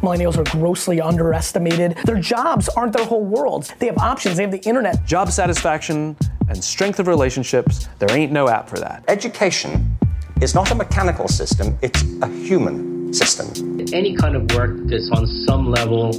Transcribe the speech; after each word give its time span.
Millennials 0.00 0.36
are 0.36 0.44
grossly 0.58 1.00
underestimated. 1.00 1.96
Their 2.04 2.20
jobs 2.20 2.68
aren't 2.68 2.92
their 2.92 3.06
whole 3.06 3.24
worlds. 3.24 3.72
They 3.78 3.86
have 3.86 3.98
options, 3.98 4.36
they 4.36 4.42
have 4.42 4.52
the 4.52 4.62
internet. 4.68 5.04
Job 5.04 5.30
satisfaction 5.30 6.16
and 6.48 6.62
strength 6.62 7.00
of 7.00 7.06
relationships, 7.06 7.88
there 7.98 8.10
ain't 8.16 8.32
no 8.32 8.48
app 8.48 8.68
for 8.68 8.78
that. 8.78 9.04
Education 9.08 9.96
is 10.40 10.54
not 10.54 10.70
a 10.70 10.74
mechanical 10.74 11.28
system, 11.28 11.78
it's 11.82 12.02
a 12.22 12.28
human 12.28 13.12
system. 13.12 13.80
Any 13.92 14.14
kind 14.16 14.36
of 14.36 14.50
work 14.54 14.76
that's 14.84 15.10
on 15.12 15.26
some 15.26 15.70
level 15.70 16.12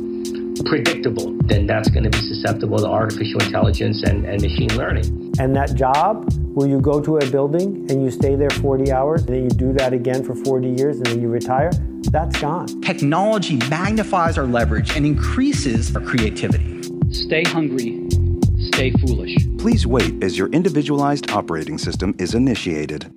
predictable, 0.65 1.37
then 1.43 1.67
that's 1.67 1.89
going 1.89 2.03
to 2.03 2.09
be 2.09 2.17
susceptible 2.17 2.77
to 2.79 2.87
artificial 2.87 3.41
intelligence 3.41 4.03
and, 4.03 4.25
and 4.25 4.41
machine 4.41 4.75
learning. 4.75 5.26
And 5.39 5.55
that 5.55 5.75
job 5.75 6.33
where 6.55 6.67
you 6.67 6.81
go 6.81 6.99
to 6.99 7.17
a 7.17 7.29
building 7.29 7.85
and 7.91 8.03
you 8.03 8.09
stay 8.09 8.35
there 8.35 8.49
40 8.49 8.91
hours 8.91 9.21
and 9.25 9.35
then 9.35 9.43
you 9.43 9.49
do 9.49 9.71
that 9.73 9.93
again 9.93 10.23
for 10.23 10.33
40 10.33 10.67
years 10.69 10.97
and 10.97 11.05
then 11.05 11.21
you 11.21 11.27
retire, 11.27 11.69
that's 12.09 12.41
gone. 12.41 12.65
Technology 12.81 13.57
magnifies 13.69 14.39
our 14.39 14.47
leverage 14.47 14.95
and 14.95 15.05
increases 15.05 15.95
our 15.95 16.01
creativity. 16.01 16.81
Stay 17.11 17.43
hungry, 17.43 18.09
stay 18.57 18.89
foolish. 18.93 19.37
Please 19.59 19.85
wait 19.85 20.23
as 20.23 20.39
your 20.39 20.49
individualized 20.49 21.29
operating 21.29 21.77
system 21.77 22.15
is 22.17 22.33
initiated. 22.33 23.13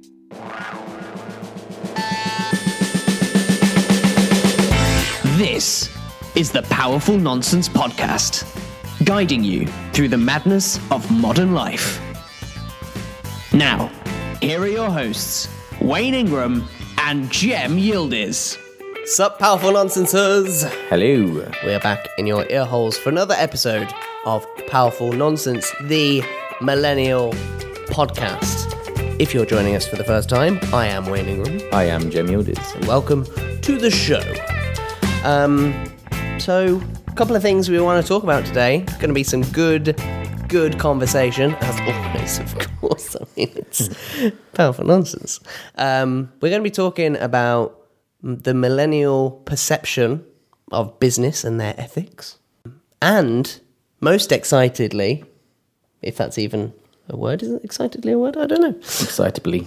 This 5.38 5.88
is 6.36 6.52
the 6.52 6.66
Powerful 6.68 7.16
Nonsense 7.16 7.66
Podcast, 7.66 8.44
guiding 9.06 9.42
you 9.42 9.66
through 9.94 10.08
the 10.08 10.18
madness 10.18 10.78
of 10.90 11.10
modern 11.10 11.54
life. 11.54 11.98
Now, 13.52 13.90
here 14.40 14.60
are 14.60 14.68
your 14.68 14.90
hosts, 14.90 15.48
Wayne 15.80 16.14
Ingram 16.14 16.68
and 16.98 17.28
Jem 17.32 17.78
Yildiz. 17.78 18.56
Sup, 19.06 19.40
powerful 19.40 19.72
nonsenses? 19.72 20.62
Hello. 20.88 21.44
We're 21.64 21.80
back 21.80 22.06
in 22.16 22.28
your 22.28 22.48
ear 22.48 22.64
holes 22.64 22.96
for 22.96 23.08
another 23.08 23.34
episode 23.36 23.92
of 24.24 24.46
Powerful 24.68 25.10
Nonsense, 25.12 25.68
the 25.82 26.22
Millennial 26.60 27.32
Podcast. 27.88 28.68
If 29.20 29.34
you're 29.34 29.46
joining 29.46 29.74
us 29.74 29.84
for 29.84 29.96
the 29.96 30.04
first 30.04 30.28
time, 30.28 30.60
I 30.72 30.86
am 30.86 31.06
Wayne 31.06 31.28
Ingram. 31.28 31.60
I 31.72 31.86
am 31.86 32.08
Jem 32.08 32.28
Yildiz. 32.28 32.76
And 32.76 32.86
welcome 32.86 33.24
to 33.62 33.78
the 33.78 33.90
show. 33.90 34.22
Um, 35.28 35.74
so, 36.38 36.80
a 37.08 37.12
couple 37.14 37.34
of 37.34 37.42
things 37.42 37.68
we 37.68 37.80
want 37.80 38.00
to 38.00 38.08
talk 38.08 38.22
about 38.22 38.46
today. 38.46 38.82
Going 39.00 39.08
to 39.08 39.12
be 39.12 39.24
some 39.24 39.42
good, 39.50 40.00
good 40.46 40.78
conversation, 40.78 41.56
as 41.56 41.80
always, 41.80 42.38
of 42.38 42.54
course. 42.54 42.69
It's 43.42 43.88
powerful 44.54 44.84
nonsense. 44.84 45.40
Um, 45.76 46.32
we're 46.40 46.50
going 46.50 46.62
to 46.62 46.68
be 46.68 46.70
talking 46.70 47.16
about 47.16 47.76
the 48.22 48.54
millennial 48.54 49.30
perception 49.30 50.24
of 50.70 50.98
business 51.00 51.44
and 51.44 51.60
their 51.60 51.74
ethics. 51.78 52.38
And 53.02 53.60
most 54.00 54.30
excitedly, 54.32 55.24
if 56.02 56.16
that's 56.16 56.38
even 56.38 56.72
a 57.08 57.16
word, 57.16 57.42
is 57.42 57.50
it 57.50 57.64
excitedly 57.64 58.12
a 58.12 58.18
word? 58.18 58.36
I 58.36 58.46
don't 58.46 58.60
know. 58.60 58.72
Excitably. 58.72 59.66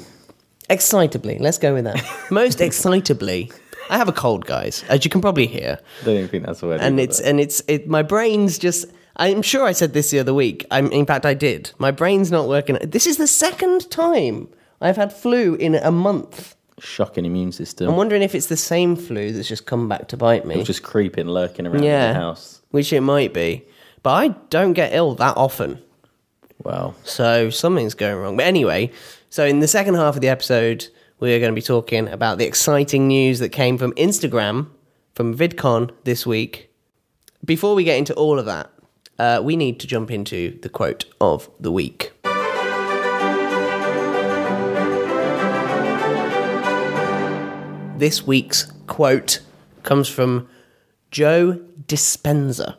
Excitably, 0.69 1.39
let's 1.39 1.57
go 1.57 1.73
with 1.73 1.83
that. 1.83 2.03
most 2.31 2.59
excitably, 2.59 3.53
I 3.89 3.97
have 3.97 4.07
a 4.07 4.13
cold, 4.13 4.45
guys, 4.45 4.83
as 4.87 5.03
you 5.03 5.11
can 5.11 5.21
probably 5.21 5.45
hear. 5.45 5.77
I 6.01 6.05
don't 6.05 6.15
even 6.15 6.29
think 6.29 6.45
that's 6.45 6.63
a 6.63 6.67
word. 6.67 6.81
And 6.81 6.99
it's 6.99 7.19
and 7.19 7.39
it's 7.39 7.61
it. 7.67 7.87
My 7.87 8.01
brain's 8.03 8.57
just. 8.57 8.85
I'm 9.15 9.41
sure 9.41 9.65
I 9.65 9.73
said 9.73 9.93
this 9.93 10.09
the 10.09 10.19
other 10.19 10.33
week. 10.33 10.65
I'm, 10.71 10.91
in 10.91 11.05
fact, 11.05 11.25
I 11.25 11.33
did. 11.33 11.71
My 11.77 11.91
brain's 11.91 12.31
not 12.31 12.47
working. 12.47 12.77
This 12.81 13.05
is 13.05 13.17
the 13.17 13.27
second 13.27 13.89
time 13.91 14.49
I've 14.81 14.97
had 14.97 15.13
flu 15.13 15.55
in 15.55 15.75
a 15.75 15.91
month. 15.91 16.55
shocking 16.79 17.25
immune 17.25 17.51
system. 17.51 17.89
I'm 17.89 17.95
wondering 17.95 18.21
if 18.21 18.33
it's 18.35 18.47
the 18.47 18.57
same 18.57 18.95
flu 18.95 19.31
that's 19.31 19.47
just 19.47 19.65
come 19.65 19.87
back 19.87 20.07
to 20.09 20.17
bite 20.17 20.45
me. 20.45 20.55
It 20.55 20.59
was 20.59 20.67
just 20.67 20.83
creeping, 20.83 21.27
lurking 21.27 21.67
around 21.67 21.83
yeah, 21.83 22.13
the 22.13 22.19
house. 22.19 22.61
which 22.71 22.91
it 22.91 23.01
might 23.01 23.33
be. 23.33 23.63
But 24.01 24.11
I 24.11 24.27
don't 24.49 24.73
get 24.73 24.93
ill 24.93 25.15
that 25.15 25.37
often. 25.37 25.81
Wow. 26.63 26.95
So 27.03 27.49
something's 27.49 27.93
going 27.93 28.17
wrong. 28.17 28.37
But 28.37 28.45
anyway, 28.45 28.91
so 29.29 29.45
in 29.45 29.59
the 29.59 29.67
second 29.67 29.95
half 29.95 30.15
of 30.15 30.21
the 30.21 30.29
episode, 30.29 30.87
we 31.19 31.33
are 31.33 31.39
going 31.39 31.51
to 31.51 31.55
be 31.55 31.61
talking 31.61 32.07
about 32.07 32.37
the 32.37 32.45
exciting 32.45 33.07
news 33.07 33.39
that 33.39 33.49
came 33.49 33.77
from 33.77 33.93
Instagram, 33.93 34.67
from 35.13 35.37
VidCon 35.37 35.91
this 36.03 36.25
week. 36.25 36.69
Before 37.45 37.75
we 37.75 37.83
get 37.83 37.97
into 37.97 38.13
all 38.15 38.39
of 38.39 38.45
that, 38.45 38.69
uh, 39.19 39.41
we 39.43 39.55
need 39.55 39.79
to 39.79 39.87
jump 39.87 40.11
into 40.11 40.59
the 40.61 40.69
quote 40.69 41.05
of 41.21 41.49
the 41.59 41.71
week. 41.71 42.13
This 47.97 48.25
week's 48.25 48.71
quote 48.87 49.39
comes 49.83 50.09
from 50.09 50.49
Joe 51.11 51.61
Dispenza, 51.87 52.75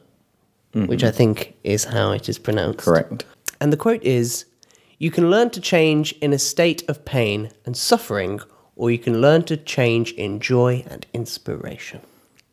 which 0.73 1.05
I 1.05 1.11
think 1.11 1.55
is 1.62 1.84
how 1.84 2.11
it 2.11 2.28
is 2.28 2.39
pronounced. 2.39 2.81
Correct. 2.81 3.25
And 3.61 3.73
the 3.73 3.77
quote 3.77 4.03
is 4.03 4.44
You 4.99 5.11
can 5.11 5.31
learn 5.31 5.50
to 5.50 5.61
change 5.61 6.12
in 6.21 6.33
a 6.33 6.39
state 6.39 6.83
of 6.89 7.05
pain 7.05 7.50
and 7.65 7.77
suffering, 7.77 8.41
or 8.77 8.91
you 8.91 8.99
can 8.99 9.21
learn 9.21 9.44
to 9.44 9.56
change 9.56 10.12
in 10.12 10.41
joy 10.41 10.84
and 10.89 11.06
inspiration. 11.15 12.00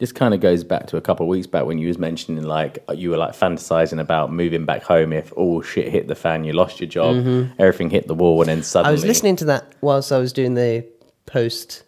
This 0.02 0.12
kind 0.12 0.34
of 0.34 0.40
goes 0.40 0.64
back 0.64 0.88
to 0.88 0.98
a 0.98 1.02
couple 1.02 1.28
of 1.28 1.30
weeks 1.30 1.46
back 1.46 1.66
when 1.66 1.78
you 1.78 1.88
was 1.88 2.00
mentioning 2.00 2.44
like 2.44 2.84
uh, 2.90 2.94
you 2.94 3.12
were 3.12 3.18
like 3.18 3.34
fantasizing 3.34 4.00
about 4.00 4.34
moving 4.34 4.66
back 4.66 4.82
home 4.82 5.14
if 5.14 5.32
all 5.34 5.62
shit 5.62 5.90
hit 5.90 6.08
the 6.08 6.16
fan, 6.16 6.44
you 6.44 6.54
lost 6.54 6.80
your 6.80 6.90
job, 6.90 7.18
mm-hmm. 7.18 7.54
everything 7.60 7.92
hit 7.92 8.08
the 8.08 8.16
wall, 8.16 8.42
and 8.42 8.50
then 8.50 8.64
suddenly 8.64 8.90
I 8.90 8.92
was 8.94 9.06
listening 9.06 9.36
to 9.36 9.46
that 9.46 9.76
whilst 9.82 10.12
I 10.12 10.18
was 10.18 10.34
doing 10.34 10.56
the 10.56 10.84
post, 11.28 11.84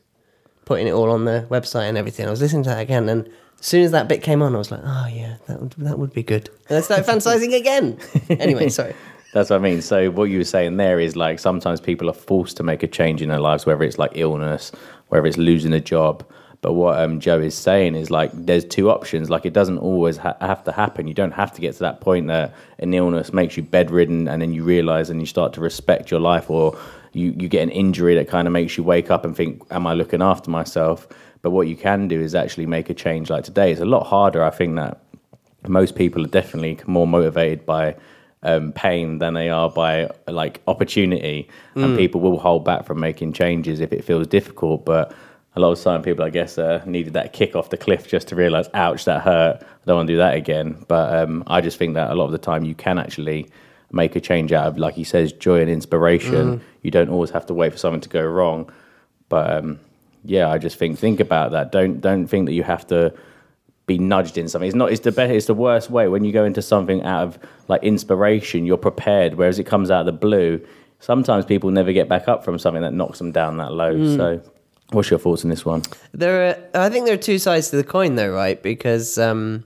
putting 0.65 0.85
it 0.85 0.91
all 0.91 1.09
on 1.09 1.25
the 1.25 1.47
website 1.49 1.89
and 1.89 1.97
everything. 1.97 2.27
I 2.27 2.29
was 2.29 2.39
listening 2.39 2.61
to 2.63 2.69
that 2.69 2.81
again, 2.81 3.09
and 3.09 3.27
as 3.59 3.65
soon 3.65 3.83
as 3.83 3.89
that 3.93 4.07
bit 4.07 4.21
came 4.21 4.43
on, 4.43 4.53
I 4.53 4.59
was 4.59 4.69
like, 4.69 4.81
oh, 4.83 5.07
yeah, 5.11 5.37
that 5.47 5.59
would, 5.59 5.71
that 5.79 5.97
would 5.97 6.13
be 6.13 6.21
good. 6.21 6.51
And 6.69 6.77
I 6.77 6.81
started 6.81 7.07
fantasizing 7.07 7.57
again. 7.57 7.97
Anyway, 8.29 8.69
sorry. 8.69 8.93
That's 9.33 9.49
what 9.49 9.55
I 9.55 9.59
mean. 9.59 9.81
So 9.81 10.11
what 10.11 10.25
you 10.25 10.37
were 10.37 10.43
saying 10.43 10.77
there 10.77 10.99
is 10.99 11.15
like 11.15 11.39
sometimes 11.39 11.81
people 11.81 12.09
are 12.09 12.13
forced 12.13 12.57
to 12.57 12.63
make 12.63 12.83
a 12.83 12.87
change 12.87 13.23
in 13.23 13.29
their 13.29 13.39
lives, 13.39 13.65
whether 13.65 13.83
it's 13.83 13.97
like 13.97 14.11
illness, 14.13 14.71
whether 15.07 15.25
it's 15.25 15.37
losing 15.37 15.73
a 15.73 15.79
job. 15.79 16.23
But 16.63 16.73
what 16.73 16.97
um, 16.97 17.19
Joe 17.19 17.41
is 17.41 17.55
saying 17.55 17.93
is 17.93 18.09
like 18.09 18.31
there's 18.33 18.63
two 18.63 18.89
options. 18.89 19.29
Like 19.29 19.45
it 19.45 19.51
doesn't 19.51 19.79
always 19.79 20.15
ha- 20.15 20.37
have 20.39 20.63
to 20.63 20.71
happen. 20.71 21.07
You 21.09 21.13
don't 21.13 21.33
have 21.33 21.51
to 21.51 21.61
get 21.61 21.73
to 21.73 21.79
that 21.79 21.99
point 21.99 22.27
that 22.27 22.55
an 22.79 22.93
illness 22.93 23.33
makes 23.33 23.57
you 23.57 23.63
bedridden, 23.63 24.29
and 24.29 24.41
then 24.41 24.53
you 24.53 24.63
realize 24.63 25.09
and 25.09 25.19
you 25.19 25.25
start 25.25 25.51
to 25.53 25.61
respect 25.61 26.09
your 26.09 26.21
life, 26.21 26.49
or 26.49 26.77
you 27.11 27.35
you 27.37 27.49
get 27.49 27.63
an 27.63 27.69
injury 27.69 28.15
that 28.15 28.29
kind 28.29 28.47
of 28.47 28.53
makes 28.53 28.77
you 28.77 28.83
wake 28.83 29.11
up 29.11 29.25
and 29.25 29.35
think, 29.35 29.61
"Am 29.71 29.85
I 29.85 29.93
looking 29.93 30.21
after 30.21 30.49
myself?" 30.49 31.05
But 31.41 31.51
what 31.51 31.67
you 31.67 31.75
can 31.75 32.07
do 32.07 32.21
is 32.21 32.33
actually 32.33 32.65
make 32.65 32.89
a 32.89 32.93
change. 32.93 33.29
Like 33.29 33.43
today, 33.43 33.69
it's 33.73 33.81
a 33.81 33.85
lot 33.85 34.05
harder. 34.05 34.41
I 34.41 34.49
think 34.49 34.77
that 34.77 35.01
most 35.67 35.95
people 35.95 36.23
are 36.23 36.29
definitely 36.29 36.79
more 36.87 37.05
motivated 37.05 37.65
by 37.65 37.97
um, 38.41 38.71
pain 38.71 39.17
than 39.17 39.33
they 39.33 39.49
are 39.49 39.69
by 39.69 40.09
like 40.29 40.61
opportunity, 40.67 41.49
and 41.75 41.97
people 41.97 42.21
will 42.21 42.39
hold 42.39 42.63
back 42.63 42.85
from 42.85 43.01
making 43.01 43.33
changes 43.33 43.81
if 43.81 43.91
it 43.91 44.05
feels 44.05 44.27
difficult. 44.27 44.85
But 44.85 45.13
a 45.55 45.59
lot 45.59 45.71
of 45.71 45.81
time, 45.81 46.01
people, 46.01 46.25
I 46.25 46.29
guess, 46.29 46.57
uh, 46.57 46.81
needed 46.85 47.13
that 47.13 47.33
kick 47.33 47.55
off 47.55 47.69
the 47.69 47.77
cliff 47.77 48.07
just 48.07 48.27
to 48.29 48.35
realize, 48.35 48.67
ouch, 48.73 49.05
that 49.05 49.21
hurt. 49.21 49.61
I 49.61 49.85
don't 49.85 49.97
want 49.97 50.07
to 50.07 50.13
do 50.13 50.17
that 50.17 50.35
again. 50.35 50.83
But 50.87 51.15
um, 51.15 51.43
I 51.47 51.61
just 51.61 51.77
think 51.77 51.93
that 51.93 52.09
a 52.09 52.15
lot 52.15 52.25
of 52.25 52.31
the 52.31 52.37
time, 52.39 52.63
you 52.63 52.73
can 52.75 52.97
actually 52.97 53.49
make 53.91 54.15
a 54.15 54.19
change 54.19 54.51
out 54.51 54.67
of, 54.67 54.77
like 54.77 54.95
he 54.95 55.03
says, 55.03 55.31
joy 55.31 55.61
and 55.61 55.69
inspiration. 55.69 56.61
You 56.81 56.91
don't 56.91 57.09
always 57.09 57.29
have 57.29 57.45
to 57.47 57.53
wait 57.53 57.71
for 57.71 57.77
something 57.77 58.01
to 58.01 58.09
go 58.09 58.23
wrong. 58.23 58.71
But 59.29 59.57
um, 59.57 59.79
yeah, 60.25 60.49
I 60.49 60.57
just 60.57 60.77
think 60.77 60.97
think 60.97 61.19
about 61.19 61.51
that. 61.51 61.71
Don't 61.71 62.01
don't 62.01 62.27
think 62.27 62.47
that 62.47 62.53
you 62.53 62.63
have 62.63 62.87
to 62.87 63.13
be 63.85 63.97
nudged 63.97 64.37
in 64.37 64.47
something. 64.47 64.67
It's 64.67 64.75
not. 64.75 64.91
It's 64.91 65.01
the 65.01 65.11
best. 65.11 65.31
It's 65.31 65.45
the 65.45 65.53
worst 65.53 65.89
way 65.89 66.07
when 66.07 66.23
you 66.23 66.31
go 66.31 66.45
into 66.45 66.61
something 66.61 67.03
out 67.03 67.23
of 67.23 67.39
like 67.67 67.83
inspiration. 67.83 68.65
You're 68.65 68.77
prepared, 68.77 69.35
whereas 69.35 69.59
it 69.59 69.65
comes 69.65 69.91
out 69.91 70.01
of 70.01 70.05
the 70.07 70.13
blue. 70.13 70.65
Sometimes 70.99 71.45
people 71.45 71.69
never 71.69 71.91
get 71.91 72.07
back 72.07 72.27
up 72.27 72.45
from 72.45 72.57
something 72.57 72.81
that 72.81 72.93
knocks 72.93 73.17
them 73.19 73.31
down 73.31 73.57
that 73.57 73.73
low. 73.73 73.91
So, 74.15 74.41
what's 74.93 75.09
your 75.09 75.19
thoughts 75.19 75.43
on 75.43 75.49
this 75.49 75.65
one? 75.65 75.83
There 76.13 76.49
are, 76.49 76.83
I 76.85 76.89
think 76.89 77.05
there 77.05 77.15
are 77.15 77.17
two 77.17 77.39
sides 77.39 77.69
to 77.69 77.75
the 77.75 77.83
coin, 77.83 78.15
though, 78.15 78.31
right? 78.31 78.61
Because 78.61 79.17
um, 79.17 79.65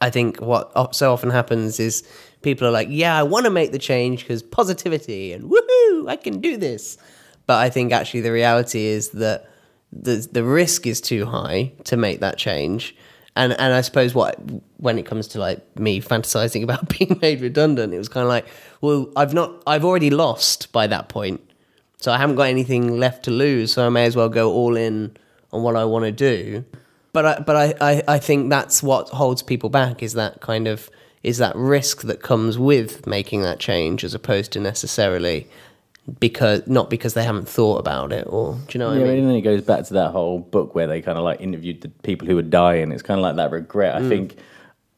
I 0.00 0.10
think 0.10 0.40
what 0.40 0.94
so 0.94 1.12
often 1.12 1.30
happens 1.30 1.80
is 1.80 2.06
people 2.42 2.66
are 2.66 2.70
like, 2.70 2.88
"Yeah, 2.90 3.16
I 3.16 3.22
want 3.22 3.44
to 3.44 3.50
make 3.50 3.72
the 3.72 3.78
change 3.78 4.20
because 4.22 4.42
positivity 4.42 5.32
and 5.32 5.50
woohoo, 5.50 6.08
I 6.08 6.16
can 6.16 6.40
do 6.40 6.56
this." 6.56 6.98
But 7.46 7.58
I 7.58 7.70
think 7.70 7.92
actually 7.92 8.20
the 8.20 8.32
reality 8.32 8.86
is 8.86 9.10
that 9.10 9.48
the 9.92 10.26
the 10.30 10.44
risk 10.44 10.86
is 10.86 11.00
too 11.00 11.26
high 11.26 11.72
to 11.84 11.96
make 11.96 12.20
that 12.20 12.38
change. 12.38 12.94
And 13.36 13.52
and 13.52 13.74
I 13.74 13.80
suppose 13.80 14.14
what 14.14 14.38
when 14.76 14.98
it 14.98 15.06
comes 15.06 15.28
to 15.28 15.38
like 15.38 15.78
me 15.78 16.00
fantasizing 16.00 16.62
about 16.68 16.88
being 16.88 17.18
made 17.20 17.40
redundant, 17.40 17.94
it 17.94 17.98
was 17.98 18.08
kind 18.08 18.22
of 18.22 18.28
like, 18.28 18.46
well, 18.80 19.10
I've 19.16 19.34
not, 19.34 19.62
I've 19.66 19.84
already 19.84 20.10
lost 20.10 20.72
by 20.72 20.86
that 20.86 21.08
point, 21.08 21.40
so 22.00 22.10
I 22.12 22.18
haven't 22.18 22.36
got 22.36 22.44
anything 22.48 22.98
left 22.98 23.24
to 23.24 23.30
lose. 23.30 23.72
So 23.74 23.86
I 23.86 23.88
may 23.90 24.06
as 24.06 24.16
well 24.16 24.28
go 24.28 24.52
all 24.52 24.76
in 24.76 25.16
on 25.52 25.62
what 25.62 25.76
I 25.76 25.84
want 25.84 26.04
to 26.06 26.12
do. 26.12 26.64
But 27.12 27.26
I, 27.26 27.40
but 27.40 27.56
I, 27.56 27.74
I, 27.80 28.02
I 28.08 28.18
think 28.18 28.50
that's 28.50 28.82
what 28.82 29.08
holds 29.10 29.42
people 29.42 29.68
back 29.68 30.02
is 30.02 30.12
that 30.14 30.40
kind 30.40 30.66
of 30.68 30.88
is 31.22 31.38
that 31.38 31.54
risk 31.56 32.02
that 32.02 32.22
comes 32.22 32.58
with 32.58 33.06
making 33.06 33.42
that 33.42 33.58
change 33.58 34.04
as 34.04 34.14
opposed 34.14 34.52
to 34.52 34.60
necessarily 34.60 35.46
because 36.18 36.66
not 36.66 36.88
because 36.88 37.14
they 37.14 37.22
haven't 37.22 37.46
thought 37.48 37.76
about 37.76 38.10
it 38.12 38.26
or 38.28 38.54
do 38.54 38.60
you 38.72 38.78
know 38.78 38.88
what 38.88 38.96
yeah, 38.98 39.04
I 39.04 39.08
mean? 39.08 39.18
and 39.18 39.28
then 39.28 39.36
it 39.36 39.42
goes 39.42 39.60
back 39.62 39.84
to 39.84 39.94
that 39.94 40.10
whole 40.12 40.38
book 40.38 40.74
where 40.74 40.86
they 40.86 41.02
kind 41.02 41.18
of 41.18 41.24
like 41.24 41.40
interviewed 41.40 41.82
the 41.82 41.88
people 41.88 42.26
who 42.26 42.36
were 42.36 42.42
dying. 42.42 42.90
It's 42.90 43.02
kind 43.02 43.18
of 43.20 43.22
like 43.22 43.36
that 43.36 43.50
regret. 43.50 43.94
I 43.96 44.00
Mm. 44.00 44.08
think 44.08 44.36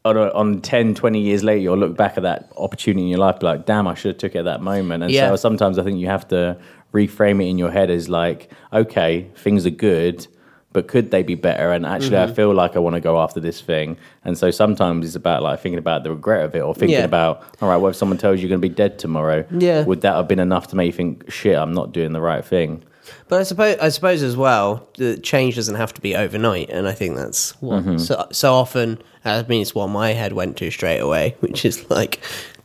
on, 0.05 0.17
on 0.17 0.61
10, 0.61 0.95
20 0.95 1.21
years 1.21 1.43
later, 1.45 1.59
you'll 1.61 1.77
look 1.79 1.97
back 1.97 2.17
at 2.17 2.23
that 2.23 2.51
opportunity 2.57 3.03
in 3.03 3.09
your 3.09 3.19
life, 3.19 3.39
be 3.41 3.47
like, 3.47 3.67
damn, 3.67 3.87
I 3.87 3.95
should 3.95 4.11
have 4.11 4.19
took 4.19 4.35
it 4.35 4.39
at 4.39 4.45
that 4.47 4.61
moment. 4.63 5.03
And 5.03 5.13
Yeah. 5.13 5.29
so 5.31 5.37
sometimes 5.37 5.79
I 5.79 5.83
think 5.85 5.99
you 5.99 6.07
have 6.09 6.27
to 6.29 6.57
reframe 6.93 7.43
it 7.43 7.49
in 7.49 7.59
your 7.59 7.71
head 7.71 7.91
as 7.91 8.09
like, 8.09 8.51
okay, 8.73 9.27
things 9.37 9.65
are 9.67 9.71
good, 9.71 10.27
but 10.73 10.89
could 10.89 11.11
they 11.11 11.23
be 11.23 11.35
better? 11.35 11.71
And 11.73 11.85
actually, 11.85 12.17
I 12.19 12.27
Mhm. 12.27 12.35
feel 12.37 12.55
like 12.55 12.77
I 12.77 12.79
want 12.79 12.95
to 12.95 13.01
go 13.01 13.21
after 13.21 13.41
this 13.41 13.61
thing. 13.61 13.97
And 14.25 14.37
so 14.39 14.51
sometimes 14.51 15.07
it's 15.07 15.17
about 15.17 15.43
like 15.43 15.61
thinking 15.61 15.79
about 15.79 16.03
the 16.05 16.11
regret 16.11 16.45
of 16.45 16.55
it 16.55 16.61
or 16.61 16.75
thinking 16.75 16.99
Yeah. 16.99 17.05
about, 17.05 17.43
all 17.61 17.69
right, 17.69 17.77
what 17.77 17.91
if 17.91 17.97
someone 17.97 18.19
tells 18.19 18.37
you 18.39 18.43
you're 18.43 18.49
going 18.57 18.61
to 18.63 18.69
be 18.69 18.75
dead 18.75 18.99
tomorrow? 18.99 19.45
Yeah. 19.59 19.85
Would 19.85 20.01
that 20.03 20.15
have 20.15 20.29
been 20.29 20.39
enough 20.39 20.69
to 20.69 20.77
make 20.77 20.87
you 20.87 20.93
think, 20.93 21.31
shit, 21.31 21.57
I'm 21.57 21.73
not 21.75 21.93
doing 21.93 22.13
the 22.13 22.21
right 22.21 22.45
thing? 22.45 22.83
But 23.29 23.41
I 23.41 23.43
suppose 23.43 23.77
I 23.81 23.89
suppose 23.89 24.23
as 24.23 24.37
well, 24.37 24.87
the 24.97 25.17
change 25.19 25.57
doesn't 25.57 25.75
have 25.75 25.93
to 25.95 26.01
be 26.01 26.15
overnight, 26.15 26.71
and 26.71 26.87
I 26.87 26.93
think 26.93 27.17
that's 27.17 27.61
what 27.61 27.85
Mhm. 27.85 27.99
so 28.01 28.27
so 28.31 28.55
often. 28.55 28.99
I 29.25 29.45
mean, 29.49 29.61
it's 29.61 29.75
what 29.75 29.89
my 29.89 30.13
head 30.13 30.33
went 30.35 30.57
to 30.59 30.71
straight 30.71 31.01
away, 31.01 31.35
which 31.41 31.65
is 31.65 31.91
like 31.91 32.21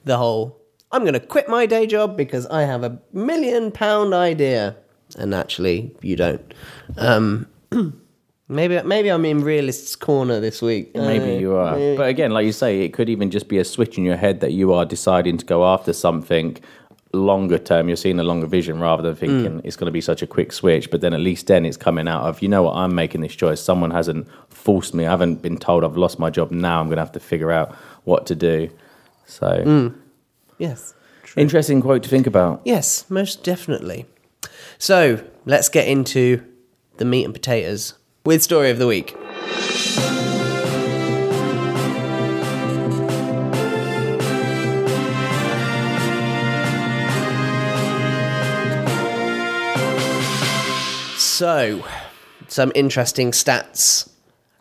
the 0.06 0.18
whole 0.18 0.56
I'm 0.92 1.02
going 1.02 1.14
to 1.14 1.20
quit 1.20 1.50
my 1.50 1.66
day 1.66 1.86
job 1.86 2.16
because 2.16 2.46
I 2.48 2.62
have 2.64 2.84
a 2.84 2.98
million 3.14 3.72
pound 3.72 4.14
idea, 4.14 4.76
and 5.18 5.34
actually 5.34 5.96
you 6.02 6.16
don't. 6.16 6.54
Um, 6.98 7.48
maybe 8.48 8.82
maybe 8.84 9.10
I'm 9.10 9.26
in 9.26 9.44
realist's 9.44 9.96
corner 9.96 10.40
this 10.40 10.62
week. 10.62 10.96
Maybe 10.96 11.36
Uh, 11.36 11.40
you 11.40 11.56
are. 11.56 11.76
maybe- 11.76 11.98
But 11.98 12.08
again, 12.10 12.32
like 12.32 12.46
you 12.46 12.54
say, 12.54 12.82
it 12.82 12.94
could 12.94 13.10
even 13.10 13.30
just 13.32 13.48
be 13.50 13.58
a 13.58 13.66
switch 13.66 13.98
in 13.98 14.04
your 14.06 14.16
head 14.18 14.40
that 14.40 14.54
you 14.54 14.74
are 14.74 14.86
deciding 14.86 15.38
to 15.40 15.46
go 15.46 15.66
after 15.66 15.92
something 15.94 16.58
longer 17.14 17.58
term. 17.58 17.88
You're 17.90 17.98
seeing 17.98 18.20
a 18.20 18.24
longer 18.24 18.48
vision 18.48 18.80
rather 18.80 19.04
than 19.04 19.16
thinking 19.16 19.62
it's 19.64 19.76
going 19.76 19.86
to 19.88 19.92
be 19.92 20.02
such 20.02 20.22
a 20.22 20.28
quick 20.28 20.52
switch. 20.54 20.90
But 20.92 21.02
then 21.02 21.14
at 21.14 21.20
least 21.20 21.48
then 21.48 21.66
it's 21.66 21.78
coming 21.78 22.08
out 22.08 22.24
of, 22.24 22.42
you 22.42 22.48
know 22.48 22.64
what, 22.64 22.76
I'm 22.76 22.94
making 22.96 23.22
this 23.22 23.34
choice. 23.36 23.60
Someone 23.62 23.92
hasn't 23.92 24.28
forced 24.50 24.94
me. 24.94 25.06
I 25.06 25.10
haven't 25.10 25.42
been 25.42 25.58
told 25.58 25.84
I've 25.84 25.98
lost 25.98 26.20
my 26.20 26.30
job. 26.30 26.52
Now 26.52 26.80
I'm 26.80 26.88
going 26.88 26.98
to 26.98 27.02
have 27.04 27.14
to 27.14 27.20
figure 27.20 27.52
out 27.52 27.74
what 28.04 28.26
to 28.28 28.36
do. 28.36 28.70
So, 29.26 29.94
yes. 30.58 30.94
interesting 31.36 31.82
quote 31.82 32.04
to 32.04 32.10
think 32.10 32.28
about. 32.28 32.62
Yes, 32.66 33.10
most 33.10 33.44
definitely. 33.44 34.06
So 34.78 35.24
let's 35.46 35.70
get 35.70 35.88
into 35.88 36.44
the 36.98 37.06
meat 37.06 37.26
and 37.26 37.34
potatoes 37.34 37.94
with 38.26 38.44
story 38.44 38.70
of 38.70 38.78
the 38.78 38.88
week. 38.88 39.16
So, 51.38 51.86
some 52.48 52.72
interesting 52.74 53.30
stats 53.30 54.10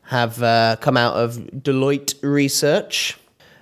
have 0.08 0.42
uh, 0.42 0.76
come 0.78 0.98
out 0.98 1.14
of 1.16 1.36
Deloitte 1.36 2.14
research 2.22 3.16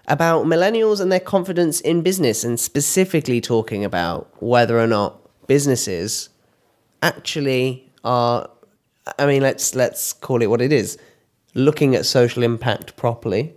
about 0.07 0.47
millennials 0.47 1.01
and 1.01 1.11
their 1.11 1.21
confidence 1.21 1.81
in 1.81 2.03
business, 2.03 2.45
and 2.45 2.59
specifically 2.59 3.41
talking 3.41 3.85
about 3.85 4.31
whether 4.43 4.79
or 4.79 4.87
not 4.87 5.21
businesses 5.47 6.29
actually 7.03 7.91
are. 8.05 8.49
I 9.19 9.27
mean, 9.27 9.43
let's 9.43 9.75
let's 9.75 10.13
call 10.13 10.43
it 10.43 10.51
what 10.51 10.61
it 10.61 10.73
is: 10.73 10.99
looking 11.55 11.95
at 11.95 12.07
social 12.07 12.43
impact 12.43 12.97
properly, 12.97 13.55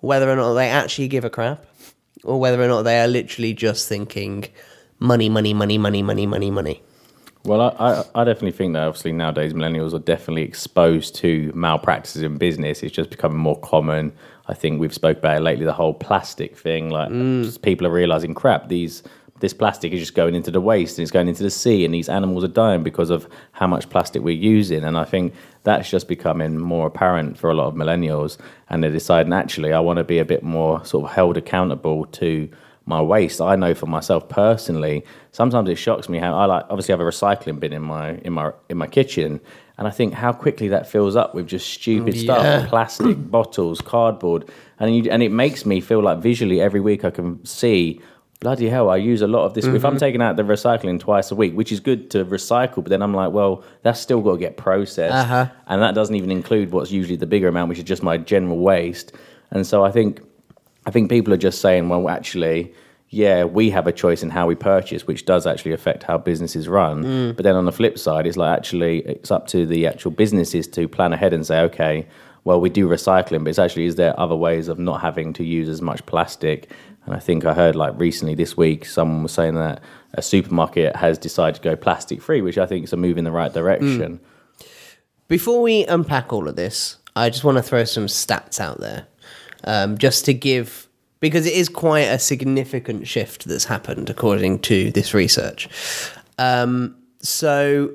whether 0.00 0.30
or 0.30 0.36
not 0.36 0.54
they 0.54 0.68
actually 0.68 1.08
give 1.08 1.24
a 1.24 1.30
crap, 1.30 1.64
or 2.24 2.38
whether 2.40 2.62
or 2.62 2.68
not 2.68 2.82
they 2.82 3.00
are 3.00 3.08
literally 3.08 3.54
just 3.54 3.88
thinking 3.88 4.46
money, 4.98 5.28
money, 5.28 5.52
money, 5.54 5.78
money, 5.78 6.02
money, 6.02 6.26
money, 6.26 6.50
money. 6.50 6.82
Well, 7.44 7.60
I, 7.60 8.04
I, 8.14 8.24
definitely 8.24 8.52
think 8.52 8.74
that 8.74 8.84
obviously 8.84 9.10
nowadays 9.10 9.52
millennials 9.52 9.92
are 9.94 9.98
definitely 9.98 10.42
exposed 10.42 11.16
to 11.16 11.50
malpractices 11.56 12.22
in 12.22 12.38
business. 12.38 12.84
It's 12.84 12.94
just 12.94 13.10
becoming 13.10 13.38
more 13.38 13.58
common. 13.58 14.12
I 14.46 14.54
think 14.54 14.80
we've 14.80 14.94
spoke 14.94 15.18
about 15.18 15.38
it 15.38 15.40
lately. 15.40 15.64
The 15.64 15.72
whole 15.72 15.94
plastic 15.94 16.56
thing, 16.56 16.90
like 16.90 17.10
mm. 17.10 17.44
just 17.44 17.62
people 17.62 17.86
are 17.86 17.90
realizing, 17.90 18.34
crap, 18.34 18.68
these 18.68 19.02
this 19.40 19.52
plastic 19.52 19.92
is 19.92 19.98
just 19.98 20.14
going 20.14 20.36
into 20.36 20.52
the 20.52 20.60
waste 20.60 20.98
and 20.98 21.02
it's 21.02 21.10
going 21.10 21.26
into 21.26 21.42
the 21.42 21.50
sea, 21.50 21.84
and 21.84 21.92
these 21.92 22.08
animals 22.08 22.44
are 22.44 22.48
dying 22.48 22.84
because 22.84 23.10
of 23.10 23.28
how 23.50 23.66
much 23.66 23.90
plastic 23.90 24.22
we're 24.22 24.30
using. 24.30 24.84
And 24.84 24.96
I 24.96 25.04
think 25.04 25.34
that's 25.64 25.90
just 25.90 26.06
becoming 26.06 26.58
more 26.58 26.86
apparent 26.86 27.36
for 27.36 27.50
a 27.50 27.54
lot 27.54 27.66
of 27.66 27.74
millennials, 27.74 28.38
and 28.70 28.84
they're 28.84 28.92
deciding 28.92 29.32
actually, 29.32 29.72
I 29.72 29.80
want 29.80 29.96
to 29.96 30.04
be 30.04 30.20
a 30.20 30.24
bit 30.24 30.44
more 30.44 30.84
sort 30.84 31.06
of 31.06 31.16
held 31.16 31.36
accountable 31.36 32.06
to 32.06 32.48
my 32.86 33.00
waste. 33.00 33.40
I 33.40 33.54
know 33.56 33.74
for 33.74 33.86
myself 33.86 34.28
personally, 34.28 35.04
sometimes 35.30 35.68
it 35.68 35.76
shocks 35.76 36.08
me 36.08 36.18
how 36.18 36.34
I 36.34 36.46
like 36.46 36.64
obviously 36.68 36.92
I 36.94 36.96
have 36.98 37.06
a 37.06 37.10
recycling 37.10 37.60
bin 37.60 37.72
in 37.72 37.82
my 37.82 38.14
in 38.24 38.32
my 38.32 38.52
in 38.68 38.76
my 38.76 38.86
kitchen 38.86 39.40
and 39.78 39.86
I 39.88 39.90
think 39.90 40.12
how 40.14 40.32
quickly 40.32 40.68
that 40.68 40.88
fills 40.88 41.16
up 41.16 41.34
with 41.34 41.46
just 41.46 41.68
stupid 41.70 42.14
Yeah. 42.14 42.22
stuff, 42.22 42.68
plastic 42.68 43.16
bottles, 43.30 43.80
cardboard, 43.80 44.50
and 44.78 44.94
you, 44.96 45.10
and 45.10 45.22
it 45.22 45.30
makes 45.32 45.64
me 45.64 45.80
feel 45.80 46.02
like 46.02 46.18
visually 46.18 46.60
every 46.60 46.80
week 46.80 47.04
I 47.04 47.10
can 47.10 47.44
see 47.44 48.00
bloody 48.40 48.68
hell, 48.68 48.90
I 48.90 48.96
use 48.96 49.22
a 49.22 49.28
lot 49.28 49.44
of 49.44 49.54
this. 49.54 49.64
If 49.64 49.84
I'm 49.84 49.94
Mhm. 49.94 50.00
taking 50.00 50.20
out 50.20 50.34
the 50.34 50.42
recycling 50.42 50.98
twice 50.98 51.30
a 51.30 51.36
week, 51.36 51.54
which 51.54 51.70
is 51.70 51.78
good 51.78 52.10
to 52.10 52.24
recycle, 52.24 52.76
but 52.82 52.86
then 52.86 53.00
I'm 53.00 53.14
like, 53.14 53.30
well, 53.32 53.62
that's 53.84 54.00
still 54.00 54.20
got 54.20 54.32
to 54.32 54.38
get 54.38 54.56
processed. 54.56 55.14
Uh-huh. 55.14 55.46
And 55.68 55.80
that 55.80 55.94
doesn't 55.94 56.16
even 56.16 56.32
include 56.32 56.72
what's 56.72 56.90
usually 56.90 57.14
the 57.14 57.26
bigger 57.26 57.46
amount, 57.46 57.68
which 57.68 57.78
is 57.78 57.84
just 57.84 58.02
my 58.02 58.16
general 58.18 58.58
waste. 58.58 59.12
And 59.52 59.64
so 59.64 59.84
I 59.84 59.92
think 59.92 60.20
I 60.86 60.90
think 60.90 61.10
people 61.10 61.32
are 61.32 61.38
just 61.38 61.60
saying, 61.60 61.88
well, 61.88 62.08
actually, 62.08 62.72
yeah, 63.08 63.44
we 63.44 63.70
have 63.70 63.86
a 63.86 63.92
choice 63.92 64.22
in 64.22 64.30
how 64.30 64.46
we 64.46 64.54
purchase, 64.54 65.06
which 65.06 65.26
does 65.26 65.46
actually 65.46 65.72
affect 65.72 66.02
how 66.02 66.18
businesses 66.18 66.66
run. 66.66 67.04
Mm. 67.04 67.36
But 67.36 67.42
then 67.42 67.56
on 67.56 67.66
the 67.66 67.72
flip 67.72 67.98
side, 67.98 68.26
it's 68.26 68.36
like 68.36 68.56
actually 68.56 69.00
it's 69.00 69.30
up 69.30 69.46
to 69.48 69.66
the 69.66 69.86
actual 69.86 70.10
businesses 70.10 70.66
to 70.68 70.88
plan 70.88 71.12
ahead 71.12 71.32
and 71.32 71.46
say, 71.46 71.60
okay, 71.60 72.06
well, 72.44 72.60
we 72.60 72.70
do 72.70 72.88
recycling, 72.88 73.44
but 73.44 73.50
it's 73.50 73.58
actually 73.58 73.84
is 73.84 73.96
there 73.96 74.18
other 74.18 74.34
ways 74.34 74.68
of 74.68 74.78
not 74.78 75.00
having 75.00 75.32
to 75.34 75.44
use 75.44 75.68
as 75.68 75.82
much 75.82 76.04
plastic? 76.06 76.70
And 77.04 77.14
I 77.14 77.18
think 77.18 77.44
I 77.44 77.54
heard 77.54 77.76
like 77.76 77.92
recently 77.98 78.34
this 78.34 78.56
week, 78.56 78.86
someone 78.86 79.22
was 79.22 79.32
saying 79.32 79.54
that 79.54 79.80
a 80.14 80.22
supermarket 80.22 80.96
has 80.96 81.18
decided 81.18 81.56
to 81.56 81.62
go 81.62 81.76
plastic 81.76 82.22
free, 82.22 82.40
which 82.40 82.58
I 82.58 82.66
think 82.66 82.84
is 82.84 82.92
a 82.92 82.96
move 82.96 83.18
in 83.18 83.24
the 83.24 83.30
right 83.30 83.52
direction. 83.52 84.20
Before 85.28 85.62
we 85.62 85.84
unpack 85.86 86.32
all 86.32 86.48
of 86.48 86.56
this, 86.56 86.96
I 87.14 87.30
just 87.30 87.44
want 87.44 87.58
to 87.58 87.62
throw 87.62 87.84
some 87.84 88.06
stats 88.06 88.60
out 88.60 88.80
there, 88.80 89.06
um, 89.64 89.98
just 89.98 90.24
to 90.26 90.34
give 90.34 90.88
because 91.20 91.46
it 91.46 91.54
is 91.54 91.68
quite 91.68 92.00
a 92.00 92.18
significant 92.18 93.06
shift 93.06 93.44
that's 93.44 93.64
happened 93.64 94.10
according 94.10 94.58
to 94.58 94.90
this 94.90 95.14
research. 95.14 95.68
Um, 96.38 96.96
so 97.20 97.92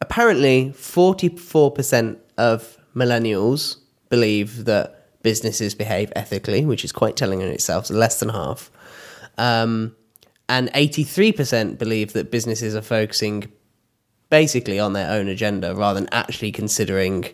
apparently, 0.00 0.72
forty-four 0.72 1.72
percent 1.72 2.18
of 2.38 2.78
millennials 2.94 3.76
believe 4.08 4.64
that 4.64 5.22
businesses 5.22 5.74
behave 5.74 6.12
ethically, 6.16 6.64
which 6.64 6.84
is 6.84 6.92
quite 6.92 7.16
telling 7.16 7.40
in 7.40 7.48
itself. 7.48 7.86
So 7.86 7.94
less 7.94 8.20
than 8.20 8.30
half. 8.30 8.70
Um, 9.38 9.94
and 10.48 10.68
83% 10.72 11.78
believe 11.78 12.12
that 12.14 12.30
businesses 12.30 12.74
are 12.74 12.82
focusing 12.82 13.52
basically 14.30 14.80
on 14.80 14.94
their 14.94 15.10
own 15.10 15.28
agenda 15.28 15.74
rather 15.74 16.00
than 16.00 16.08
actually 16.12 16.52
considering 16.52 17.24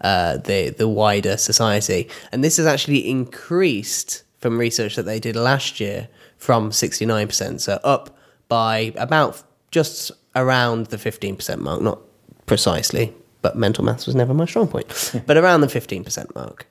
uh, 0.00 0.38
the 0.38 0.70
the 0.70 0.88
wider 0.88 1.36
society. 1.36 2.08
And 2.32 2.42
this 2.42 2.56
has 2.56 2.66
actually 2.66 3.08
increased 3.08 4.22
from 4.38 4.58
research 4.58 4.96
that 4.96 5.04
they 5.04 5.18
did 5.18 5.36
last 5.36 5.80
year 5.80 6.08
from 6.36 6.70
69%, 6.70 7.60
so 7.60 7.80
up 7.82 8.16
by 8.48 8.92
about 8.96 9.42
just 9.70 10.12
around 10.34 10.86
the 10.86 10.96
15% 10.96 11.58
mark, 11.58 11.80
not 11.80 11.98
precisely, 12.44 13.12
but 13.42 13.56
mental 13.56 13.84
maths 13.84 14.06
was 14.06 14.14
never 14.14 14.34
my 14.34 14.44
strong 14.44 14.68
point, 14.68 14.86
but 15.26 15.36
around 15.36 15.62
the 15.62 15.66
15% 15.66 16.34
mark, 16.34 16.66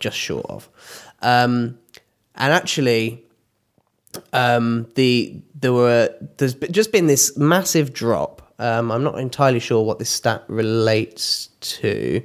just 0.00 0.16
short 0.16 0.46
of. 0.48 0.68
Um, 1.22 1.78
and 2.34 2.52
actually, 2.52 3.24
um, 4.32 4.88
the 4.94 5.40
there 5.54 5.72
were 5.72 6.14
there's 6.36 6.54
just 6.54 6.92
been 6.92 7.06
this 7.06 7.36
massive 7.36 7.92
drop. 7.92 8.42
Um, 8.58 8.92
I'm 8.92 9.02
not 9.02 9.18
entirely 9.18 9.60
sure 9.60 9.82
what 9.84 9.98
this 9.98 10.10
stat 10.10 10.44
relates 10.48 11.48
to. 11.60 12.22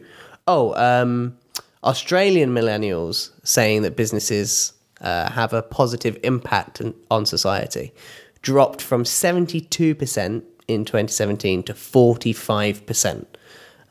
Oh, 0.52 0.74
um, 0.74 1.38
Australian 1.84 2.50
millennials 2.50 3.30
saying 3.44 3.84
that 3.84 3.96
businesses 3.96 4.74
uh, 5.00 5.30
have 5.30 5.54
a 5.54 5.62
positive 5.62 6.18
impact 6.24 6.82
on, 7.12 7.28
society 7.28 7.94
dropped 8.42 8.82
from 8.82 9.04
72% 9.04 10.44
in 10.68 10.86
2017 10.86 11.62
to 11.62 11.74
45%. 11.74 13.26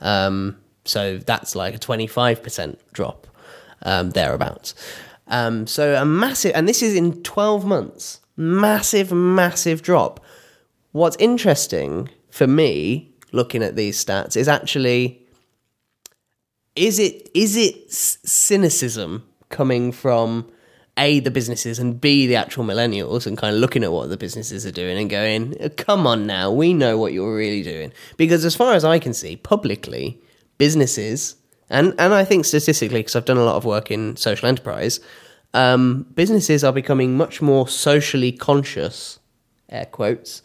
Um, 0.01 0.57
so 0.85 1.19
that's 1.19 1.55
like 1.55 1.77
a 1.77 1.79
25% 1.79 2.77
drop 2.93 3.29
um, 3.83 4.11
thereabouts. 4.11 4.75
Um, 5.29 5.69
so 5.69 5.95
a 5.95 6.05
massive, 6.05 6.51
and 6.57 6.69
this 6.69 6.83
is 6.83 6.97
in 6.97 7.23
12 7.23 7.67
months, 7.67 8.19
massive, 8.37 9.13
massive 9.13 9.81
drop. 9.81 10.19
What's 10.91 11.17
interesting 11.21 12.09
for 12.31 12.49
me 12.49 13.15
looking 13.31 13.63
at 13.63 13.77
these 13.77 14.05
stats 14.05 14.37
is 14.37 14.49
actually 14.49 15.25
is 16.79 16.99
it 16.99 17.29
is 17.35 17.57
it 17.57 17.93
cynicism 17.93 19.27
coming 19.49 19.93
from 19.93 20.51
a 20.97 21.21
the 21.21 21.31
businesses 21.31 21.79
and 21.79 22.01
b 22.01 22.27
the 22.27 22.37
actual 22.37 22.65
millennials 22.65 23.27
and 23.27 23.37
kind 23.37 23.55
of 23.55 23.61
looking 23.61 23.85
at 23.85 23.93
what 23.93 24.09
the 24.09 24.17
businesses 24.17 24.65
are 24.65 24.73
doing 24.73 24.97
and 24.97 25.11
going 25.11 25.55
come 25.77 26.07
on 26.07 26.27
now 26.27 26.51
we 26.51 26.73
know 26.73 26.97
what 26.97 27.13
you're 27.13 27.35
really 27.37 27.63
doing. 27.63 27.93
Because 28.17 28.45
as 28.45 28.55
far 28.55 28.75
as 28.75 28.85
i 28.85 28.99
can 28.99 29.13
see 29.13 29.37
publicly 29.37 30.21
businesses 30.59 31.37
and 31.69 31.95
and 31.99 32.15
i 32.15 32.25
think 32.25 32.45
statistically 32.45 33.01
because 33.01 33.17
i've 33.17 33.25
done 33.25 33.37
a 33.37 33.45
lot 33.45 33.57
of 33.57 33.65
work 33.65 33.91
in 33.91 34.17
social 34.17 34.49
enterprise 34.49 35.01
um, 35.55 36.05
businesses 36.15 36.63
are 36.63 36.75
becoming 36.75 37.17
much 37.17 37.41
more 37.41 37.67
socially 37.67 38.31
conscious 38.31 39.19
air 39.71 39.87
quotes 39.87 40.43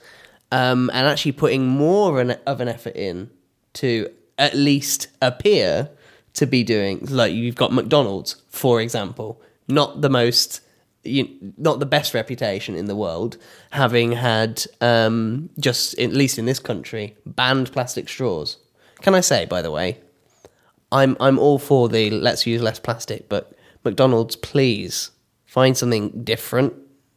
um, 0.51 0.89
and 0.93 1.07
actually 1.07 1.33
putting 1.33 1.67
more 1.67 2.21
of 2.21 2.61
an 2.61 2.67
effort 2.67 2.95
in 2.95 3.29
to 3.73 4.09
at 4.37 4.53
least 4.55 5.07
appear 5.21 5.89
to 6.33 6.45
be 6.45 6.63
doing 6.63 6.99
like 7.09 7.33
you've 7.33 7.55
got 7.55 7.71
mcdonald's 7.71 8.41
for 8.49 8.81
example 8.81 9.41
not 9.67 10.01
the 10.01 10.09
most 10.09 10.61
you, 11.03 11.27
not 11.57 11.79
the 11.79 11.85
best 11.85 12.13
reputation 12.13 12.75
in 12.75 12.85
the 12.85 12.95
world, 12.95 13.37
having 13.71 14.13
had 14.13 14.65
um, 14.81 15.49
just 15.59 15.97
at 15.99 16.13
least 16.13 16.39
in 16.39 16.45
this 16.45 16.59
country 16.59 17.15
banned 17.25 17.71
plastic 17.71 18.07
straws. 18.07 18.57
Can 19.01 19.15
I 19.15 19.21
say, 19.21 19.45
by 19.45 19.61
the 19.61 19.71
way, 19.71 19.99
I'm 20.91 21.17
I'm 21.19 21.39
all 21.39 21.59
for 21.59 21.89
the 21.89 22.09
let's 22.09 22.47
use 22.47 22.61
less 22.61 22.79
plastic, 22.79 23.27
but 23.27 23.53
McDonald's, 23.83 24.35
please 24.35 25.11
find 25.45 25.75
something 25.75 26.23
different 26.23 26.73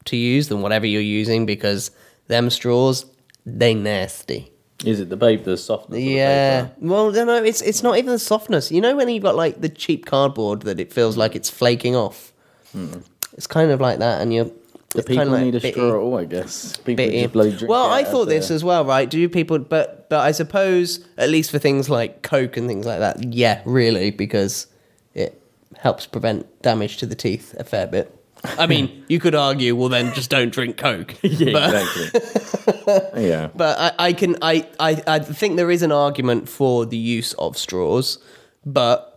to 0.06 0.16
use 0.16 0.48
than 0.48 0.62
whatever 0.62 0.86
you're 0.86 1.00
using 1.00 1.46
because 1.46 1.90
them 2.26 2.50
straws 2.50 3.06
they 3.44 3.74
nasty. 3.74 4.52
Is 4.84 5.00
it 5.00 5.08
the 5.08 5.16
babe, 5.16 5.44
the 5.44 5.56
softness? 5.56 6.00
Yeah. 6.00 6.68
Well, 6.80 7.10
no, 7.10 7.24
no, 7.24 7.42
it's 7.42 7.62
it's 7.62 7.82
not 7.82 7.96
even 7.98 8.12
the 8.12 8.18
softness. 8.18 8.70
You 8.70 8.80
know 8.80 8.94
when 8.96 9.08
you've 9.08 9.22
got 9.22 9.34
like 9.34 9.60
the 9.60 9.68
cheap 9.70 10.04
cardboard 10.06 10.62
that 10.62 10.78
it 10.78 10.92
feels 10.92 11.16
like 11.16 11.34
it's 11.34 11.48
flaking 11.48 11.96
off. 11.96 12.32
Hmm. 12.72 12.98
It's 13.32 13.46
kind 13.46 13.70
of 13.70 13.80
like 13.80 13.98
that, 14.00 14.20
and 14.20 14.32
you're. 14.34 14.50
The 14.90 15.00
it's 15.00 15.08
kind 15.08 15.18
people 15.18 15.22
of 15.24 15.28
like 15.32 15.42
need 15.44 15.54
a 15.56 15.60
bitty. 15.60 15.72
straw 15.72 15.88
at 15.90 15.94
all, 15.96 16.16
I 16.18 16.24
guess. 16.24 16.76
People 16.78 16.94
Bitty. 17.04 17.20
just 17.22 17.32
bloody 17.32 17.50
drink 17.50 17.68
Well, 17.68 17.90
I 17.90 18.04
thought 18.04 18.26
this 18.26 18.50
a- 18.50 18.54
as 18.54 18.62
well, 18.64 18.84
right? 18.84 19.10
Do 19.10 19.28
people, 19.28 19.58
but 19.58 20.08
but 20.08 20.20
I 20.20 20.32
suppose 20.32 21.04
at 21.18 21.28
least 21.28 21.50
for 21.50 21.58
things 21.58 21.90
like 21.90 22.22
Coke 22.22 22.56
and 22.56 22.66
things 22.68 22.86
like 22.86 23.00
that, 23.00 23.34
yeah, 23.34 23.62
really, 23.66 24.10
because 24.10 24.68
it 25.12 25.42
helps 25.76 26.06
prevent 26.06 26.46
damage 26.62 26.98
to 26.98 27.06
the 27.06 27.14
teeth 27.16 27.54
a 27.58 27.64
fair 27.64 27.86
bit. 27.86 28.14
I 28.44 28.66
mean, 28.66 29.04
you 29.08 29.18
could 29.18 29.34
argue, 29.34 29.74
well, 29.74 29.88
then 29.88 30.14
just 30.14 30.30
don't 30.30 30.52
drink 30.52 30.76
Coke. 30.76 31.14
Yeah, 31.22 31.52
but, 31.52 31.74
exactly. 31.74 33.22
yeah. 33.28 33.48
but 33.54 33.78
I, 33.78 34.06
I 34.08 34.12
can, 34.12 34.36
I, 34.42 34.66
I, 34.78 35.02
I 35.06 35.18
think 35.18 35.56
there 35.56 35.70
is 35.70 35.82
an 35.82 35.92
argument 35.92 36.48
for 36.48 36.86
the 36.86 36.96
use 36.96 37.32
of 37.34 37.58
straws, 37.58 38.18
but 38.64 39.16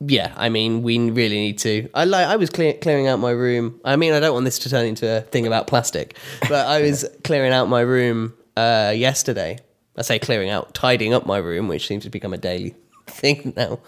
yeah, 0.00 0.32
I 0.36 0.48
mean, 0.48 0.82
we 0.82 0.98
really 1.10 1.36
need 1.36 1.58
to. 1.58 1.88
I 1.92 2.04
like. 2.04 2.26
I 2.26 2.36
was 2.36 2.48
clear, 2.48 2.72
clearing 2.72 3.06
out 3.06 3.18
my 3.18 3.32
room. 3.32 3.78
I 3.84 3.96
mean, 3.96 4.14
I 4.14 4.20
don't 4.20 4.32
want 4.32 4.46
this 4.46 4.58
to 4.60 4.70
turn 4.70 4.86
into 4.86 5.18
a 5.18 5.20
thing 5.20 5.46
about 5.46 5.66
plastic, 5.66 6.16
but 6.48 6.66
I 6.66 6.80
was 6.80 7.04
clearing 7.24 7.52
out 7.52 7.68
my 7.68 7.82
room 7.82 8.32
uh, 8.56 8.94
yesterday. 8.96 9.58
I 9.98 10.02
say 10.02 10.18
clearing 10.18 10.48
out, 10.48 10.72
tidying 10.72 11.12
up 11.12 11.26
my 11.26 11.36
room, 11.36 11.68
which 11.68 11.86
seems 11.86 12.04
to 12.04 12.10
become 12.10 12.32
a 12.32 12.38
daily 12.38 12.74
thing 13.06 13.52
now. 13.56 13.80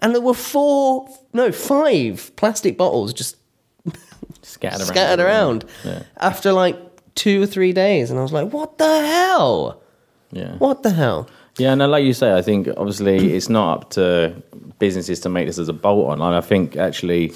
And 0.00 0.14
there 0.14 0.22
were 0.22 0.34
four, 0.34 1.08
no, 1.32 1.50
five 1.50 2.30
plastic 2.36 2.76
bottles 2.78 3.12
just 3.12 3.36
Scattered 4.58 4.80
around. 4.80 4.86
scattered 4.86 5.20
around 5.24 5.64
Yeah. 5.84 6.02
after 6.18 6.52
like 6.52 6.76
two 7.14 7.42
or 7.42 7.46
three 7.46 7.72
days, 7.72 8.10
and 8.10 8.18
I 8.18 8.22
was 8.22 8.32
like, 8.32 8.52
"What 8.52 8.78
the 8.78 8.84
hell? 9.06 9.80
Yeah. 10.32 10.52
What 10.58 10.82
the 10.82 10.90
hell?" 10.90 11.28
Yeah, 11.58 11.74
no, 11.74 11.88
like 11.88 12.04
you 12.04 12.12
say, 12.12 12.32
I 12.36 12.42
think 12.42 12.68
obviously 12.76 13.32
it's 13.36 13.48
not 13.48 13.72
up 13.78 13.90
to 13.90 14.34
businesses 14.78 15.18
to 15.20 15.28
make 15.28 15.46
this 15.46 15.58
as 15.58 15.68
a 15.68 15.72
bolt 15.72 16.10
on. 16.10 16.20
And 16.22 16.34
I 16.34 16.40
think 16.40 16.76
actually 16.76 17.32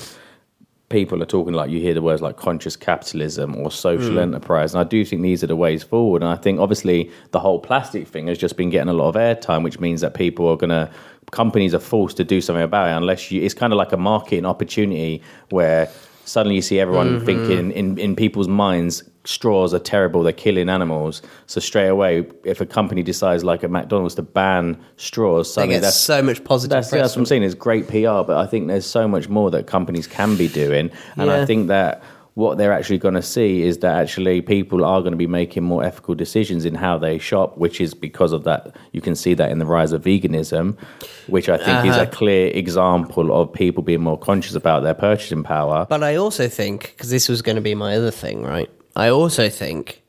people 0.88 1.22
are 1.22 1.26
talking 1.26 1.54
like 1.54 1.70
you 1.70 1.80
hear 1.80 1.94
the 1.94 2.02
words 2.02 2.20
like 2.20 2.36
conscious 2.36 2.76
capitalism 2.76 3.56
or 3.56 3.70
social 3.70 4.14
Mm. 4.16 4.22
enterprise. 4.22 4.74
And 4.74 4.80
I 4.80 4.84
do 4.84 5.04
think 5.04 5.22
these 5.22 5.42
are 5.42 5.46
the 5.46 5.56
ways 5.56 5.82
forward. 5.82 6.22
And 6.22 6.30
I 6.30 6.36
think 6.36 6.60
obviously 6.60 7.10
the 7.30 7.40
whole 7.40 7.58
plastic 7.58 8.06
thing 8.06 8.26
has 8.26 8.36
just 8.38 8.56
been 8.58 8.68
getting 8.70 8.90
a 8.90 8.92
lot 8.92 9.08
of 9.08 9.14
airtime, 9.14 9.64
which 9.64 9.80
means 9.80 10.02
that 10.02 10.12
people 10.14 10.46
are 10.48 10.56
going 10.56 10.68
to, 10.70 10.90
companies 11.30 11.74
are 11.74 11.78
forced 11.80 12.18
to 12.18 12.24
do 12.24 12.40
something 12.42 12.62
about 12.62 12.88
it 12.88 12.92
unless 12.92 13.30
you, 13.32 13.40
it's 13.42 13.54
kind 13.54 13.72
of 13.72 13.78
like 13.78 13.92
a 13.92 13.96
marketing 13.96 14.44
opportunity 14.44 15.22
where 15.48 15.88
suddenly 16.24 16.56
you 16.56 16.62
see 16.62 16.78
everyone 16.80 17.20
Mhm. 17.20 17.24
thinking 17.26 17.72
in, 17.72 17.98
in 17.98 18.14
people's 18.16 18.48
minds 18.48 19.02
straws 19.24 19.72
are 19.72 19.78
terrible 19.78 20.22
they're 20.24 20.32
killing 20.32 20.68
animals 20.68 21.22
so 21.46 21.60
straight 21.60 21.86
away 21.88 22.26
if 22.44 22.60
a 22.60 22.66
company 22.66 23.02
decides 23.04 23.44
like 23.44 23.62
a 23.62 23.68
mcdonald's 23.68 24.16
to 24.16 24.22
ban 24.22 24.76
straws 24.96 25.52
suddenly 25.52 25.78
that's 25.78 25.96
so 25.96 26.20
much 26.22 26.42
positive 26.42 26.70
that's, 26.70 26.90
that's 26.90 27.14
what 27.14 27.20
i'm 27.20 27.26
saying 27.26 27.42
it's 27.44 27.54
great 27.54 27.86
pr 27.86 27.94
but 28.26 28.36
i 28.36 28.46
think 28.46 28.66
there's 28.66 28.84
so 28.86 29.06
much 29.06 29.28
more 29.28 29.48
that 29.50 29.66
companies 29.68 30.08
can 30.08 30.36
be 30.36 30.48
doing 30.48 30.90
and 31.16 31.28
Yeah. 31.28 31.40
i 31.40 31.46
think 31.46 31.68
that 31.68 32.02
what 32.34 32.56
they're 32.56 32.72
actually 32.72 32.96
going 32.96 33.12
to 33.12 33.20
see 33.22 33.62
is 33.62 33.78
that 33.78 33.94
actually 34.00 34.40
people 34.40 34.86
are 34.86 35.00
going 35.00 35.12
to 35.12 35.18
be 35.18 35.26
making 35.26 35.62
more 35.62 35.84
ethical 35.84 36.14
decisions 36.14 36.64
in 36.64 36.74
how 36.74 36.96
they 36.96 37.18
shop, 37.18 37.58
which 37.58 37.78
is 37.78 37.92
because 37.92 38.32
of 38.32 38.44
that. 38.44 38.74
You 38.92 39.02
can 39.02 39.14
see 39.14 39.34
that 39.34 39.50
in 39.50 39.58
the 39.58 39.66
rise 39.66 39.92
of 39.92 40.02
veganism, 40.02 40.78
which 41.26 41.50
I 41.50 41.58
think 41.58 41.84
is 41.86 41.92
Uh-huh. 41.94 42.04
a 42.04 42.06
clear 42.06 42.46
example 42.54 43.38
of 43.38 43.52
people 43.52 43.82
being 43.82 44.00
more 44.00 44.18
conscious 44.18 44.54
about 44.54 44.82
their 44.82 44.94
purchasing 44.94 45.42
power. 45.42 45.86
But 45.90 46.02
I 46.02 46.16
also 46.16 46.48
think, 46.48 46.94
because 46.96 47.10
this 47.10 47.28
was 47.28 47.42
going 47.42 47.56
to 47.56 47.62
be 47.62 47.74
my 47.74 47.96
other 47.96 48.10
thing, 48.10 48.42
right? 48.42 48.70
I 48.96 49.08
also 49.10 49.50
think. 49.50 50.02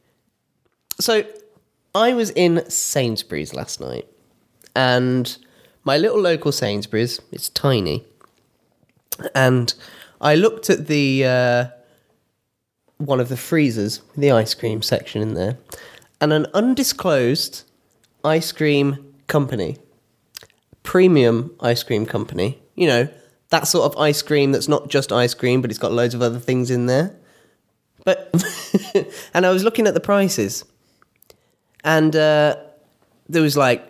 So 1.02 1.24
I 1.94 2.14
was 2.14 2.30
in 2.30 2.64
Sainsbury's 2.70 3.54
last 3.54 3.82
night, 3.82 4.08
and 4.76 5.38
my 5.84 5.98
little 5.98 6.22
local 6.22 6.54
Sainsbury's, 6.54 7.20
it's 7.34 7.50
tiny. 7.50 8.06
And 9.36 9.74
I 10.22 10.36
looked 10.36 10.70
at 10.70 10.88
the. 10.88 11.26
Uh, 11.26 11.66
one 12.98 13.20
of 13.20 13.30
the 13.30 13.38
freezers, 13.38 14.02
the 14.16 14.32
ice 14.32 14.54
cream 14.54 14.82
section 14.82 15.22
in 15.22 15.34
there, 15.34 15.58
and 16.22 16.32
an 16.32 16.48
undisclosed 16.54 17.64
ice 18.24 18.52
cream 18.52 19.14
company, 19.28 19.78
premium 20.84 21.54
ice 21.60 21.84
cream 21.84 22.06
company, 22.06 22.60
you 22.76 22.88
know, 22.88 23.08
that 23.50 23.68
sort 23.68 23.92
of 23.92 24.00
ice 24.00 24.22
cream 24.22 24.52
that's 24.52 24.68
not 24.68 24.88
just 24.90 25.12
ice 25.12 25.34
cream, 25.34 25.62
but 25.62 25.70
it's 25.70 25.80
got 25.80 25.92
loads 25.92 26.16
of 26.16 26.22
other 26.22 26.40
things 26.40 26.72
in 26.72 26.88
there. 26.88 27.16
But, 28.06 28.34
and 29.34 29.46
I 29.46 29.52
was 29.52 29.64
looking 29.64 29.88
at 29.88 29.94
the 29.94 30.00
prices, 30.00 30.66
and 31.84 32.16
uh, 32.16 32.58
there 33.30 33.42
was 33.42 33.56
like 33.56 33.86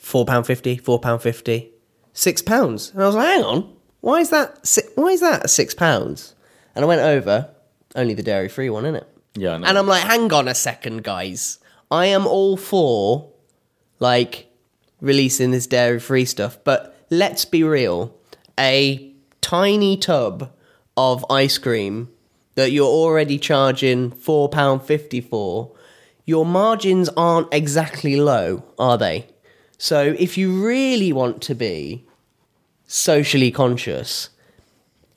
£4.50, 0.00 0.80
£4.50, 0.80 1.68
£6. 2.14 2.92
And 2.92 3.02
I 3.02 3.06
was 3.06 3.14
like, 3.14 3.26
hang 3.26 3.44
on, 3.44 3.76
why 4.00 4.20
is 4.20 4.30
that, 4.30 4.90
why 4.94 5.08
is 5.08 5.20
that 5.20 5.44
£6? 5.44 6.34
And 6.74 6.84
I 6.84 6.88
went 6.88 7.00
over, 7.00 7.50
only 7.94 8.14
the 8.14 8.22
dairy 8.22 8.48
free 8.48 8.70
one, 8.70 8.84
innit? 8.84 9.04
Yeah, 9.34 9.54
I 9.54 9.58
know. 9.58 9.66
And 9.66 9.78
I'm 9.78 9.86
like, 9.86 10.02
hang 10.02 10.32
on 10.32 10.48
a 10.48 10.54
second, 10.54 11.04
guys. 11.04 11.58
I 11.90 12.06
am 12.06 12.26
all 12.26 12.56
for 12.56 13.30
like 13.98 14.48
releasing 15.00 15.50
this 15.50 15.66
dairy 15.66 16.00
free 16.00 16.24
stuff, 16.24 16.58
but 16.64 16.96
let's 17.10 17.44
be 17.44 17.62
real. 17.62 18.14
A 18.58 19.12
tiny 19.40 19.96
tub 19.96 20.52
of 20.96 21.24
ice 21.30 21.58
cream 21.58 22.10
that 22.54 22.72
you're 22.72 22.86
already 22.86 23.38
charging 23.38 24.10
£4.50 24.10 25.28
for, 25.28 25.72
your 26.26 26.44
margins 26.44 27.08
aren't 27.10 27.52
exactly 27.52 28.16
low, 28.16 28.64
are 28.78 28.98
they? 28.98 29.26
So 29.78 30.14
if 30.18 30.36
you 30.36 30.64
really 30.64 31.12
want 31.12 31.40
to 31.42 31.54
be 31.54 32.04
socially 32.86 33.50
conscious, 33.50 34.28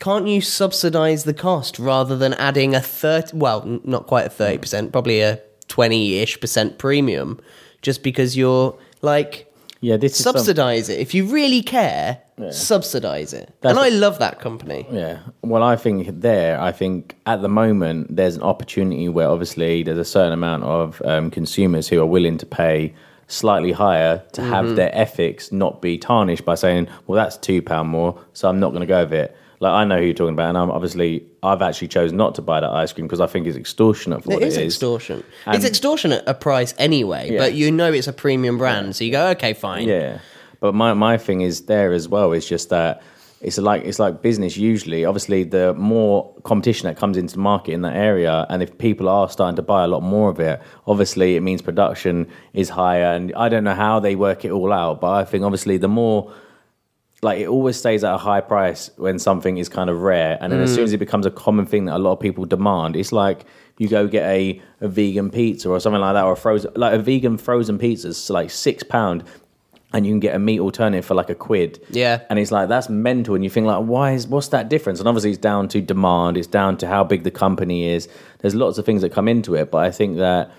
can't 0.04 0.28
you 0.28 0.42
subsidize 0.42 1.24
the 1.24 1.34
cost 1.34 1.80
rather 1.80 2.16
than 2.18 2.34
adding 2.36 2.76
a 2.76 2.82
30 2.82 3.38
well 3.38 3.60
not 3.84 4.06
quite 4.08 4.26
a 4.26 4.30
30% 4.30 4.92
probably 4.92 5.22
a 5.22 5.40
20ish 5.70 6.40
percent 6.42 6.78
premium 6.78 7.40
just 7.82 8.04
because 8.04 8.36
you're 8.40 8.78
like 9.02 9.32
yeah 9.82 9.98
this 9.98 10.12
is 10.18 10.24
some- 10.24 10.36
subsidize 10.38 10.90
it 10.90 11.00
if 11.00 11.14
you 11.16 11.26
really 11.26 11.62
care 11.62 12.20
Yeah. 12.38 12.52
subsidize 12.52 13.32
it 13.42 13.48
That's- 13.62 13.72
and 13.72 13.80
i 13.80 13.90
love 14.06 14.20
that 14.20 14.36
company 14.48 14.82
Yeah. 14.92 15.16
Well, 15.52 15.64
I 15.74 15.76
think 15.84 16.00
there, 16.28 16.60
I 16.70 16.72
think 16.82 17.16
at 17.34 17.40
the 17.46 17.50
moment 17.62 18.00
there's 18.18 18.36
an 18.36 18.44
opportunity 18.54 19.08
where 19.16 19.30
obviously 19.36 19.84
there's 19.84 20.04
a 20.10 20.12
certain 20.18 20.34
amount 20.34 20.64
of 20.64 21.02
um, 21.06 21.30
consumers 21.40 21.86
who 21.90 21.98
are 22.04 22.12
willing 22.18 22.38
to 22.44 22.46
pay 22.64 22.94
slightly 23.28 23.72
higher 23.72 24.22
to 24.38 24.42
have 24.54 24.66
Mhm. 24.66 24.76
their 24.80 24.92
ethics 25.06 25.52
not 25.52 25.82
be 25.82 25.98
tarnished 25.98 26.46
by 26.52 26.56
saying, 26.56 26.88
well, 27.08 27.16
that's 27.22 27.38
two 27.38 27.62
pound 27.62 27.88
more, 27.90 28.12
so 28.34 28.50
I'm 28.50 28.60
not 28.60 28.70
going 28.74 28.82
to 28.90 28.94
go 28.98 29.04
with 29.06 29.14
it. 29.14 29.30
Like 29.64 29.72
I 29.74 29.84
know 29.86 29.98
who 29.98 30.06
you're 30.06 30.14
talking 30.14 30.34
about, 30.34 30.50
and 30.50 30.58
I'm 30.58 30.70
obviously 30.72 31.26
I've 31.42 31.62
actually 31.62 31.88
chosen 31.88 32.16
not 32.18 32.36
to 32.36 32.42
buy 32.42 32.60
that 32.60 32.70
ice 32.70 32.92
cream 32.94 33.08
because 33.08 33.22
I 33.22 33.28
think 33.28 33.48
it's 33.48 33.58
extortionate 33.58 34.24
for 34.24 34.32
it 34.32 34.36
what 34.36 34.44
is 34.44 34.58
it 34.58 34.66
is. 34.68 34.74
extortion 34.74 35.24
And- 35.46 35.56
it's 35.56 35.66
extortionate 35.66 36.24
a 36.28 36.34
price 36.34 36.74
anyway 36.78 37.30
Yeah. 37.32 37.40
but 37.40 37.54
you 37.54 37.72
know 37.72 37.92
it's 37.92 38.08
a 38.08 38.14
premium 38.14 38.58
brand 38.58 38.96
so 38.96 39.04
you 39.04 39.12
go 39.12 39.28
okay 39.36 39.54
fine 39.54 39.88
Yeah, 39.88 40.20
but 40.60 40.74
my 40.76 40.94
my 40.94 41.18
thing 41.18 41.42
is 41.42 41.56
there 41.74 41.92
as 41.94 42.08
well. 42.08 42.32
Is 42.34 42.48
just 42.48 42.70
that 42.70 43.02
it's 43.42 43.58
like 43.58 43.84
it's 43.84 44.00
like 44.00 44.22
business. 44.22 44.56
Usually, 44.56 45.04
obviously, 45.04 45.44
the 45.44 45.74
more 45.74 46.34
competition 46.44 46.88
that 46.88 46.96
comes 46.98 47.18
into 47.18 47.34
the 47.36 47.42
market 47.42 47.74
in 47.74 47.82
that 47.82 47.96
area, 48.10 48.46
and 48.50 48.64
if 48.64 48.78
people 48.78 49.08
are 49.10 49.28
starting 49.30 49.58
to 49.58 49.62
buy 49.62 49.84
a 49.84 49.88
lot 49.88 50.02
more 50.02 50.30
of 50.30 50.40
it, 50.40 50.62
obviously, 50.88 51.36
it 51.36 51.42
means 51.42 51.62
production 51.62 52.16
is 52.54 52.70
higher. 52.70 53.10
And 53.16 53.34
I 53.36 53.50
don't 53.50 53.66
know 53.66 53.76
how 53.76 54.00
they 54.00 54.16
work 54.16 54.46
it 54.46 54.52
all 54.52 54.72
out, 54.72 55.02
but 55.02 55.12
I 55.12 55.26
think 55.26 55.44
obviously 55.44 55.76
the 55.78 55.90
more 55.90 56.32
like 57.24 57.40
it 57.40 57.48
always 57.48 57.78
stays 57.78 58.04
at 58.04 58.14
a 58.14 58.18
high 58.18 58.42
price 58.42 58.92
when 58.98 59.18
something 59.20 59.58
is 59.58 59.70
kind 59.70 59.90
of 59.90 60.02
rare, 60.02 60.38
and 60.42 60.52
then 60.52 60.60
as 60.62 60.72
Mm. 60.72 60.76
soon 60.76 60.84
as 60.86 60.94
it 60.94 60.98
becomes 61.00 61.26
a 61.26 61.32
common 61.32 61.66
thing 61.66 61.86
that 61.86 61.96
a 61.96 62.00
lot 62.00 62.12
of 62.14 62.20
people 62.20 62.46
demand, 62.46 62.96
it's 62.96 63.12
like 63.12 63.46
you 63.78 63.88
go 63.88 64.08
get 64.08 64.24
a, 64.30 64.62
a 64.82 64.88
vegan 64.88 65.30
pizza 65.30 65.70
or 65.70 65.80
something 65.80 66.02
like 66.02 66.14
that, 66.14 66.24
or 66.26 66.34
a 66.34 66.38
frozen 66.38 66.72
like 66.76 66.94
a 66.94 67.00
vegan 67.00 67.38
frozen 67.38 67.78
pizza 67.78 68.10
is 68.10 68.30
like 68.30 68.52
six 68.52 68.84
pound. 68.84 69.24
And 69.96 70.08
you 70.08 70.12
can 70.12 70.20
get 70.20 70.34
a 70.36 70.40
meat 70.40 70.60
alternative 70.60 71.06
for 71.06 71.14
like 71.14 71.30
a 71.30 71.36
quid. 71.36 71.80
Yeah. 71.92 72.22
And 72.32 72.40
it's 72.40 72.52
like 72.52 72.68
that's 72.68 72.90
mental. 72.90 73.36
And 73.36 73.44
you 73.44 73.50
think 73.52 73.68
like, 73.68 73.86
why 73.86 74.14
is 74.14 74.28
what's 74.28 74.48
that 74.48 74.68
difference? 74.68 74.98
And 74.98 75.08
obviously 75.08 75.30
it's 75.30 75.38
down 75.40 75.68
to 75.68 75.82
demand, 75.82 76.36
it's 76.36 76.48
down 76.48 76.78
to 76.78 76.88
how 76.88 77.04
big 77.04 77.22
the 77.24 77.30
company 77.30 77.88
is. 77.90 78.10
There's 78.40 78.56
lots 78.56 78.80
of 78.80 78.88
things 78.88 79.04
that 79.04 79.12
come 79.12 79.28
into 79.28 79.54
it. 79.54 79.70
But 79.70 79.84
I 79.86 79.92
think 79.92 80.18
that 80.18 80.50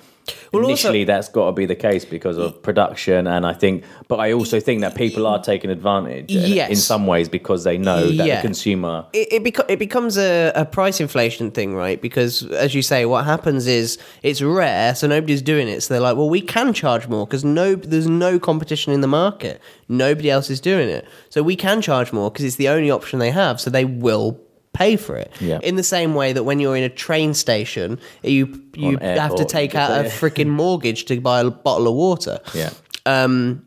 Well, 0.52 0.62
also- 0.62 0.68
initially 0.70 1.04
that's 1.04 1.28
got 1.28 1.46
to 1.46 1.52
be 1.52 1.66
the 1.66 1.74
case 1.74 2.04
because 2.04 2.38
of 2.38 2.62
production 2.62 3.26
and 3.26 3.44
i 3.46 3.52
think 3.52 3.84
but 4.08 4.16
i 4.20 4.32
also 4.32 4.58
think 4.60 4.80
that 4.80 4.94
people 4.94 5.26
are 5.26 5.40
taking 5.42 5.70
advantage 5.70 6.34
in- 6.34 6.50
Yes. 6.52 6.70
in 6.70 6.76
some 6.76 7.06
ways 7.06 7.28
because 7.28 7.64
they 7.64 7.76
know 7.78 8.06
that 8.06 8.26
Yeah. 8.26 8.36
the 8.36 8.42
consumer 8.42 9.04
it 9.12 9.28
it, 9.32 9.44
beco- 9.44 9.68
it 9.68 9.78
becomes 9.78 10.16
a, 10.16 10.52
a 10.54 10.64
price 10.64 11.00
inflation 11.00 11.50
thing, 11.50 11.74
right? 11.74 12.00
Because 12.00 12.42
as 12.52 12.74
you 12.74 12.82
say, 12.82 13.04
what 13.06 13.24
happens 13.24 13.66
is 13.66 13.98
it's 14.22 14.40
rare, 14.42 14.94
so 14.94 15.06
nobody's 15.06 15.42
doing 15.42 15.66
it. 15.68 15.82
So 15.82 15.92
they're 15.94 16.00
like, 16.08 16.16
well, 16.16 16.28
we 16.30 16.40
can 16.40 16.72
charge 16.72 17.08
more 17.08 17.26
because 17.26 17.44
no, 17.44 17.74
there's 17.74 18.06
no 18.06 18.38
competition 18.38 18.92
in 18.92 19.00
the 19.00 19.06
market. 19.08 19.60
Nobody 19.88 20.30
else 20.30 20.50
is 20.50 20.60
doing 20.60 20.88
it, 20.88 21.04
so 21.30 21.42
we 21.42 21.56
can 21.56 21.80
charge 21.82 22.12
more 22.12 22.30
because 22.30 22.44
it's 22.44 22.56
the 22.56 22.68
only 22.68 22.90
option 22.90 23.18
they 23.18 23.30
have. 23.30 23.60
So 23.60 23.70
they 23.70 23.84
will 23.84 24.38
pay 24.74 24.96
for 24.96 25.16
it. 25.16 25.32
Yeah. 25.40 25.58
In 25.62 25.76
the 25.76 25.82
same 25.82 26.14
way 26.14 26.34
that 26.34 26.44
when 26.44 26.60
you're 26.60 26.76
in 26.76 26.84
a 26.84 26.90
train 26.90 27.32
station, 27.32 27.98
you 28.22 28.62
you 28.74 28.98
have 28.98 29.34
to 29.36 29.44
take 29.44 29.74
out 29.74 29.90
a 30.04 30.08
freaking 30.08 30.48
mortgage 30.62 31.06
to 31.06 31.20
buy 31.20 31.40
a 31.40 31.50
bottle 31.50 31.88
of 31.88 31.94
water 31.94 32.40
yeah 32.54 32.70
um, 33.06 33.64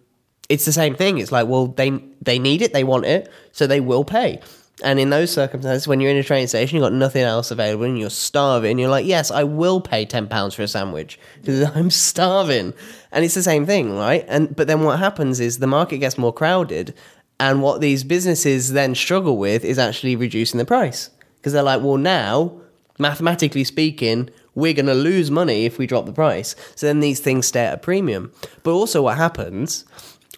it's 0.49 0.65
the 0.65 0.71
same 0.71 0.95
thing. 0.95 1.17
It's 1.17 1.31
like, 1.31 1.47
well, 1.47 1.67
they 1.67 1.91
they 2.21 2.39
need 2.39 2.61
it, 2.61 2.73
they 2.73 2.83
want 2.83 3.05
it, 3.05 3.29
so 3.51 3.67
they 3.67 3.79
will 3.79 4.03
pay. 4.03 4.39
And 4.83 4.99
in 4.99 5.09
those 5.09 5.31
circumstances, 5.31 5.87
when 5.87 5.99
you're 5.99 6.11
in 6.11 6.17
a 6.17 6.23
train 6.23 6.47
station, 6.47 6.75
you've 6.75 6.83
got 6.83 6.93
nothing 6.93 7.23
else 7.23 7.49
available, 7.49 7.85
and 7.85 7.97
you're 7.97 8.11
starving, 8.11 8.77
you're 8.77 8.89
like, 8.89 9.07
yes, 9.07 9.31
I 9.31 9.43
will 9.43 9.81
pay 9.81 10.05
ten 10.05 10.27
pounds 10.27 10.53
for 10.53 10.61
a 10.61 10.67
sandwich 10.67 11.19
because 11.41 11.63
I'm 11.75 11.89
starving. 11.89 12.73
And 13.11 13.25
it's 13.25 13.35
the 13.35 13.43
same 13.43 13.65
thing, 13.65 13.95
right? 13.95 14.23
And 14.27 14.55
but 14.55 14.67
then 14.67 14.81
what 14.81 14.99
happens 14.99 15.39
is 15.39 15.59
the 15.59 15.67
market 15.67 15.97
gets 15.97 16.17
more 16.17 16.33
crowded, 16.33 16.93
and 17.39 17.61
what 17.61 17.81
these 17.81 18.03
businesses 18.03 18.73
then 18.73 18.95
struggle 18.95 19.37
with 19.37 19.63
is 19.63 19.77
actually 19.77 20.15
reducing 20.15 20.57
the 20.57 20.65
price 20.65 21.09
because 21.37 21.53
they're 21.53 21.63
like, 21.63 21.81
well, 21.81 21.97
now 21.97 22.59
mathematically 22.99 23.63
speaking, 23.63 24.29
we're 24.55 24.73
going 24.73 24.87
to 24.87 24.93
lose 24.93 25.29
money 25.29 25.65
if 25.65 25.77
we 25.77 25.85
drop 25.85 26.05
the 26.05 26.13
price. 26.13 26.55
So 26.75 26.87
then 26.87 26.99
these 26.99 27.19
things 27.19 27.45
stay 27.45 27.65
at 27.65 27.73
a 27.73 27.77
premium. 27.77 28.31
But 28.63 28.71
also, 28.71 29.03
what 29.03 29.17
happens 29.17 29.85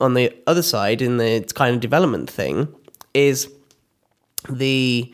on 0.02 0.14
the 0.14 0.36
other 0.46 0.62
side 0.62 1.02
in 1.02 1.18
the 1.18 1.50
kind 1.56 1.74
of 1.74 1.82
development 1.82 2.30
thing 2.30 2.68
is 3.14 3.50
the 4.50 5.14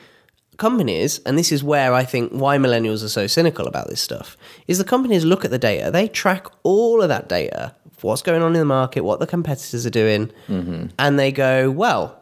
companies, 0.57 1.19
and 1.19 1.37
this 1.37 1.51
is 1.51 1.63
where 1.63 1.93
I 1.93 2.03
think 2.03 2.31
why 2.31 2.57
millennials 2.57 3.03
are 3.03 3.09
so 3.09 3.27
cynical 3.27 3.67
about 3.67 3.89
this 3.89 4.01
stuff, 4.01 4.37
is 4.67 4.77
the 4.77 4.83
companies 4.83 5.25
look 5.25 5.45
at 5.45 5.51
the 5.51 5.59
data, 5.59 5.91
they 5.91 6.07
track 6.07 6.47
all 6.63 7.01
of 7.01 7.09
that 7.09 7.29
data, 7.29 7.75
what's 8.05 8.21
going 8.21 8.41
on 8.41 8.53
in 8.53 8.59
the 8.59 8.65
market, 8.65 9.01
what 9.01 9.19
the 9.19 9.27
competitors 9.27 9.85
are 9.85 9.91
doing, 9.91 10.31
mm-hmm. 10.47 10.87
and 10.97 11.19
they 11.19 11.31
go, 11.31 11.69
well, 11.71 12.21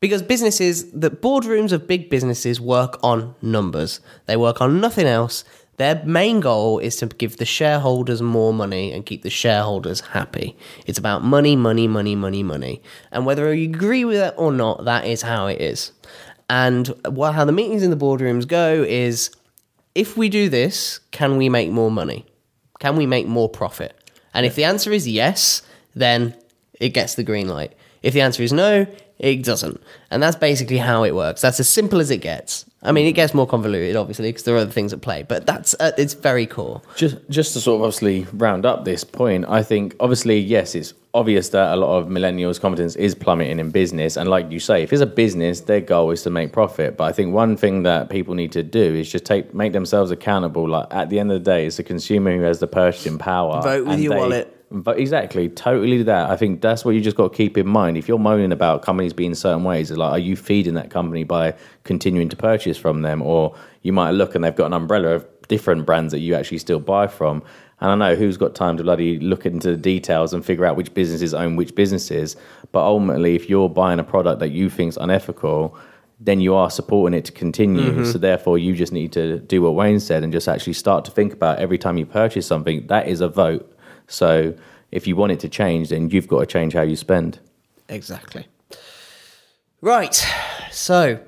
because 0.00 0.22
businesses, 0.22 0.90
the 0.92 1.10
boardrooms 1.10 1.72
of 1.72 1.86
big 1.86 2.08
businesses 2.08 2.60
work 2.60 2.98
on 3.02 3.34
numbers. 3.42 4.00
They 4.26 4.36
work 4.36 4.60
on 4.60 4.80
nothing 4.80 5.06
else. 5.06 5.44
Their 5.76 6.02
main 6.04 6.40
goal 6.40 6.78
is 6.78 6.96
to 6.96 7.06
give 7.06 7.36
the 7.36 7.44
shareholders 7.44 8.20
more 8.20 8.52
money 8.52 8.92
and 8.92 9.04
keep 9.04 9.22
the 9.22 9.30
shareholders 9.30 10.00
happy. 10.00 10.56
It's 10.86 10.98
about 10.98 11.22
money, 11.22 11.56
money, 11.56 11.86
money, 11.86 12.16
money, 12.16 12.42
money. 12.42 12.82
And 13.12 13.24
whether 13.24 13.52
you 13.54 13.68
agree 13.68 14.04
with 14.04 14.18
it 14.18 14.34
or 14.36 14.52
not, 14.52 14.84
that 14.84 15.06
is 15.06 15.22
how 15.22 15.46
it 15.46 15.60
is. 15.60 15.92
And 16.48 16.88
what, 17.06 17.34
how 17.34 17.44
the 17.44 17.52
meetings 17.52 17.82
in 17.82 17.90
the 17.90 17.96
boardrooms 17.96 18.46
go 18.46 18.82
is 18.82 19.30
if 19.94 20.16
we 20.16 20.28
do 20.28 20.48
this, 20.48 20.98
can 21.10 21.36
we 21.36 21.48
make 21.48 21.70
more 21.70 21.90
money? 21.90 22.26
Can 22.78 22.96
we 22.96 23.06
make 23.06 23.26
more 23.26 23.48
profit? 23.48 23.94
And 24.32 24.46
if 24.46 24.54
the 24.54 24.64
answer 24.64 24.92
is 24.92 25.08
yes, 25.08 25.62
then 25.94 26.34
it 26.80 26.90
gets 26.90 27.14
the 27.14 27.24
green 27.24 27.48
light. 27.48 27.72
If 28.02 28.14
the 28.14 28.20
answer 28.20 28.42
is 28.42 28.52
no, 28.52 28.86
it 29.18 29.42
doesn't. 29.42 29.80
And 30.10 30.22
that's 30.22 30.36
basically 30.36 30.78
how 30.78 31.04
it 31.04 31.14
works. 31.14 31.40
That's 31.40 31.60
as 31.60 31.68
simple 31.68 32.00
as 32.00 32.10
it 32.10 32.18
gets. 32.18 32.64
I 32.82 32.92
mean, 32.92 33.06
it 33.06 33.12
gets 33.12 33.34
more 33.34 33.46
convoluted, 33.46 33.94
obviously, 33.94 34.28
because 34.30 34.44
there 34.44 34.54
are 34.54 34.58
other 34.58 34.70
things 34.70 34.94
at 34.94 35.02
play, 35.02 35.22
but 35.22 35.44
that's 35.44 35.74
at 35.80 35.98
its 35.98 36.14
very 36.14 36.46
core. 36.46 36.80
just 36.96 37.16
just 37.28 37.52
to 37.52 37.60
sort 37.60 37.76
of 37.76 37.82
obviously 37.82 38.26
round 38.32 38.64
up 38.64 38.84
this 38.84 39.04
point 39.04 39.44
i 39.48 39.62
think 39.62 39.94
obviously 40.00 40.38
yes 40.38 40.74
it's 40.74 40.94
obvious 41.12 41.50
that 41.50 41.74
a 41.74 41.76
lot 41.76 41.98
of 41.98 42.08
millennials 42.08 42.60
competence 42.60 42.96
is 42.96 43.14
plummeting 43.14 43.58
in 43.58 43.70
business 43.70 44.16
and 44.16 44.28
like 44.30 44.50
you 44.50 44.60
say 44.60 44.82
if 44.82 44.92
it's 44.92 45.02
a 45.02 45.06
business 45.06 45.62
their 45.62 45.80
goal 45.80 46.10
is 46.10 46.22
to 46.22 46.30
make 46.30 46.52
profit 46.52 46.96
but 46.96 47.04
i 47.04 47.12
think 47.12 47.34
one 47.34 47.56
thing 47.56 47.82
that 47.82 48.08
people 48.10 48.34
need 48.34 48.52
to 48.52 48.62
do 48.62 48.94
is 48.94 49.10
just 49.10 49.24
take 49.24 49.52
make 49.54 49.72
themselves 49.72 50.10
accountable 50.10 50.68
like 50.68 50.86
at 50.90 51.10
the 51.10 51.18
end 51.18 51.30
of 51.32 51.42
the 51.42 51.50
day 51.50 51.66
it's 51.66 51.76
the 51.76 51.82
consumer 51.82 52.36
who 52.36 52.42
has 52.42 52.60
the 52.60 52.66
purchasing 52.66 53.18
power 53.18 53.60
Vote 53.62 53.84
with 53.84 53.94
and 53.94 54.02
your 54.02 54.16
wallet. 54.16 54.59
But 54.72 55.00
exactly, 55.00 55.48
totally 55.48 56.02
that. 56.04 56.30
I 56.30 56.36
think 56.36 56.60
that's 56.60 56.84
what 56.84 56.94
you 56.94 57.00
just 57.00 57.16
got 57.16 57.32
to 57.32 57.36
keep 57.36 57.58
in 57.58 57.66
mind. 57.66 57.96
If 57.96 58.06
you're 58.06 58.18
moaning 58.20 58.52
about 58.52 58.82
companies 58.82 59.12
being 59.12 59.34
certain 59.34 59.64
ways, 59.64 59.90
it's 59.90 59.98
like, 59.98 60.12
are 60.12 60.18
you 60.18 60.36
feeding 60.36 60.74
that 60.74 60.90
company 60.90 61.24
by 61.24 61.54
continuing 61.82 62.28
to 62.28 62.36
purchase 62.36 62.78
from 62.78 63.02
them? 63.02 63.20
Or 63.20 63.54
you 63.82 63.92
might 63.92 64.12
look 64.12 64.34
and 64.36 64.44
they've 64.44 64.54
got 64.54 64.66
an 64.66 64.72
umbrella 64.74 65.08
of 65.08 65.26
different 65.48 65.86
brands 65.86 66.12
that 66.12 66.20
you 66.20 66.36
actually 66.36 66.58
still 66.58 66.78
buy 66.78 67.08
from. 67.08 67.42
And 67.80 67.90
I 67.90 67.94
know 67.96 68.14
who's 68.14 68.36
got 68.36 68.54
time 68.54 68.76
to 68.76 68.84
bloody 68.84 69.18
look 69.18 69.44
into 69.44 69.70
the 69.72 69.76
details 69.76 70.32
and 70.32 70.44
figure 70.44 70.66
out 70.66 70.76
which 70.76 70.94
businesses 70.94 71.34
own 71.34 71.56
which 71.56 71.74
businesses. 71.74 72.36
But 72.70 72.84
ultimately, 72.84 73.34
if 73.34 73.50
you're 73.50 73.68
buying 73.70 73.98
a 73.98 74.04
product 74.04 74.38
that 74.38 74.50
you 74.50 74.70
think's 74.70 74.96
unethical, 74.98 75.76
then 76.20 76.40
you 76.40 76.54
are 76.54 76.70
supporting 76.70 77.18
it 77.18 77.24
to 77.24 77.32
continue. 77.32 77.90
Mhm. 77.90 78.06
So 78.06 78.18
therefore, 78.18 78.58
you 78.58 78.74
just 78.74 78.92
need 78.92 79.10
to 79.12 79.38
do 79.38 79.62
what 79.62 79.74
Wayne 79.74 79.98
said 79.98 80.22
and 80.22 80.32
just 80.32 80.46
actually 80.46 80.74
start 80.74 81.04
to 81.06 81.10
think 81.10 81.32
about 81.32 81.58
every 81.58 81.78
time 81.78 81.96
you 81.96 82.04
purchase 82.04 82.46
something, 82.46 82.86
that 82.88 83.08
is 83.08 83.22
a 83.22 83.28
vote. 83.28 83.69
So 84.10 84.54
if 84.90 85.06
you 85.06 85.16
want 85.16 85.32
it 85.32 85.40
to 85.40 85.48
change, 85.48 85.88
then 85.88 86.10
you've 86.10 86.28
got 86.28 86.40
to 86.40 86.46
change 86.46 86.74
how 86.74 86.82
you 86.82 86.96
spend. 86.96 87.38
Exactly. 87.88 88.46
Right. 89.80 90.26
So, 90.70 91.20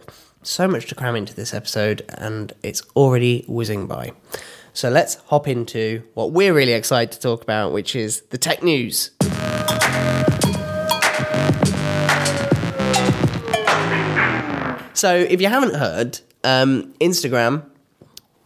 so 0.43 0.69
much 0.69 0.89
to 0.89 0.95
cram 0.95 1.17
into 1.17 1.35
this 1.35 1.55
episode, 1.55 2.05
and 2.19 2.53
it's 2.63 2.83
already 2.97 3.45
whizzing 3.49 3.87
by. 3.87 4.13
So, 4.75 4.91
let's 4.91 5.15
hop 5.27 5.49
into 5.49 6.03
what 6.15 6.33
we're 6.33 6.53
really 6.53 6.73
excited 6.73 7.13
to 7.13 7.21
talk 7.21 7.43
about, 7.43 7.73
which 7.73 7.95
is 7.95 8.23
the 8.31 8.39
tech 8.39 8.63
news. 8.63 9.11
So, 14.95 15.15
if 15.15 15.41
you 15.41 15.49
haven't 15.49 15.75
heard, 15.75 16.21
um, 16.45 16.93
Instagram, 17.01 17.65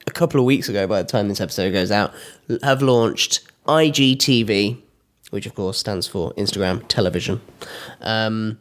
a 0.06 0.10
couple 0.10 0.40
of 0.40 0.46
weeks 0.46 0.68
ago, 0.68 0.86
by 0.86 1.02
the 1.02 1.08
time 1.08 1.28
this 1.28 1.40
episode 1.40 1.72
goes 1.72 1.90
out, 1.90 2.14
have 2.62 2.82
launched 2.82 3.40
IGTV, 3.66 4.80
which 5.30 5.46
of 5.46 5.54
course 5.54 5.78
stands 5.78 6.06
for 6.06 6.32
Instagram 6.34 6.86
Television. 6.88 7.40
Um, 8.00 8.58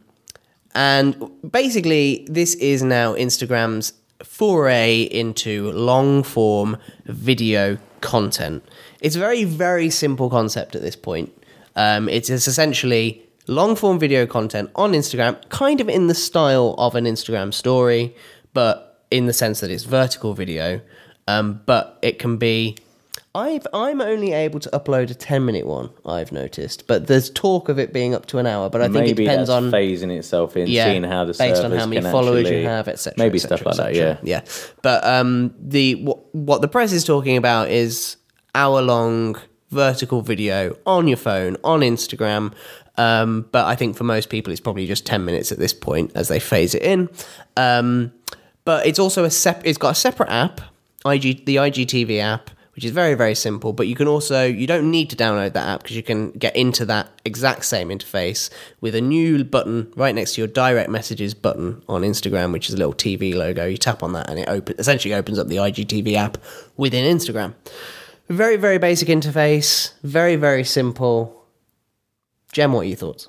and 0.74 1.30
basically, 1.50 2.26
this 2.28 2.54
is 2.56 2.82
now 2.82 3.14
Instagram's 3.14 3.94
foray 4.22 5.02
into 5.02 5.72
long 5.72 6.22
form 6.22 6.76
video 7.06 7.78
content. 8.00 8.62
It's 9.00 9.16
a 9.16 9.18
very, 9.18 9.44
very 9.44 9.90
simple 9.90 10.28
concept 10.28 10.74
at 10.74 10.82
this 10.82 10.96
point. 10.96 11.32
Um, 11.76 12.08
it's, 12.08 12.30
essentially 12.30 13.22
long 13.46 13.76
form 13.76 13.98
video 13.98 14.26
content 14.26 14.70
on 14.74 14.92
Instagram, 14.92 15.36
kind 15.48 15.80
of 15.80 15.88
in 15.88 16.06
the 16.08 16.14
style 16.14 16.74
of 16.78 16.94
an 16.94 17.04
Instagram 17.04 17.54
story, 17.54 18.14
but 18.52 19.04
in 19.10 19.26
the 19.26 19.32
sense 19.32 19.60
that 19.60 19.70
it's 19.70 19.84
vertical 19.84 20.34
video. 20.34 20.80
Um, 21.28 21.60
but 21.66 21.98
it 22.02 22.18
can 22.18 22.36
be. 22.36 22.76
I've, 23.36 23.66
I'm 23.74 24.00
only 24.00 24.32
able 24.32 24.60
to 24.60 24.70
upload 24.70 25.10
a 25.10 25.14
10 25.14 25.44
minute 25.44 25.66
one, 25.66 25.90
I've 26.06 26.32
noticed. 26.32 26.86
But 26.86 27.06
there's 27.06 27.28
talk 27.30 27.68
of 27.68 27.78
it 27.78 27.92
being 27.92 28.14
up 28.14 28.26
to 28.26 28.38
an 28.38 28.46
hour. 28.46 28.70
But 28.70 28.80
I 28.80 28.84
think 28.84 28.94
Maybe 29.06 29.24
it 29.24 29.26
depends 29.26 29.50
on. 29.50 29.70
phasing 29.70 30.10
itself 30.16 30.56
in, 30.56 30.68
Yeah, 30.68 30.86
seeing 30.86 31.04
how 31.04 31.24
the 31.26 31.34
based 31.34 31.62
on 31.62 31.72
how 31.72 31.86
many 31.86 32.00
followers 32.00 32.46
actually- 32.46 32.62
you 32.62 32.68
have, 32.68 32.88
etc. 32.88 33.14
Maybe 33.18 33.36
et 33.36 33.42
stuff 33.42 33.64
like 33.66 33.76
that. 33.76 33.94
Yeah. 33.94 34.16
yeah. 34.22 34.40
But 34.82 35.04
um, 35.04 35.54
the 35.60 35.96
what, 35.96 36.34
what 36.34 36.60
the 36.62 36.68
press 36.68 36.92
is 36.92 37.04
talking 37.04 37.36
about 37.36 37.70
is 37.70 38.16
hour 38.54 38.80
long 38.80 39.36
vertical 39.70 40.22
video 40.22 40.76
on 40.86 41.06
your 41.06 41.18
phone 41.18 41.56
on 41.62 41.80
Instagram. 41.80 42.52
Um, 42.98 43.46
but 43.52 43.66
I 43.66 43.74
think 43.74 43.96
for 43.96 44.04
most 44.04 44.30
people, 44.30 44.50
it's 44.52 44.60
probably 44.60 44.86
just 44.86 45.04
ten 45.04 45.24
minutes 45.26 45.52
at 45.52 45.58
this 45.58 45.74
point 45.74 46.12
as 46.14 46.28
they 46.28 46.40
phase 46.40 46.74
it 46.74 46.82
in. 46.82 47.10
Um, 47.56 48.12
but 48.64 48.86
it's 48.86 48.98
also 48.98 49.24
a 49.24 49.30
sep- 49.30 49.66
It's 49.66 49.78
got 49.78 49.90
a 49.90 49.94
separate 49.94 50.30
app, 50.30 50.60
IG 51.04 51.44
the 51.44 51.56
IGTV 51.56 52.20
app, 52.20 52.50
which 52.76 52.84
is 52.84 52.92
very 52.92 53.14
very 53.14 53.34
simple. 53.34 53.72
But 53.72 53.88
you 53.88 53.96
can 53.96 54.06
also 54.06 54.44
you 54.44 54.66
don't 54.66 54.90
need 54.90 55.10
to 55.10 55.16
download 55.16 55.54
that 55.54 55.66
app 55.66 55.82
because 55.82 55.96
you 55.96 56.02
can 56.02 56.30
get 56.32 56.54
into 56.54 56.84
that 56.84 57.08
exact 57.24 57.64
same 57.64 57.88
interface 57.88 58.50
with 58.80 58.94
a 58.94 59.00
new 59.00 59.42
button 59.42 59.92
right 59.96 60.14
next 60.14 60.34
to 60.34 60.42
your 60.42 60.48
direct 60.48 60.90
messages 60.90 61.34
button 61.34 61.82
on 61.88 62.02
Instagram, 62.02 62.52
which 62.52 62.68
is 62.68 62.74
a 62.74 62.76
little 62.76 62.94
TV 62.94 63.34
logo. 63.34 63.66
You 63.66 63.78
tap 63.78 64.02
on 64.02 64.12
that 64.12 64.30
and 64.30 64.38
it 64.38 64.48
open, 64.48 64.76
essentially 64.78 65.14
opens 65.14 65.38
up 65.38 65.48
the 65.48 65.56
IGTV 65.56 66.14
app 66.14 66.38
within 66.76 67.04
Instagram. 67.16 67.54
Very 68.28 68.56
very 68.56 68.78
basic 68.78 69.08
interface, 69.08 69.92
very 70.02 70.36
very 70.36 70.64
simple. 70.64 71.32
Jem, 72.52 72.72
what 72.72 72.80
are 72.80 72.84
your 72.84 72.96
thoughts? 72.96 73.28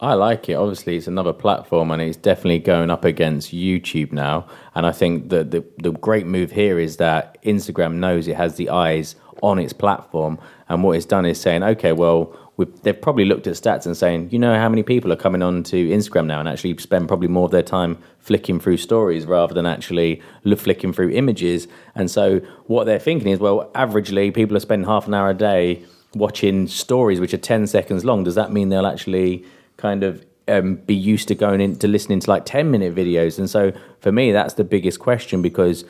I 0.00 0.14
like 0.14 0.48
it. 0.48 0.54
Obviously, 0.54 0.96
it's 0.96 1.06
another 1.06 1.34
platform, 1.34 1.90
and 1.90 2.00
it's 2.00 2.16
definitely 2.16 2.60
going 2.60 2.90
up 2.90 3.04
against 3.04 3.54
YouTube 3.54 4.12
now. 4.12 4.46
And 4.74 4.86
I 4.86 4.92
think 4.92 5.28
that 5.28 5.50
the 5.50 5.64
the 5.78 5.92
great 5.92 6.26
move 6.26 6.52
here 6.52 6.78
is 6.78 6.96
that 6.96 7.42
Instagram 7.42 7.94
knows 7.94 8.26
it 8.26 8.36
has 8.36 8.56
the 8.56 8.70
eyes 8.70 9.14
on 9.42 9.58
its 9.58 9.74
platform, 9.74 10.38
and 10.68 10.82
what 10.82 10.96
it's 10.96 11.06
done 11.06 11.26
is 11.26 11.38
saying, 11.38 11.62
okay, 11.62 11.92
well, 11.92 12.34
they've 12.82 13.00
probably 13.00 13.24
looked 13.24 13.46
at 13.46 13.54
stats 13.54 13.86
and 13.86 13.96
saying, 13.96 14.30
you 14.30 14.38
know, 14.38 14.54
how 14.54 14.68
many 14.68 14.82
people 14.82 15.12
are 15.12 15.16
coming 15.16 15.42
on 15.42 15.62
to 15.64 15.88
Instagram 15.88 16.26
now 16.26 16.40
and 16.40 16.48
actually 16.48 16.76
spend 16.78 17.08
probably 17.08 17.28
more 17.28 17.44
of 17.44 17.50
their 17.50 17.62
time 17.62 17.98
flicking 18.18 18.60
through 18.60 18.76
stories 18.76 19.26
rather 19.26 19.54
than 19.54 19.66
actually 19.66 20.20
flicking 20.56 20.92
through 20.92 21.10
images. 21.10 21.68
And 21.94 22.10
so 22.10 22.40
what 22.66 22.84
they're 22.84 22.98
thinking 22.98 23.28
is, 23.28 23.38
well, 23.38 23.70
averagely 23.74 24.32
people 24.32 24.56
are 24.56 24.60
spending 24.60 24.86
half 24.86 25.06
an 25.06 25.14
hour 25.14 25.30
a 25.30 25.34
day 25.34 25.82
watching 26.14 26.66
stories 26.66 27.20
which 27.20 27.32
are 27.32 27.38
10 27.38 27.66
seconds 27.66 28.04
long. 28.04 28.24
Does 28.24 28.34
that 28.34 28.52
mean 28.52 28.68
they'll 28.68 28.86
actually 28.86 29.44
kind 29.80 30.02
of 30.04 30.24
um, 30.48 30.76
be 30.76 30.94
used 30.94 31.28
to 31.28 31.34
going 31.34 31.60
into 31.60 31.86
listening 31.88 32.20
to 32.20 32.30
like 32.30 32.44
10 32.44 32.70
minute 32.70 32.94
videos? 32.94 33.38
And 33.38 33.48
so 33.48 33.72
for 34.00 34.12
me, 34.12 34.32
that's 34.32 34.54
the 34.54 34.64
biggest 34.64 34.98
question 35.00 35.42
because 35.42 35.84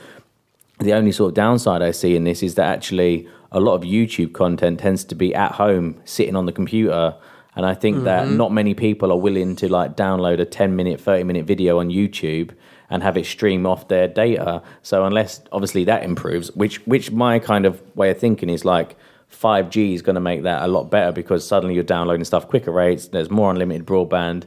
the 0.79 0.93
only 0.95 1.13
sort 1.13 1.29
of 1.31 1.35
downside 1.35 1.83
I 1.83 1.91
see 1.91 2.17
in 2.17 2.25
this 2.25 2.43
is 2.43 2.55
that 2.55 2.67
actually 2.69 3.29
a 3.53 3.61
lot 3.61 3.75
of 3.75 3.83
YouTube 3.83 4.33
content 4.33 4.81
tends 4.81 5.05
to 5.05 5.15
be 5.15 5.35
at 5.35 5.53
home, 5.53 6.01
sitting 6.05 6.37
on 6.37 6.47
the 6.47 6.53
computer. 6.53 7.15
And 7.57 7.67
I 7.67 7.75
think 7.75 8.05
that 8.05 8.27
Mhm. 8.29 8.37
not 8.37 8.53
many 8.53 8.75
people 8.75 9.11
are 9.13 9.19
willing 9.19 9.57
to 9.57 9.69
like 9.69 9.97
download 9.97 10.39
a 10.41 10.45
10 10.45 10.77
minute, 10.77 11.01
30 11.01 11.25
minute 11.25 11.45
video 11.47 11.79
on 11.81 11.91
YouTube 11.91 12.51
and 12.89 13.03
have 13.03 13.17
it 13.17 13.27
stream 13.27 13.67
off 13.67 13.89
their 13.89 14.09
data. 14.09 14.63
So 14.83 15.05
unless 15.05 15.43
obviously 15.53 15.85
that 15.85 16.03
improves, 16.05 16.55
which 16.57 16.85
which 16.87 17.11
my 17.13 17.39
kind 17.39 17.67
of 17.67 17.83
way 17.97 18.11
of 18.11 18.19
thinking 18.19 18.49
is 18.49 18.65
like 18.65 18.97
5G 19.31 19.95
is 19.95 20.03
going 20.03 20.15
to 20.15 20.21
make 20.21 20.43
that 20.43 20.63
a 20.63 20.67
lot 20.69 20.91
better 20.91 21.13
because 21.13 21.47
suddenly 21.47 21.75
you're 21.75 21.85
downloading 21.85 22.25
stuff 22.25 22.49
quicker 22.49 22.71
rates, 22.73 23.09
there's 23.09 23.31
more 23.31 23.51
unlimited 23.51 23.87
broadband. 23.87 24.45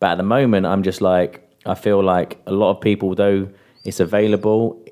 But 0.00 0.12
at 0.12 0.16
the 0.16 0.24
moment 0.24 0.66
I'm 0.66 0.82
just 0.82 1.00
like 1.00 1.48
I 1.64 1.74
feel 1.74 2.02
like 2.02 2.40
a 2.46 2.52
lot 2.52 2.70
of 2.70 2.80
people 2.80 3.14
though 3.14 3.48
it's 3.84 4.00
available 4.00 4.84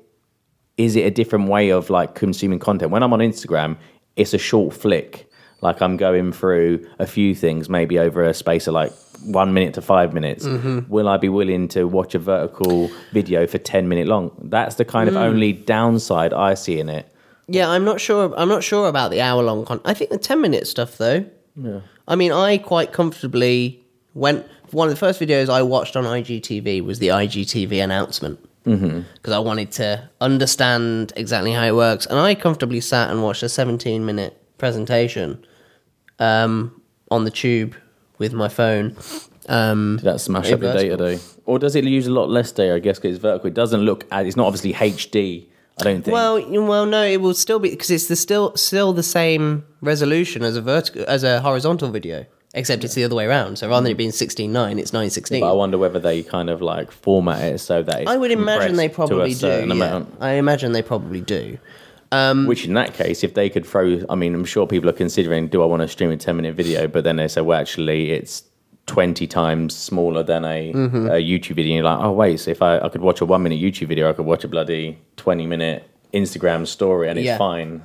is 0.77 0.95
it 0.95 1.01
a 1.01 1.11
different 1.11 1.47
way 1.49 1.69
of 1.69 1.89
like 1.89 2.15
consuming 2.15 2.59
content? 2.59 2.91
When 2.91 3.03
I'm 3.03 3.11
on 3.13 3.19
Instagram, 3.19 3.77
it's 4.15 4.33
a 4.33 4.37
short 4.37 4.73
flick. 4.73 5.29
Like 5.61 5.81
I'm 5.81 5.97
going 5.97 6.31
through 6.31 6.87
a 6.97 7.05
few 7.05 7.35
things, 7.35 7.69
maybe 7.69 7.99
over 7.99 8.23
a 8.23 8.33
space 8.33 8.67
of 8.67 8.73
like 8.73 8.91
one 9.25 9.53
minute 9.53 9.73
to 9.75 9.81
five 9.81 10.13
minutes. 10.13 10.45
Mhm. 10.47 10.87
Will 10.89 11.07
I 11.07 11.17
be 11.17 11.29
willing 11.29 11.67
to 11.69 11.83
watch 11.87 12.15
a 12.15 12.19
vertical 12.19 12.89
video 13.11 13.45
for 13.45 13.59
ten 13.59 13.87
minute 13.87 14.07
long? 14.07 14.31
That's 14.43 14.75
the 14.75 14.85
kind 14.85 15.07
of 15.09 15.15
Mm. 15.15 15.21
only 15.21 15.53
downside 15.53 16.33
I 16.33 16.55
see 16.55 16.79
in 16.79 16.89
it. 16.89 17.05
Yeah, 17.51 17.69
I'm 17.69 17.83
not 17.85 17.99
sure. 17.99 18.33
I'm 18.37 18.47
not 18.49 18.63
sure 18.63 18.87
about 18.87 19.11
the 19.11 19.21
hour 19.21 19.43
long 19.43 19.65
con. 19.65 19.81
I 19.85 19.93
think 19.93 20.09
the 20.09 20.17
ten 20.17 20.39
minute 20.41 20.67
stuff 20.67 20.97
though. 20.97 21.25
Yeah. 21.55 21.81
I 22.07 22.15
mean, 22.15 22.31
I 22.31 22.57
quite 22.57 22.93
comfortably 22.93 23.83
went. 24.13 24.45
One 24.71 24.87
of 24.87 24.93
the 24.93 24.99
first 24.99 25.19
videos 25.19 25.49
I 25.49 25.61
watched 25.63 25.95
on 25.97 26.05
IGTV 26.05 26.83
was 26.85 26.99
the 26.99 27.09
IGTV 27.09 27.83
announcement 27.83 28.39
Mm-hmm. 28.65 29.01
because 29.15 29.33
I 29.33 29.39
wanted 29.39 29.71
to 29.73 30.07
understand 30.21 31.13
exactly 31.15 31.51
how 31.51 31.63
it 31.65 31.73
works, 31.75 32.05
and 32.05 32.19
I 32.19 32.35
comfortably 32.35 32.79
sat 32.79 33.09
and 33.09 33.23
watched 33.23 33.41
a 33.43 33.49
17 33.49 34.05
minute 34.05 34.37
presentation 34.59 35.43
um, 36.19 36.79
on 37.09 37.23
the 37.25 37.31
tube 37.31 37.75
with 38.19 38.33
my 38.33 38.47
phone. 38.47 38.95
Um, 39.49 39.97
Did 39.97 40.05
that 40.05 40.21
smash 40.21 40.51
up 40.51 40.61
your 40.61 40.73
data 40.73 40.95
though? 40.95 41.17
Or 41.45 41.57
does 41.59 41.75
it 41.75 41.83
use 41.85 42.05
a 42.07 42.11
lot 42.11 42.29
less 42.29 42.51
data? 42.51 42.75
I 42.75 42.79
guess 42.79 42.99
because 42.99 43.15
it's 43.15 43.21
vertical. 43.21 43.47
It 43.47 43.55
doesn't 43.55 43.81
look. 43.81 44.05
at- 44.11 44.25
It's 44.27 44.37
not 44.37 44.45
obviously 44.45 44.73
HD. 44.73 45.47
I 45.81 45.83
don't 45.83 46.01
think. 46.03 46.13
Well, 46.13 46.63
well, 46.65 46.85
no, 46.85 47.03
it 47.03 47.21
will 47.21 47.33
still 47.33 47.59
be 47.59 47.69
because 47.71 47.89
it's 47.91 48.07
the 48.07 48.15
still 48.15 48.55
still 48.55 48.93
the 48.93 49.03
same 49.03 49.65
resolution 49.81 50.43
as 50.43 50.55
a 50.55 50.61
vertical 50.61 51.03
as 51.07 51.23
a 51.23 51.41
horizontal 51.41 51.89
video, 51.89 52.25
except 52.53 52.83
it's 52.83 52.93
the 52.93 53.03
other 53.03 53.15
way 53.15 53.25
around. 53.25 53.57
So 53.57 53.67
rather 53.69 53.83
than 53.83 53.91
it 53.91 53.97
being 53.97 54.11
sixteen 54.11 54.51
nine, 54.53 54.79
it's 54.79 54.93
nine 54.93 55.09
sixteen. 55.09 55.41
but 55.41 55.49
I 55.49 55.53
wonder 55.53 55.77
whether 55.77 55.99
they 55.99 56.23
kind 56.23 56.49
of 56.49 56.61
like 56.61 56.91
format 56.91 57.41
it 57.43 57.59
so 57.59 57.81
that 57.83 58.01
it's 58.01 58.11
I 58.11 58.17
would 58.17 58.31
imagine 58.31 58.75
they 58.75 58.87
compressed 58.89 59.09
to 59.09 59.15
a 59.15 59.17
probably 59.17 59.33
do. 59.33 59.39
certain 59.39 59.69
Yeah. 59.69 59.75
amount. 59.75 60.13
I 60.19 60.31
imagine 60.33 60.71
they 60.71 60.81
probably 60.83 61.21
do. 61.21 61.57
Um, 62.13 62.45
Which 62.45 62.65
in 62.65 62.73
that 62.73 62.93
case, 62.93 63.23
if 63.23 63.35
they 63.35 63.49
could 63.49 63.65
throw, 63.65 64.01
I 64.09 64.15
mean, 64.15 64.35
I'm 64.35 64.43
sure 64.43 64.67
people 64.67 64.89
are 64.89 64.93
considering, 64.93 65.47
do 65.47 65.63
I 65.63 65.65
want 65.65 65.81
to 65.81 65.87
stream 65.87 66.11
a 66.11 66.17
10 66.17 66.35
minute 66.35 66.55
video? 66.55 66.85
But 66.87 67.05
then 67.05 67.15
they 67.15 67.29
say, 67.29 67.39
well, 67.39 67.57
actually, 67.57 68.11
it's 68.11 68.43
20 68.91 69.25
times 69.27 69.73
smaller 69.75 70.21
than 70.21 70.43
a, 70.43 70.73
Mhm. 70.73 71.05
a 71.09 71.19
YouTube 71.29 71.55
video. 71.55 71.71
And 71.71 71.83
you're 71.83 71.83
like, 71.85 72.03
oh, 72.03 72.11
wait, 72.11 72.39
so 72.41 72.51
if 72.51 72.61
I, 72.61 72.77
I 72.79 72.89
could 72.89 73.01
watch 73.01 73.21
a 73.21 73.25
one 73.25 73.41
minute 73.43 73.59
YouTube 73.59 73.87
video, 73.87 74.09
I 74.09 74.13
could 74.13 74.25
watch 74.25 74.43
a 74.43 74.49
bloody 74.49 74.97
20 75.15 75.45
minute 75.47 75.83
Instagram 76.13 76.67
story 76.67 77.07
and 77.09 77.17
it's 77.17 77.25
Yeah. 77.25 77.37
fine. 77.37 77.81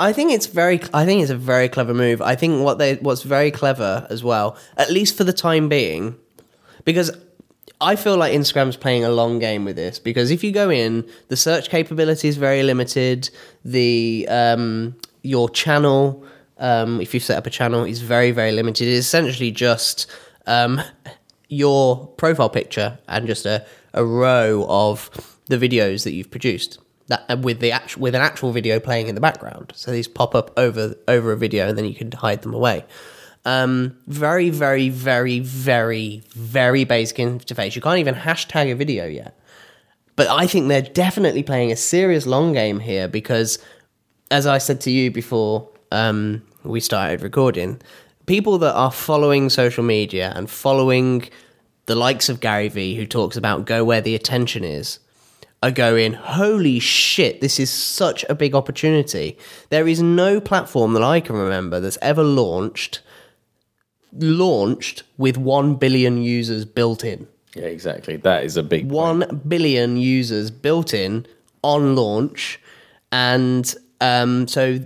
I 0.00 0.12
think 0.12 0.32
it's 0.32 0.46
very. 0.46 0.80
I 0.94 1.04
think 1.04 1.20
it's 1.22 1.30
a 1.30 1.36
very 1.36 1.68
clever 1.68 1.94
move. 1.94 2.20
I 2.22 2.34
think 2.34 2.64
what 2.64 2.78
they 2.78 2.94
what's 2.96 3.22
very 3.22 3.50
clever 3.50 4.06
as 4.10 4.24
well, 4.24 4.56
at 4.76 4.90
least 4.90 5.14
for 5.16 5.24
the 5.24 5.32
time 5.32 5.68
being, 5.68 6.16
because 6.84 7.10
I 7.82 7.96
feel 7.96 8.16
like 8.16 8.32
Instagram's 8.32 8.76
playing 8.78 9.04
a 9.04 9.10
long 9.10 9.38
game 9.38 9.64
with 9.66 9.76
this. 9.76 9.98
Because 9.98 10.30
if 10.30 10.42
you 10.42 10.52
go 10.52 10.70
in, 10.70 11.04
the 11.28 11.36
search 11.36 11.68
capability 11.68 12.28
is 12.28 12.38
very 12.38 12.62
limited. 12.62 13.28
The 13.64 14.26
um, 14.30 14.94
your 15.22 15.50
channel, 15.50 16.24
um, 16.58 17.00
if 17.02 17.12
you 17.14 17.20
set 17.20 17.36
up 17.36 17.46
a 17.46 17.50
channel, 17.50 17.84
is 17.84 18.00
very 18.00 18.30
very 18.32 18.52
limited. 18.52 18.88
It's 18.88 19.06
essentially 19.06 19.50
just 19.50 20.06
um, 20.46 20.80
your 21.48 22.06
profile 22.06 22.50
picture 22.50 22.98
and 23.08 23.26
just 23.26 23.46
a, 23.46 23.64
a 23.92 24.04
row 24.04 24.66
of 24.68 25.38
the 25.46 25.56
videos 25.56 26.04
that 26.04 26.12
you've 26.12 26.30
produced 26.30 26.78
that 27.10 27.24
uh, 27.28 27.36
with 27.36 27.60
the 27.60 27.72
actual 27.72 28.02
with 28.02 28.14
an 28.14 28.22
actual 28.22 28.52
video 28.52 28.80
playing 28.80 29.08
in 29.08 29.14
the 29.14 29.20
background. 29.20 29.72
So 29.74 29.90
these 29.90 30.08
pop 30.08 30.34
up 30.34 30.52
over 30.56 30.94
over 31.06 31.32
a 31.32 31.36
video, 31.36 31.68
and 31.68 31.76
then 31.76 31.84
you 31.84 31.94
can 31.94 32.10
hide 32.12 32.42
them 32.42 32.54
away. 32.54 32.84
Um, 33.44 33.96
very, 34.06 34.50
very, 34.50 34.90
very, 34.90 35.40
very, 35.40 36.22
very 36.34 36.84
basic 36.84 37.16
interface. 37.18 37.74
You 37.74 37.82
can't 37.82 37.98
even 37.98 38.14
hashtag 38.14 38.70
a 38.70 38.74
video 38.74 39.06
yet. 39.06 39.38
But 40.14 40.28
I 40.28 40.46
think 40.46 40.68
they're 40.68 40.82
definitely 40.82 41.42
playing 41.42 41.72
a 41.72 41.76
serious 41.76 42.26
long 42.26 42.52
game 42.52 42.80
here 42.80 43.08
because, 43.08 43.58
as 44.30 44.46
I 44.46 44.58
said 44.58 44.80
to 44.82 44.90
you 44.90 45.10
before 45.10 45.70
um, 45.90 46.42
we 46.62 46.80
started 46.80 47.22
recording, 47.22 47.80
people 48.26 48.58
that 48.58 48.74
are 48.74 48.92
following 48.92 49.48
social 49.50 49.84
media 49.84 50.32
and 50.34 50.48
following 50.48 51.28
the 51.86 51.94
likes 51.94 52.28
of 52.28 52.40
Gary 52.40 52.68
Vee, 52.68 52.94
who 52.94 53.06
talks 53.06 53.36
about 53.36 53.66
go 53.66 53.84
where 53.84 54.00
the 54.00 54.14
attention 54.14 54.64
is, 54.64 55.00
are 55.62 55.70
going, 55.70 56.14
holy 56.14 56.78
shit, 56.78 57.40
this 57.40 57.60
is 57.60 57.70
such 57.70 58.24
a 58.28 58.34
big 58.34 58.54
opportunity. 58.54 59.36
There 59.68 59.86
is 59.86 60.00
no 60.00 60.40
platform 60.40 60.94
that 60.94 61.02
I 61.02 61.20
can 61.20 61.36
remember 61.36 61.80
that's 61.80 61.98
ever 62.00 62.22
launched 62.22 63.02
launched 64.12 65.02
with 65.18 65.36
1 65.36 65.76
billion 65.76 66.22
users 66.22 66.64
built 66.64 67.04
in. 67.04 67.28
Yeah, 67.54 67.64
exactly. 67.64 68.16
That 68.16 68.44
is 68.44 68.56
a 68.56 68.62
big. 68.62 68.90
1 68.90 69.42
billion 69.46 69.96
users 69.96 70.50
built 70.50 70.94
in 70.94 71.26
on 71.62 71.96
launch. 71.96 72.60
And 73.12 73.72
um, 74.00 74.46
so 74.46 74.80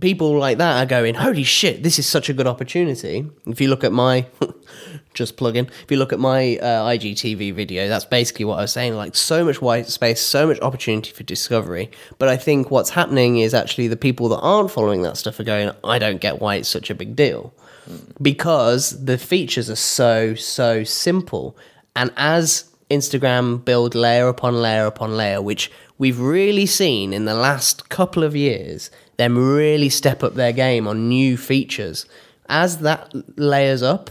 people 0.00 0.38
like 0.38 0.58
that 0.58 0.82
are 0.82 0.86
going, 0.86 1.14
holy 1.14 1.42
shit, 1.42 1.82
this 1.82 1.98
is 1.98 2.06
such 2.06 2.28
a 2.28 2.32
good 2.32 2.46
opportunity. 2.46 3.26
If 3.46 3.60
you 3.60 3.68
look 3.68 3.84
at 3.84 3.92
my, 3.92 4.26
just 5.14 5.36
plug 5.36 5.56
in, 5.56 5.66
if 5.66 5.90
you 5.90 5.96
look 5.96 6.12
at 6.12 6.18
my 6.18 6.56
uh, 6.58 6.88
IGTV 6.88 7.54
video, 7.54 7.88
that's 7.88 8.04
basically 8.04 8.46
what 8.46 8.58
I 8.58 8.62
was 8.62 8.72
saying. 8.72 8.94
Like 8.94 9.14
so 9.14 9.44
much 9.44 9.60
white 9.60 9.86
space, 9.88 10.20
so 10.20 10.46
much 10.46 10.60
opportunity 10.60 11.12
for 11.12 11.22
discovery. 11.22 11.90
But 12.18 12.28
I 12.28 12.36
think 12.36 12.70
what's 12.70 12.90
happening 12.90 13.38
is 13.38 13.52
actually 13.52 13.88
the 13.88 13.96
people 13.96 14.28
that 14.30 14.38
aren't 14.38 14.70
following 14.70 15.02
that 15.02 15.16
stuff 15.16 15.38
are 15.40 15.44
going, 15.44 15.70
I 15.84 15.98
don't 15.98 16.20
get 16.20 16.40
why 16.40 16.56
it's 16.56 16.68
such 16.68 16.90
a 16.90 16.94
big 16.94 17.14
deal 17.14 17.52
because 18.20 19.04
the 19.04 19.18
features 19.18 19.70
are 19.70 19.76
so 19.76 20.34
so 20.34 20.82
simple 20.84 21.56
and 21.94 22.12
as 22.16 22.64
instagram 22.90 23.64
build 23.64 23.94
layer 23.94 24.28
upon 24.28 24.54
layer 24.60 24.86
upon 24.86 25.16
layer 25.16 25.40
which 25.40 25.70
we've 25.98 26.20
really 26.20 26.66
seen 26.66 27.12
in 27.12 27.24
the 27.24 27.34
last 27.34 27.88
couple 27.88 28.22
of 28.22 28.34
years 28.34 28.90
them 29.16 29.36
really 29.36 29.88
step 29.88 30.22
up 30.22 30.34
their 30.34 30.52
game 30.52 30.86
on 30.86 31.08
new 31.08 31.36
features 31.36 32.06
as 32.48 32.78
that 32.78 33.12
layers 33.38 33.82
up 33.82 34.10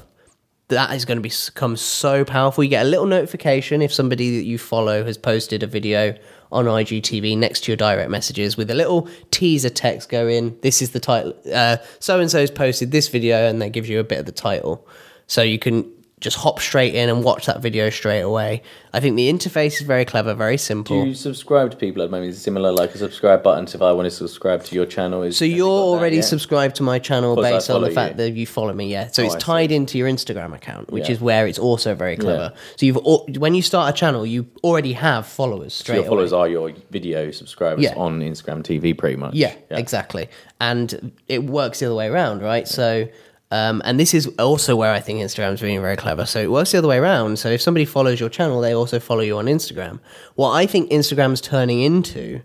that 0.69 0.91
is 0.95 1.05
going 1.05 1.21
to 1.21 1.21
become 1.21 1.77
so 1.77 2.25
powerful. 2.25 2.63
You 2.63 2.69
get 2.71 2.85
a 2.85 2.89
little 2.89 3.05
notification 3.05 3.81
if 3.81 3.93
somebody 3.93 4.37
that 4.37 4.45
you 4.45 4.57
follow 4.57 5.03
has 5.05 5.17
posted 5.17 5.61
a 5.61 5.67
video 5.67 6.17
on 6.51 6.65
IGTV 6.65 7.37
next 7.37 7.65
to 7.65 7.71
your 7.71 7.77
direct 7.77 8.09
messages 8.09 8.57
with 8.57 8.71
a 8.71 8.73
little 8.73 9.07
teaser 9.29 9.69
text 9.69 10.09
going, 10.09 10.57
This 10.61 10.81
is 10.81 10.91
the 10.91 10.99
title. 10.99 11.35
Uh, 11.53 11.77
so 11.99 12.19
and 12.19 12.31
so's 12.31 12.49
posted 12.49 12.91
this 12.91 13.09
video, 13.09 13.47
and 13.47 13.61
that 13.61 13.69
gives 13.69 13.89
you 13.89 13.99
a 13.99 14.03
bit 14.03 14.19
of 14.19 14.25
the 14.25 14.31
title. 14.31 14.87
So 15.27 15.41
you 15.41 15.59
can 15.59 15.91
just 16.25 16.37
hop 16.37 16.59
straight 16.59 16.95
in 16.95 17.07
and 17.07 17.23
watch 17.23 17.45
that 17.45 17.61
video 17.61 17.89
straight 17.91 18.21
away. 18.21 18.63
I 18.91 18.99
think 18.99 19.15
the 19.15 19.31
interface 19.31 19.73
is 19.79 19.81
very 19.81 20.05
clever, 20.05 20.33
very 20.33 20.57
simple. 20.57 21.03
Do 21.03 21.07
you 21.09 21.13
subscribe 21.13 21.69
to 21.71 21.77
people 21.77 22.01
at 22.01 22.07
the 22.07 22.11
moment? 22.11 22.31
Is 22.31 22.41
similar 22.41 22.71
like 22.71 22.95
a 22.95 22.97
subscribe 22.97 23.43
button? 23.43 23.67
So 23.67 23.75
if 23.77 23.83
I 23.83 23.91
want 23.91 24.07
to 24.07 24.11
subscribe 24.11 24.63
to 24.63 24.75
your 24.75 24.87
channel, 24.87 25.21
is 25.21 25.37
So 25.37 25.45
you're 25.45 25.67
already 25.67 26.15
yeah? 26.17 26.21
subscribed 26.23 26.75
to 26.77 26.83
my 26.83 26.97
channel 26.97 27.35
based 27.35 27.69
on 27.69 27.83
the 27.83 27.91
fact 27.91 28.13
you. 28.13 28.17
that 28.25 28.31
you 28.31 28.47
follow 28.47 28.73
me, 28.73 28.91
yeah. 28.91 29.07
So 29.11 29.21
Oh, 29.21 29.27
it's 29.27 29.35
tied 29.35 29.71
into 29.71 29.99
your 29.99 30.09
Instagram 30.09 30.55
account, 30.55 30.91
which 30.91 31.05
Yeah. 31.09 31.13
is 31.15 31.21
where 31.21 31.45
it's 31.45 31.59
also 31.59 31.93
very 31.93 32.17
clever. 32.17 32.51
So 32.77 32.87
you've 32.87 32.97
al- 32.97 33.27
when 33.37 33.53
you 33.53 33.61
start 33.61 33.93
a 33.93 33.95
channel, 33.95 34.25
you 34.25 34.47
already 34.63 34.93
have 34.93 35.27
followers 35.27 35.75
So 35.75 35.93
your 35.93 36.03
followers 36.05 36.31
away. 36.31 36.41
are 36.41 36.47
your 36.49 36.71
video 36.89 37.29
subscribers 37.29 37.83
Yeah. 37.83 37.93
on 37.95 38.21
Instagram 38.21 38.63
TV, 38.63 38.93
pretty 38.97 39.15
much. 39.17 39.35
Yeah, 39.35 39.53
exactly. 39.69 40.27
And 40.59 41.11
it 41.27 41.43
works 41.43 41.81
the 41.81 41.85
other 41.85 41.95
way 41.95 42.07
around, 42.07 42.41
right? 42.41 42.67
So 42.67 43.07
Um, 43.51 43.81
and 43.85 43.99
this 43.99 44.13
is 44.13 44.27
also 44.39 44.75
where 44.75 44.91
I 44.91 44.99
think 44.99 45.19
Instagram's 45.19 45.61
being 45.61 45.79
very 45.81 45.95
clever. 45.95 46.25
So 46.25 46.41
it 46.41 46.51
works 46.51 46.71
the 46.71 46.79
other 46.79 46.87
way 46.87 46.97
around. 46.97 47.37
So 47.39 47.49
if 47.49 47.61
somebody 47.61 47.85
follows 47.85 48.19
your 48.19 48.29
channel, 48.29 48.59
they 48.59 48.73
also 48.73 48.99
follow 48.99 49.21
you 49.21 49.37
on 49.37 49.45
Instagram. 49.45 49.99
What 50.35 50.51
I 50.51 50.65
think 50.65 50.89
Instagram's 50.89 51.41
turning 51.41 51.81
into 51.81 52.41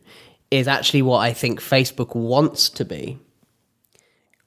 is 0.50 0.68
actually 0.68 1.02
what 1.02 1.18
I 1.18 1.32
think 1.32 1.60
Facebook 1.60 2.14
wants 2.14 2.68
to 2.70 2.84
be, 2.84 3.18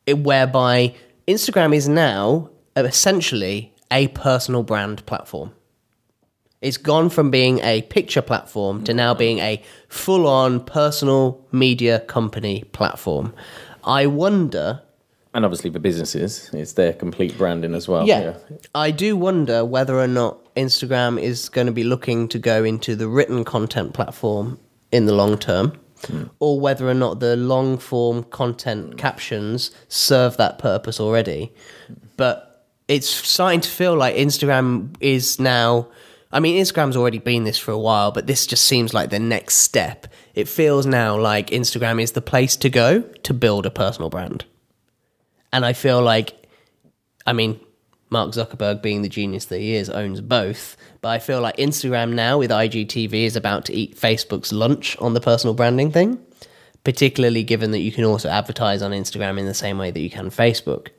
whereby 0.08 0.96
Instagram 1.28 1.76
is 1.76 1.88
now 1.88 2.50
essentially 2.76 3.74
a 3.89 4.08
personal 4.10 4.63
brand 4.63 5.06
platform. 5.06 5.54
It's 6.62 6.78
gone 6.78 7.10
from 7.10 7.30
being 7.30 7.60
a 7.60 7.82
picture 7.84 8.22
platform 8.22 8.84
to 8.86 8.94
now 8.94 9.13
being 9.13 9.39
a 9.39 9.62
full 9.89 10.28
on 10.28 10.63
personal 10.63 11.46
media 11.52 12.00
company 12.00 12.63
platform. 12.72 13.34
I 13.84 14.06
wonder 14.06 14.82
And 15.34 15.46
obviously 15.46 15.72
for 15.72 15.80
businesses, 15.80 16.50
it's 16.54 16.74
their 16.74 16.93
complete 16.93 17.36
branding 17.38 17.74
as 17.74 17.88
well. 17.88 18.08
yeah. 18.22 18.38
I 18.76 18.91
do 18.91 19.17
wonder 19.17 19.65
whether 19.65 20.00
or 20.00 20.08
not 20.08 20.54
Instagram 20.56 21.19
is 21.19 21.50
going 21.50 21.67
to 21.67 21.74
be 21.74 21.84
looking 21.84 22.28
to 22.30 22.39
go 22.39 22.63
into 22.63 22.96
the 22.96 23.08
written 23.08 23.43
content 23.43 23.93
platform 23.93 24.60
in 24.91 25.08
the 25.08 25.13
long 25.13 25.39
term, 25.39 25.80
hmm. 26.06 26.26
or 26.39 26.60
whether 26.60 26.88
or 26.88 26.93
not 26.93 27.19
the 27.19 27.36
long 27.36 27.80
form 27.80 28.24
content 28.26 28.98
captions 28.98 29.72
serve 29.88 30.38
that 30.38 30.60
purpose 30.60 31.00
already. 31.00 31.52
But 32.15 32.67
it's 32.88 33.10
starting 33.10 33.62
to 33.62 33.69
feel 33.69 33.96
like 33.96 34.15
Instagram 34.15 34.96
is 35.00 35.39
now. 35.39 35.88
I 36.32 36.39
mean, 36.39 36.62
Instagram's 36.63 36.98
already 36.98 37.19
been 37.19 37.43
this 37.43 37.60
for 37.60 37.72
a 37.72 37.78
while, 37.78 38.12
but 38.12 38.26
this 38.26 38.48
just 38.48 38.65
seems 38.65 38.91
like 38.91 39.12
the 39.12 39.19
next 39.19 39.58
step. 39.58 40.08
It 40.34 40.48
feels 40.48 40.86
now 40.86 41.15
like 41.19 41.48
Instagram 41.48 42.02
is 42.02 42.13
the 42.13 42.22
place 42.22 42.56
to 42.58 42.69
go 42.69 43.02
to 43.02 43.34
build 43.36 43.67
a 43.67 43.72
personal 43.72 44.10
brand. 44.10 44.46
And 45.54 45.66
I 45.66 45.72
feel 45.72 46.02
like 46.02 46.44
I 47.26 47.34
mean, 47.34 47.60
Mark 48.10 48.32
Zuckerberg, 48.32 48.82
being 48.82 49.02
the 49.02 49.10
genius 49.10 49.46
that 49.46 49.60
he 49.60 49.76
is, 49.76 49.89
owns 49.89 50.22
both. 50.22 50.78
But 51.02 51.10
I 51.10 51.20
feel 51.20 51.42
like 51.42 51.58
Instagram 51.58 52.13
now 52.13 52.38
with 52.38 52.52
IGTV 52.52 53.13
is 53.13 53.36
about 53.36 53.66
to 53.66 53.74
eat 53.74 53.98
Facebook's 53.98 54.52
lunch 54.52 54.98
on 54.98 55.13
the 55.13 55.22
personal 55.22 55.54
branding 55.54 55.92
thing, 55.92 56.20
particularly 56.84 57.44
given 57.44 57.72
that 57.72 57.80
you 57.80 57.92
can 57.92 58.04
also 58.04 58.30
advertise 58.30 58.82
on 58.82 58.92
Instagram 58.92 59.39
in 59.39 59.46
the 59.46 59.54
same 59.54 59.78
way 59.78 59.89
that 59.89 60.00
you 60.00 60.10
can 60.10 60.30
Facebook. 60.30 60.89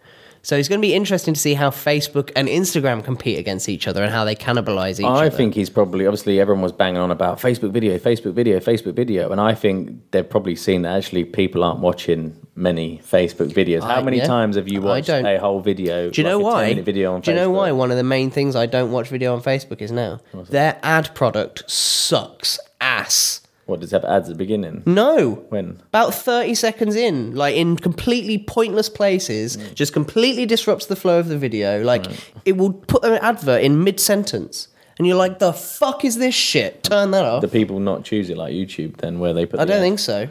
So 0.45 0.57
it's 0.57 0.69
going 0.69 0.79
to 0.79 0.87
be 0.87 0.93
interesting 0.93 1.33
to 1.33 1.41
see 1.41 1.55
how 1.55 1.71
Facebook 1.71 2.31
and 2.37 2.49
Instagram 2.49 3.03
compete 3.03 3.39
against 3.39 3.67
each 3.67 3.89
other 3.89 4.03
and 4.03 4.13
how 4.13 4.25
they 4.25 4.37
cannibalize 4.37 5.01
each 5.01 5.07
I 5.07 5.09
other. 5.09 5.25
I 5.25 5.31
think 5.31 5.55
he's 5.55 5.71
probably 5.71 6.07
obviously 6.07 6.39
everyone 6.39 6.63
was 6.63 6.71
banging 6.71 6.99
on 6.99 7.11
about 7.11 7.41
Facebook 7.41 7.73
video, 7.73 7.97
Facebook 7.97 8.35
video, 8.35 8.61
Facebook 8.61 8.95
video, 8.95 9.33
and 9.33 9.41
I 9.41 9.55
think 9.55 10.11
they've 10.11 10.29
probably 10.29 10.55
seen 10.55 10.83
that 10.83 10.97
actually 10.99 11.25
people 11.25 11.65
aren't 11.65 11.81
watching 11.81 12.37
many 12.55 12.99
Facebook 12.99 13.53
videos. 13.55 13.83
How 13.83 13.97
I- 13.97 14.03
many 14.03 14.19
yeah. 14.19 14.27
times 14.27 14.57
have 14.57 14.69
you 14.69 14.83
watched 14.83 15.09
a 15.09 15.39
whole 15.39 15.61
video? 15.61 16.11
Do 16.11 16.21
you 16.21 16.29
know 16.29 16.39
like 16.39 16.73
a 16.73 16.75
why? 16.77 16.83
video 16.83 17.15
on 17.15 17.23
Do 17.23 17.31
you 17.31 17.37
know 17.37 17.51
why? 17.51 17.73
One 17.73 17.91
of 17.91 17.97
the 17.97 18.05
main 18.05 18.31
things 18.31 18.55
I 18.55 18.67
don't 18.67 18.93
watch 18.93 19.09
video 19.09 19.35
on 19.35 19.43
Facebook 19.43 19.81
is 19.81 19.91
now 19.91 20.21
their 20.51 20.79
ad 20.83 21.15
product 21.15 21.71
sucks 21.71 22.61
ass. 22.83 23.41
What 23.67 23.81
does 23.81 23.93
it 23.93 24.03
have 24.03 24.05
ads 24.05 24.29
at 24.29 24.35
the 24.35 24.39
beginning? 24.39 24.83
No. 24.85 25.45
When? 25.49 25.81
About 25.89 26.15
30 26.15 26.55
seconds 26.55 26.97
in, 26.97 27.35
like 27.35 27.57
in 27.57 27.77
completely 27.77 28.37
pointless 28.39 28.89
places, 28.91 29.57
Mm. 29.57 29.75
just 29.75 29.93
completely 29.95 30.45
disrupts 30.47 30.87
the 30.87 30.97
flow 30.97 31.19
of 31.19 31.29
the 31.29 31.39
video. 31.39 31.83
Like 31.83 32.05
it 32.45 32.57
will 32.59 32.73
put 32.75 33.05
an 33.05 33.15
advert 33.23 33.63
in 33.63 33.83
mid 33.83 34.01
sentence. 34.01 34.69
And 34.99 35.07
you're 35.09 35.17
like, 35.17 35.39
the 35.41 35.53
fuck 35.53 36.05
is 36.05 36.19
this 36.19 36.35
shit? 36.35 36.85
Turn 36.85 37.11
that 37.13 37.25
off. 37.25 37.41
The 37.41 37.49
people 37.49 37.81
not 37.81 38.05
choose 38.05 38.31
it 38.31 38.37
like 38.37 38.53
YouTube 38.55 38.99
then, 38.99 39.19
where 39.19 39.33
they 39.35 39.45
put? 39.47 39.59
I 39.61 39.65
the 39.65 39.73
don't 39.73 39.79
ad? 39.79 39.83
think 39.83 39.99
so. 39.99 40.29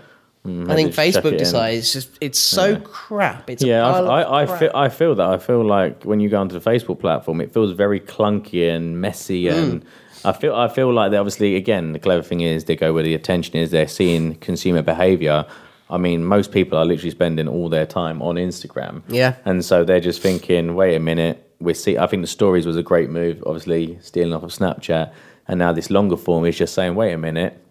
Mm, 0.47 0.69
I 0.69 0.75
think 0.75 0.95
maybe 0.97 1.11
just 1.11 1.15
chuck 1.15 1.23
Facebook 1.23 1.37
decides 1.37 1.77
it's 1.77 1.93
just 1.93 2.09
it's 2.21 2.39
so 2.39 2.65
Yeah. 2.71 2.79
crap. 2.83 3.49
It's 3.49 3.63
yeah, 3.63 3.79
a 3.89 3.93
pile 3.93 4.11
I, 4.11 4.21
of 4.21 4.31
I, 4.31 4.53
I 4.53 4.59
feel 4.59 4.71
I 4.75 4.89
feel 4.89 5.15
that 5.15 5.27
I 5.29 5.37
feel 5.37 5.65
like 5.65 6.03
when 6.03 6.19
you 6.19 6.29
go 6.29 6.39
onto 6.39 6.57
the 6.59 6.69
Facebook 6.69 6.99
platform, 6.99 7.41
it 7.41 7.51
feels 7.53 7.71
very 7.71 7.99
clunky 7.99 8.69
and 8.73 8.99
messy, 9.01 9.45
Mm. 9.45 9.57
and 9.57 9.85
I 10.25 10.31
feel 10.33 10.55
I 10.55 10.67
feel 10.67 10.91
like 10.93 11.12
they 11.12 11.17
obviously 11.17 11.55
again 11.55 11.91
the 11.93 11.99
clever 11.99 12.23
thing 12.23 12.41
is 12.41 12.65
they 12.65 12.75
go 12.75 12.93
where 12.93 13.03
the 13.03 13.13
attention 13.15 13.55
is. 13.57 13.71
They're 13.71 13.88
seeing 13.88 14.36
consumer 14.36 14.81
behavior. 14.81 15.45
I 15.89 15.97
mean, 15.97 16.23
most 16.23 16.51
people 16.51 16.77
are 16.77 16.86
literally 16.86 17.12
spending 17.12 17.47
all 17.47 17.69
their 17.69 17.86
time 17.86 18.21
on 18.21 18.36
Instagram. 18.36 19.03
Yeah. 19.07 19.36
and 19.45 19.63
so 19.63 19.83
they're 19.83 19.99
just 19.99 20.21
thinking, 20.21 20.75
wait 20.75 20.95
a 20.95 20.99
minute, 20.99 21.47
we 21.59 21.73
see. 21.73 21.97
I 21.97 22.07
think 22.07 22.23
the 22.23 22.27
stories 22.27 22.65
was 22.65 22.77
a 22.77 22.83
great 22.83 23.09
move, 23.09 23.43
obviously 23.45 23.97
stealing 24.01 24.33
off 24.33 24.43
of 24.43 24.49
Snapchat, 24.51 25.12
and 25.47 25.59
now 25.59 25.71
this 25.73 25.89
longer 25.91 26.17
form 26.17 26.45
is 26.45 26.57
just 26.57 26.73
saying, 26.73 26.95
wait 26.95 27.13
a 27.13 27.17
minute, 27.17 27.62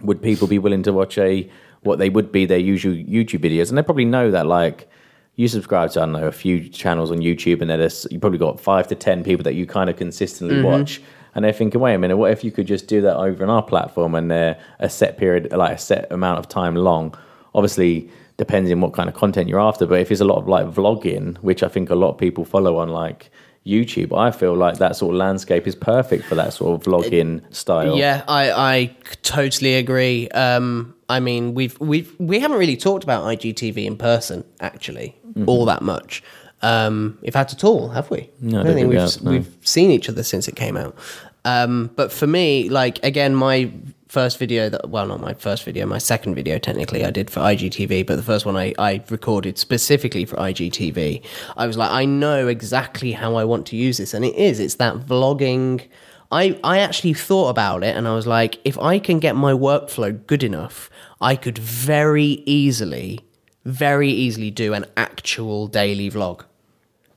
would 0.00 0.20
people 0.20 0.48
be 0.48 0.58
willing 0.58 0.82
to 0.82 0.92
watch 0.92 1.16
a 1.18 1.48
what 1.82 1.98
they 1.98 2.10
would 2.10 2.30
be 2.30 2.44
their 2.46 2.58
usual 2.58 2.94
YouTube 2.94 3.40
videos? 3.44 3.68
And 3.70 3.78
they 3.78 3.82
probably 3.82 4.04
know 4.04 4.30
that 4.32 4.46
like 4.46 4.88
you 5.36 5.48
subscribe 5.48 5.90
to 5.92 6.00
I 6.00 6.04
don't 6.04 6.12
know 6.12 6.26
a 6.26 6.32
few 6.32 6.68
channels 6.68 7.10
on 7.10 7.18
YouTube, 7.18 7.62
and 7.62 7.70
there's 7.70 8.06
you 8.10 8.18
probably 8.18 8.38
got 8.40 8.60
five 8.60 8.86
to 8.88 8.94
ten 8.96 9.22
people 9.24 9.44
that 9.44 9.54
you 9.54 9.66
kind 9.66 9.88
of 9.88 9.96
consistently 9.96 10.56
Mhm. 10.56 10.64
watch. 10.64 11.00
And 11.34 11.44
they're 11.44 11.52
thinking, 11.52 11.80
wait 11.80 11.94
a 11.94 11.98
minute, 11.98 12.16
what 12.16 12.30
if 12.30 12.44
you 12.44 12.50
could 12.52 12.66
just 12.66 12.86
do 12.88 13.00
that 13.02 13.16
over 13.16 13.42
on 13.42 13.48
our 13.50 13.62
platform 13.62 14.14
and 14.14 14.30
they're 14.30 14.58
a 14.80 14.88
set 14.90 15.16
period, 15.16 15.50
like 15.52 15.76
a 15.76 15.78
set 15.78 16.10
amount 16.12 16.38
of 16.38 16.48
time 16.48 16.76
long? 16.76 17.14
Obviously, 17.54 18.10
depends 18.36 18.70
on 18.70 18.80
what 18.80 18.92
kind 18.92 19.08
of 19.08 19.14
content 19.14 19.48
you're 19.48 19.60
after. 19.60 19.86
But 19.86 20.00
if 20.00 20.10
it's 20.10 20.20
a 20.20 20.24
lot 20.24 20.38
of 20.38 20.48
like 20.48 20.66
vlogging, 20.66 21.36
which 21.38 21.62
I 21.62 21.68
think 21.68 21.90
a 21.90 21.94
lot 21.94 22.10
of 22.10 22.18
people 22.18 22.44
follow 22.44 22.76
on 22.78 22.88
like 22.90 23.30
YouTube, 23.66 24.16
I 24.16 24.30
feel 24.30 24.54
like 24.56 24.78
that 24.78 24.96
sort 24.96 25.14
of 25.14 25.18
landscape 25.18 25.66
is 25.66 25.74
perfect 25.76 26.24
for 26.24 26.34
that 26.34 26.52
sort 26.52 26.74
of 26.80 26.86
vlogging 26.86 27.42
style. 27.54 27.96
Yeah, 27.96 28.24
I, 28.28 28.50
I 28.50 28.96
totally 29.22 29.76
agree. 29.76 30.28
Um, 30.30 30.94
I 31.08 31.20
mean, 31.20 31.54
we've 31.54 31.78
we've 31.80 32.14
we 32.18 32.40
haven't 32.40 32.58
really 32.58 32.76
talked 32.76 33.04
about 33.04 33.24
IGTV 33.24 33.84
in 33.84 33.96
person 33.96 34.44
actually 34.60 35.16
Mhm. 35.36 35.48
all 35.48 35.64
that 35.66 35.80
much. 35.82 36.22
Um, 36.62 37.18
if 37.22 37.34
had 37.34 37.50
at 37.52 37.64
all, 37.64 37.88
have 37.88 38.10
we? 38.10 38.30
No, 38.40 38.58
I 38.58 38.60
I 38.60 38.64
don't 38.64 38.66
don't 38.66 38.66
think 38.66 38.76
think 38.76 38.88
we 38.90 38.96
we've 38.96 39.12
have, 39.12 39.22
no. 39.22 39.30
we've 39.32 39.56
seen 39.62 39.90
each 39.90 40.08
other 40.08 40.22
since 40.22 40.48
it 40.48 40.56
came 40.56 40.76
out. 40.76 40.96
Um, 41.44 41.90
but 41.96 42.12
for 42.12 42.26
me, 42.26 42.68
like 42.68 43.02
again, 43.04 43.34
my 43.34 43.72
first 44.08 44.38
video 44.38 44.68
that 44.68 44.90
well, 44.90 45.06
not 45.06 45.20
my 45.20 45.34
first 45.34 45.64
video, 45.64 45.86
my 45.86 45.98
second 45.98 46.34
video 46.34 46.58
technically 46.58 47.04
I 47.04 47.10
did 47.10 47.30
for 47.30 47.40
IGTV, 47.40 48.06
but 48.06 48.16
the 48.16 48.22
first 48.22 48.44
one 48.46 48.56
I, 48.56 48.74
I 48.78 49.02
recorded 49.08 49.58
specifically 49.58 50.24
for 50.24 50.36
IGTV. 50.36 51.24
I 51.56 51.66
was 51.66 51.76
like, 51.76 51.90
I 51.90 52.04
know 52.04 52.46
exactly 52.46 53.12
how 53.12 53.34
I 53.36 53.44
want 53.44 53.66
to 53.68 53.76
use 53.76 53.96
this, 53.98 54.14
and 54.14 54.24
it 54.24 54.34
is. 54.36 54.60
It's 54.60 54.76
that 54.76 54.94
vlogging. 54.96 55.88
I, 56.30 56.58
I 56.64 56.78
actually 56.78 57.12
thought 57.12 57.50
about 57.50 57.84
it 57.84 57.94
and 57.94 58.08
I 58.08 58.14
was 58.14 58.26
like, 58.26 58.58
if 58.64 58.78
I 58.78 58.98
can 58.98 59.18
get 59.18 59.36
my 59.36 59.52
workflow 59.52 60.26
good 60.26 60.42
enough, 60.42 60.88
I 61.20 61.36
could 61.36 61.58
very 61.58 62.42
easily, 62.46 63.20
very 63.66 64.08
easily 64.08 64.50
do 64.50 64.72
an 64.72 64.86
actual 64.96 65.66
daily 65.66 66.10
vlog. 66.10 66.44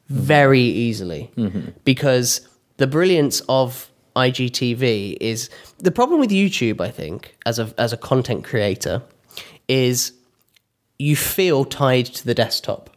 Very 0.10 0.62
easily. 0.62 1.32
Because 1.84 2.48
the 2.78 2.88
brilliance 2.88 3.41
of 3.50 3.89
IGTV 4.15 5.18
is 5.20 5.50
the 5.80 5.91
problem 5.91 6.20
with 6.20 6.30
YouTube, 6.30 6.80
I 6.82 6.89
think, 6.91 7.36
as 7.46 7.60
a, 7.60 7.74
as 7.78 7.91
a 7.94 7.98
content 7.98 8.44
creator, 8.44 9.02
is 9.68 10.13
you 11.00 11.15
feel 11.15 11.65
tied 11.65 12.06
to 12.08 12.26
the 12.26 12.34
desktop 12.34 12.89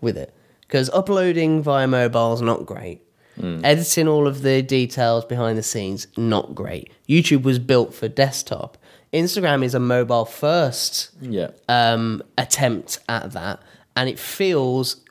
with 0.00 0.16
it. 0.16 0.34
Because 0.62 0.90
uploading 0.90 1.62
via 1.62 1.86
mobile 1.86 2.32
is 2.34 2.42
not 2.42 2.66
great. 2.66 3.02
Editing 3.38 4.08
all 4.08 4.26
of 4.26 4.40
the 4.40 4.62
details 4.62 5.26
behind 5.26 5.58
the 5.58 5.62
scenes, 5.62 6.06
not 6.16 6.54
great. 6.54 6.90
YouTube 7.06 7.42
was 7.42 7.58
built 7.58 7.92
for 7.92 8.08
desktop. 8.08 8.78
Instagram 9.12 9.62
is 9.62 9.74
a 9.74 9.78
mobile 9.78 10.24
first 10.24 11.10
Yeah. 11.20 11.50
um, 11.68 12.22
attempt 12.38 12.98
at 13.10 13.32
that, 13.32 13.60
and 13.94 14.08
it 14.08 14.18
feels 14.18 15.04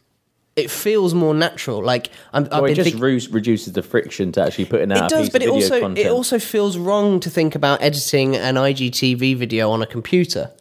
it 0.56 0.72
feels 0.72 1.14
more 1.14 1.34
natural. 1.34 1.84
Like 1.84 2.10
I'm, 2.34 2.46
I've 2.46 2.52
Well, 2.62 2.66
it 2.66 2.76
just 2.76 2.90
think- 2.92 3.02
re- 3.04 3.28
reduces 3.32 3.74
the 3.74 3.82
friction 3.84 4.32
to 4.34 4.42
actually 4.42 4.66
putting 4.66 4.92
out 4.92 5.12
it 5.12 5.16
a 5.16 5.18
does, 5.20 5.30
but 5.30 5.42
it 5.44 5.50
also 5.50 5.80
content. 5.82 5.98
it 6.06 6.10
also 6.12 6.40
feels 6.40 6.78
wrong 6.78 7.20
to 7.22 7.30
think 7.30 7.56
about 7.56 7.82
editing 7.82 8.36
an 8.36 8.56
IGTV 8.56 9.36
video 9.36 9.70
on 9.72 9.82
a 9.82 9.86
computer. 9.86 10.52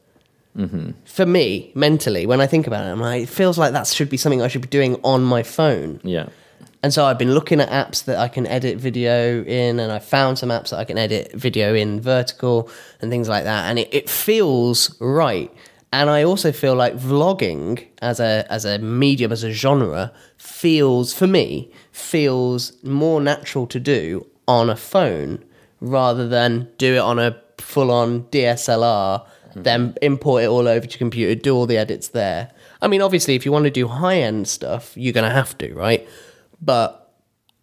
hmm 0.57 0.91
For 1.05 1.27
me, 1.27 1.71
mentally, 1.75 2.27
when 2.27 2.41
I 2.41 2.47
think 2.47 2.67
about 2.67 2.85
it, 2.87 2.91
I'm 2.91 3.01
like, 3.01 3.23
it 3.25 3.29
feels 3.29 3.57
like 3.59 3.73
that 3.73 3.87
should 3.87 4.11
be 4.11 4.17
something 4.17 4.43
I 4.43 4.49
should 4.49 4.63
be 4.63 4.69
doing 4.69 4.99
on 5.05 5.23
my 5.23 5.43
phone. 5.43 6.01
Yeah. 6.03 6.27
And 6.83 6.93
so 6.93 7.07
I've 7.07 7.19
been 7.19 7.33
looking 7.33 7.61
at 7.63 7.71
apps 7.71 8.05
that 8.05 8.19
I 8.19 8.29
can 8.29 8.47
edit 8.47 8.77
video 8.79 9.43
in, 9.45 9.81
and 9.81 9.91
I 9.91 9.99
found 10.01 10.39
some 10.39 10.51
apps 10.51 10.69
that 10.71 10.79
I 10.81 10.85
can 10.85 10.99
edit 10.99 11.33
video 11.33 11.75
in 11.75 11.99
vertical 12.01 12.69
and 13.01 13.11
things 13.11 13.27
like 13.27 13.45
that. 13.45 13.71
And 13.71 13.79
it, 13.79 13.89
it 13.95 14.11
feels 14.11 14.95
right. 15.01 15.51
And 15.95 16.11
I 16.11 16.25
also 16.25 16.51
feel 16.51 16.75
like 16.75 16.97
vlogging 16.97 17.87
as 18.03 18.19
a 18.19 18.45
as 18.51 18.65
a 18.65 18.79
medium, 18.81 19.31
as 19.31 19.45
a 19.45 19.53
genre, 19.53 20.13
feels 20.37 21.15
for 21.15 21.29
me 21.29 21.71
feels 21.93 22.83
more 22.83 23.21
natural 23.21 23.69
to 23.69 23.79
do 23.79 24.27
on 24.49 24.69
a 24.69 24.75
phone 24.75 25.45
rather 25.81 26.27
than 26.27 26.69
do 26.79 26.97
it 26.97 26.99
on 26.99 27.21
a 27.21 27.41
full 27.59 27.93
on 27.93 28.25
DSLR, 28.25 29.25
then 29.55 29.95
import 30.03 30.43
it 30.43 30.47
all 30.47 30.67
over 30.67 30.85
to 30.85 30.99
computer, 30.99 31.41
do 31.41 31.55
all 31.55 31.65
the 31.65 31.79
edits 31.79 32.09
there. 32.09 32.51
I 32.83 32.89
mean, 32.89 33.01
obviously, 33.01 33.37
if 33.37 33.47
you 33.47 33.53
want 33.53 33.67
to 33.67 33.71
do 33.71 33.87
high 33.87 34.19
end 34.19 34.49
stuff, 34.49 34.97
you're 34.97 35.13
going 35.13 35.31
to 35.31 35.37
have 35.43 35.57
to, 35.59 35.73
right? 35.75 36.09
But 36.61 37.09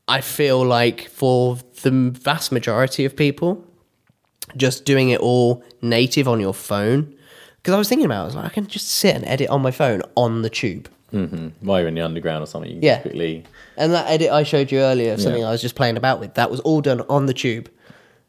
I 0.07 0.21
feel 0.21 0.63
like 0.63 1.09
for 1.09 1.57
the 1.81 1.91
vast 2.13 2.53
majority 2.53 3.03
of 3.03 3.13
people, 3.17 3.67
just 4.55 4.85
doing 4.85 5.09
it 5.09 5.19
all 5.19 5.65
native 5.81 6.29
on 6.29 6.39
your 6.39 6.53
phone. 6.53 7.13
Because 7.61 7.75
I 7.75 7.77
was 7.77 7.87
thinking 7.89 8.05
about, 8.05 8.19
it, 8.19 8.23
I 8.23 8.25
was 8.25 8.35
like, 8.35 8.45
I 8.45 8.49
can 8.49 8.67
just 8.67 8.87
sit 8.87 9.15
and 9.15 9.25
edit 9.25 9.49
on 9.49 9.61
my 9.61 9.71
phone 9.71 10.01
on 10.15 10.41
the 10.41 10.49
tube. 10.49 10.89
Mm-hmm. 11.13 11.65
While 11.67 11.79
you're 11.79 11.89
in 11.89 11.95
the 11.95 12.01
underground 12.01 12.43
or 12.43 12.47
something, 12.47 12.71
you 12.71 12.77
can 12.77 12.83
Yeah. 12.83 13.01
quickly. 13.01 13.43
And 13.77 13.93
that 13.93 14.07
edit 14.09 14.31
I 14.31 14.43
showed 14.43 14.71
you 14.71 14.79
earlier, 14.79 15.17
something 15.17 15.41
Yeah. 15.41 15.49
I 15.49 15.51
was 15.51 15.61
just 15.61 15.75
playing 15.75 15.97
about 15.97 16.19
with, 16.19 16.33
that 16.35 16.49
was 16.49 16.59
all 16.61 16.81
done 16.81 17.01
on 17.09 17.25
the 17.27 17.33
tube. 17.33 17.69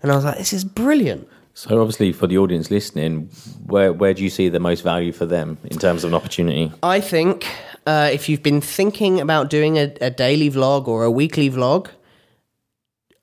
And 0.02 0.10
I 0.12 0.16
was 0.16 0.24
like, 0.24 0.36
this 0.36 0.52
is 0.52 0.64
brilliant. 0.64 1.28
So 1.54 1.80
obviously, 1.80 2.12
for 2.12 2.26
the 2.26 2.38
audience 2.38 2.70
listening, 2.70 3.28
where 3.66 3.92
where 3.92 4.14
do 4.14 4.22
you 4.24 4.30
see 4.30 4.48
the 4.48 4.58
most 4.58 4.80
value 4.82 5.12
for 5.12 5.26
them 5.26 5.58
in 5.64 5.78
terms 5.78 6.02
of 6.02 6.10
an 6.10 6.14
opportunity? 6.14 6.72
I 6.82 6.98
think 7.00 7.46
uh, 7.86 8.08
if 8.10 8.26
you've 8.28 8.42
been 8.42 8.62
thinking 8.62 9.20
about 9.20 9.50
doing 9.50 9.76
a, 9.76 9.92
a 10.00 10.10
daily 10.10 10.50
vlog 10.50 10.88
or 10.88 11.04
a 11.04 11.10
weekly 11.10 11.50
vlog, 11.50 11.88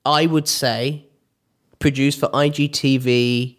I 0.04 0.26
would 0.26 0.46
say 0.46 1.06
produce 1.80 2.14
for 2.16 2.28
IGTV. 2.28 3.56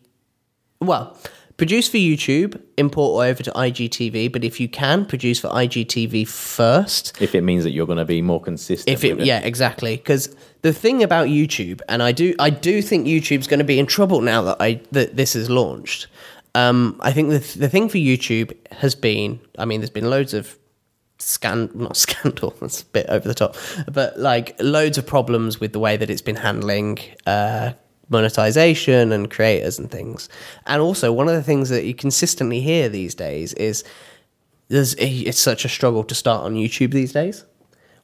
Well, 0.79 1.17
produce 1.62 1.88
for 1.88 1.97
YouTube, 1.97 2.60
import 2.76 3.24
over 3.24 3.43
to 3.43 3.52
IGTV. 3.52 4.32
But 4.32 4.43
if 4.43 4.60
you 4.60 4.67
can, 4.67 5.06
produce 5.06 5.39
for 5.39 5.50
IGTV 5.50 6.28
first. 6.28 7.21
If 7.21 7.36
it 7.36 7.41
means 7.41 7.63
that 7.65 7.69
you're 7.69 7.86
going 7.86 8.00
to 8.00 8.06
be 8.06 8.19
more 8.19 8.41
consistent. 8.41 8.91
If 8.91 9.04
it, 9.04 9.17
with 9.17 9.28
yeah, 9.28 9.41
exactly. 9.41 9.95
Because 9.95 10.36
the 10.63 10.74
thing 10.74 11.04
about 11.04 11.28
YouTube, 11.28 11.82
and 11.88 12.02
I 12.02 12.13
do, 12.13 12.34
I 12.39 12.50
do 12.50 12.82
think 12.82 13.06
YouTube's 13.06 13.45
going 13.45 13.60
to 13.60 13.63
be 13.63 13.78
in 13.78 13.86
trouble 13.86 14.21
now 14.21 14.41
that 14.41 14.58
I 14.60 14.82
that 14.91 15.17
this 15.17 15.36
is 15.36 15.52
launched. 15.52 16.08
Um, 16.56 17.00
I 17.02 17.13
think 17.13 17.30
the 17.30 17.60
the 17.60 17.69
thing 17.69 17.89
for 17.89 17.97
YouTube 17.97 18.58
has 18.71 18.95
been, 18.95 19.39
I 19.60 19.65
mean, 19.65 19.82
there's 19.82 19.91
been 19.91 20.10
loads 20.10 20.34
of 20.34 20.58
scan, 21.19 21.69
not 21.76 21.95
scandal, 22.06 22.56
that's 22.60 22.82
a 22.82 22.86
bit 22.86 23.06
over 23.08 23.28
the 23.28 23.36
top, 23.36 23.56
but 23.91 24.17
like 24.17 24.56
loads 24.60 24.97
of 24.97 25.06
problems 25.06 25.60
with 25.60 25.74
the 25.74 25.80
way 25.80 25.95
that 25.95 26.10
it's 26.10 26.24
been 26.24 26.38
handling 26.38 26.97
uh, 27.28 27.74
monetization 28.12 29.12
and 29.12 29.32
creators 29.32 29.80
and 29.80 29.89
things. 29.89 30.30
And 30.67 30.82
also, 30.82 31.12
one 31.12 31.28
of 31.28 31.34
the 31.34 31.43
things 31.43 31.69
that 31.69 31.86
you 31.86 31.93
consistently 31.93 32.62
hear 32.62 32.89
these 32.89 33.15
days 33.15 33.54
is 33.54 33.84
there's 34.67 34.93
it's 34.95 35.39
such 35.39 35.65
a 35.65 35.69
struggle 35.69 36.04
to 36.04 36.15
start 36.15 36.45
on 36.45 36.56
YouTube 36.56 36.91
these 36.91 37.13
days. 37.13 37.45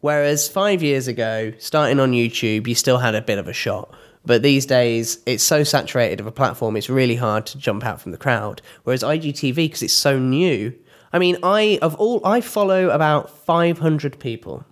Whereas 0.01 0.47
five 0.47 0.83
years 0.83 1.07
ago, 1.07 1.53
starting 1.57 1.99
on 1.99 2.11
YouTube, 2.11 2.67
you 2.67 2.75
still 2.75 2.99
had 2.99 3.15
a 3.15 3.21
bit 3.21 3.39
of 3.39 3.47
a 3.47 3.53
shot. 3.53 3.93
But 4.25 4.41
these 4.41 4.65
days, 4.65 5.19
it's 5.25 5.43
so 5.43 5.63
saturated 5.63 6.19
of 6.19 6.27
a 6.27 6.31
platform, 6.31 6.75
it's 6.75 6.89
really 6.89 7.15
hard 7.15 7.45
to 7.47 7.57
jump 7.57 7.85
out 7.85 8.01
from 8.01 8.11
the 8.11 8.17
crowd. 8.17 8.61
Whereas 8.83 9.01
IGTV, 9.01 9.55
because 9.55 9.81
it's 9.81 9.93
so 9.93 10.19
new, 10.19 10.73
I 11.13 11.19
mean, 11.19 11.37
I 11.41 11.79
of 11.81 11.95
all 11.95 12.25
I 12.25 12.41
follow 12.41 12.89
about 12.89 13.29
500 13.29 14.19
people, 14.19 14.65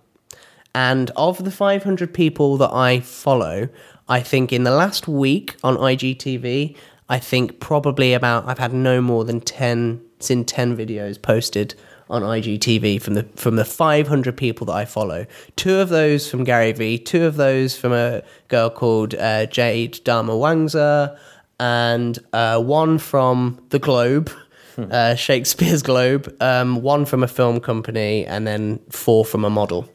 and 0.74 1.10
of 1.16 1.42
the 1.42 1.50
500 1.50 2.12
people 2.12 2.58
that 2.58 2.72
I 2.72 3.00
follow, 3.00 3.70
I 4.08 4.20
think 4.20 4.52
in 4.52 4.64
the 4.64 4.70
last 4.70 5.08
week 5.08 5.56
on 5.64 5.76
IGTV, 5.76 6.76
I 7.08 7.18
think 7.18 7.60
probably 7.60 8.14
about 8.14 8.48
I've 8.48 8.58
had 8.58 8.72
no 8.72 9.00
more 9.00 9.24
than 9.24 9.40
10 9.40 10.00
seen 10.18 10.44
10 10.44 10.76
videos 10.76 11.20
posted 11.20 11.74
on 12.08 12.22
IGTV 12.22 13.02
from 13.02 13.14
the 13.14 13.24
from 13.36 13.56
the 13.56 13.64
500 13.64 14.36
people 14.36 14.66
that 14.66 14.74
I 14.74 14.84
follow. 14.84 15.26
Two 15.56 15.76
of 15.76 15.88
those 15.88 16.30
from 16.30 16.44
Gary 16.44 16.72
Vee, 16.72 16.98
two 16.98 17.24
of 17.24 17.36
those 17.36 17.76
from 17.76 17.92
a 17.92 18.22
girl 18.48 18.70
called 18.70 19.14
uh, 19.14 19.46
Jade 19.46 19.94
Darmawangsa, 20.04 21.18
and 21.58 22.18
uh, 22.32 22.60
one 22.62 22.98
from 22.98 23.60
the 23.70 23.78
Globe, 23.78 24.30
uh, 24.78 25.14
Shakespeare's 25.16 25.82
Globe, 25.82 26.34
um, 26.40 26.82
one 26.82 27.06
from 27.06 27.22
a 27.22 27.28
film 27.28 27.60
company, 27.60 28.24
and 28.24 28.46
then 28.46 28.78
four 28.90 29.24
from 29.24 29.44
a 29.44 29.50
model. 29.50 29.88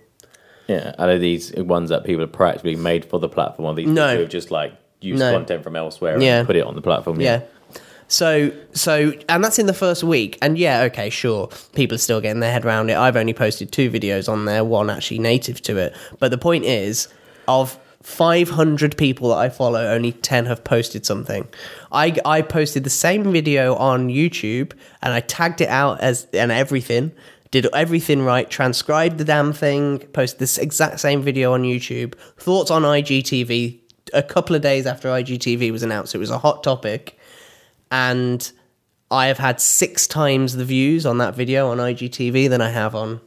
Yeah, 0.71 0.93
out 0.99 1.09
of 1.09 1.19
these 1.21 1.53
ones 1.55 1.89
that 1.89 2.03
people 2.03 2.21
have 2.21 2.31
practically 2.31 2.75
made 2.75 3.05
for 3.05 3.19
the 3.19 3.29
platform, 3.29 3.67
or 3.67 3.73
these 3.75 3.87
No. 3.87 4.07
people 4.07 4.21
who've 4.21 4.29
just 4.29 4.51
like 4.51 4.73
used 5.01 5.19
No. 5.19 5.31
content 5.33 5.63
from 5.63 5.75
elsewhere 5.75 6.19
Yeah. 6.21 6.39
and 6.39 6.47
put 6.47 6.55
it 6.55 6.65
on 6.65 6.75
the 6.75 6.81
platform. 6.81 7.19
Yeah. 7.21 7.41
So 8.07 8.51
so 8.73 9.13
and 9.29 9.43
that's 9.43 9.57
in 9.59 9.67
the 9.67 9.73
first 9.73 10.03
week. 10.03 10.37
And 10.41 10.57
yeah, 10.57 10.81
okay, 10.83 11.09
sure. 11.09 11.49
People 11.73 11.95
are 11.95 11.99
still 11.99 12.19
getting 12.21 12.41
their 12.41 12.51
head 12.51 12.65
around 12.65 12.89
it. 12.89 12.97
I've 12.97 13.15
only 13.15 13.33
posted 13.33 13.71
two 13.71 13.89
videos 13.89 14.27
on 14.31 14.45
there, 14.45 14.63
one 14.65 14.89
actually 14.89 15.19
native 15.19 15.61
to 15.63 15.77
it. 15.77 15.95
But 16.19 16.29
the 16.31 16.37
point 16.37 16.65
is, 16.65 17.07
of 17.47 17.77
500 18.03 18.97
people 18.97 19.29
that 19.29 19.35
I 19.37 19.49
follow, 19.49 19.85
only 19.87 20.11
10 20.11 20.45
have 20.47 20.63
posted 20.63 21.05
something. 21.05 21.47
I, 21.91 22.15
I 22.25 22.41
posted 22.41 22.83
the 22.83 22.89
same 22.89 23.31
video 23.31 23.75
on 23.75 24.09
YouTube 24.09 24.71
and 25.01 25.13
I 25.13 25.19
tagged 25.21 25.61
it 25.61 25.69
out 25.69 26.01
as 26.01 26.27
and 26.33 26.51
everything, 26.51 27.11
did 27.51 27.67
everything 27.73 28.23
right, 28.23 28.49
transcribed 28.49 29.17
the 29.17 29.25
damn 29.25 29.53
thing, 29.53 29.99
posted 29.99 30.39
this 30.39 30.57
exact 30.57 30.99
same 30.99 31.21
video 31.21 31.53
on 31.53 31.63
YouTube, 31.63 32.15
thoughts 32.37 32.71
on 32.71 32.83
IGTV 32.83 33.79
a 34.13 34.23
couple 34.23 34.55
of 34.55 34.61
days 34.61 34.85
after 34.85 35.09
IGTV 35.09 35.71
was 35.71 35.83
announced. 35.83 36.15
It 36.15 36.17
was 36.17 36.29
a 36.29 36.37
hot 36.37 36.63
topic 36.63 37.17
and 37.91 38.51
I 39.11 39.27
have 39.27 39.37
had 39.37 39.59
six 39.59 40.07
times 40.07 40.55
the 40.55 40.65
views 40.65 41.05
on 41.05 41.17
that 41.17 41.35
video 41.35 41.69
on 41.69 41.77
IGTV 41.77 42.49
than 42.49 42.61
I 42.61 42.69
have 42.69 42.95
on 42.95 43.19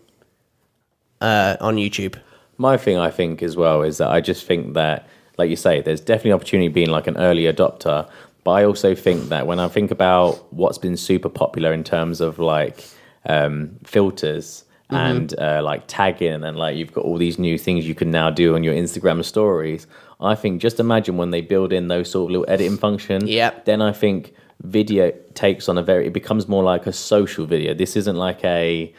uh, 1.21 1.57
on 1.61 1.77
YouTube. 1.77 2.19
My 2.57 2.77
thing, 2.77 2.97
I 2.97 3.11
think, 3.11 3.43
as 3.43 3.57
well, 3.57 3.83
is 3.83 3.99
that 3.99 4.09
I 4.09 4.21
just 4.21 4.47
think 4.47 4.75
that, 4.75 5.09
like 5.39 5.51
you 5.51 5.57
say, 5.57 5.81
there's 5.81 6.01
definitely 6.01 6.33
opportunity 6.33 6.69
being 6.69 6.91
like 6.91 7.07
an 7.07 7.17
early 7.19 7.43
adopter. 7.43 8.09
But 8.45 8.51
I 8.53 8.65
also 8.65 8.95
think 8.95 9.29
that 9.29 9.47
when 9.47 9.59
I 9.59 9.69
think 9.69 9.91
about 9.91 10.53
what's 10.53 10.79
been 10.79 10.97
super 10.97 11.29
popular 11.29 11.73
in 11.73 11.83
terms 11.85 12.21
of 12.21 12.39
like 12.39 12.85
um, 13.27 13.71
filters 13.85 14.65
Mhm. 14.91 14.97
and 14.97 15.39
uh, 15.41 15.61
like 15.65 15.85
tagging, 15.87 16.45
and 16.45 16.59
like 16.59 16.77
you've 16.77 16.93
got 16.93 17.05
all 17.05 17.17
these 17.17 17.39
new 17.39 17.57
things 17.57 17.89
you 17.89 17.95
can 17.95 18.11
now 18.11 18.29
do 18.31 18.55
on 18.55 18.63
your 18.63 18.75
Instagram 18.75 19.25
stories. 19.25 19.87
I 20.21 20.35
think 20.35 20.61
just 20.63 20.79
imagine 20.79 21.17
when 21.17 21.31
they 21.31 21.41
build 21.41 21.73
in 21.73 21.89
those 21.89 22.11
sort 22.11 22.27
of 22.29 22.31
little 22.33 22.47
editing 22.53 22.77
function. 22.77 23.27
Yeah. 23.27 23.51
Then 23.65 23.81
I 23.83 23.93
think 23.93 24.35
video 24.63 25.11
takes 25.35 25.69
on 25.69 25.79
a 25.79 25.83
very. 25.83 26.07
It 26.07 26.13
becomes 26.13 26.49
more 26.49 26.63
like 26.63 26.87
a 26.87 26.93
social 26.93 27.47
video. 27.47 27.73
This 27.75 27.97
isn't 27.97 28.17
like 28.17 28.45
a 28.45 28.93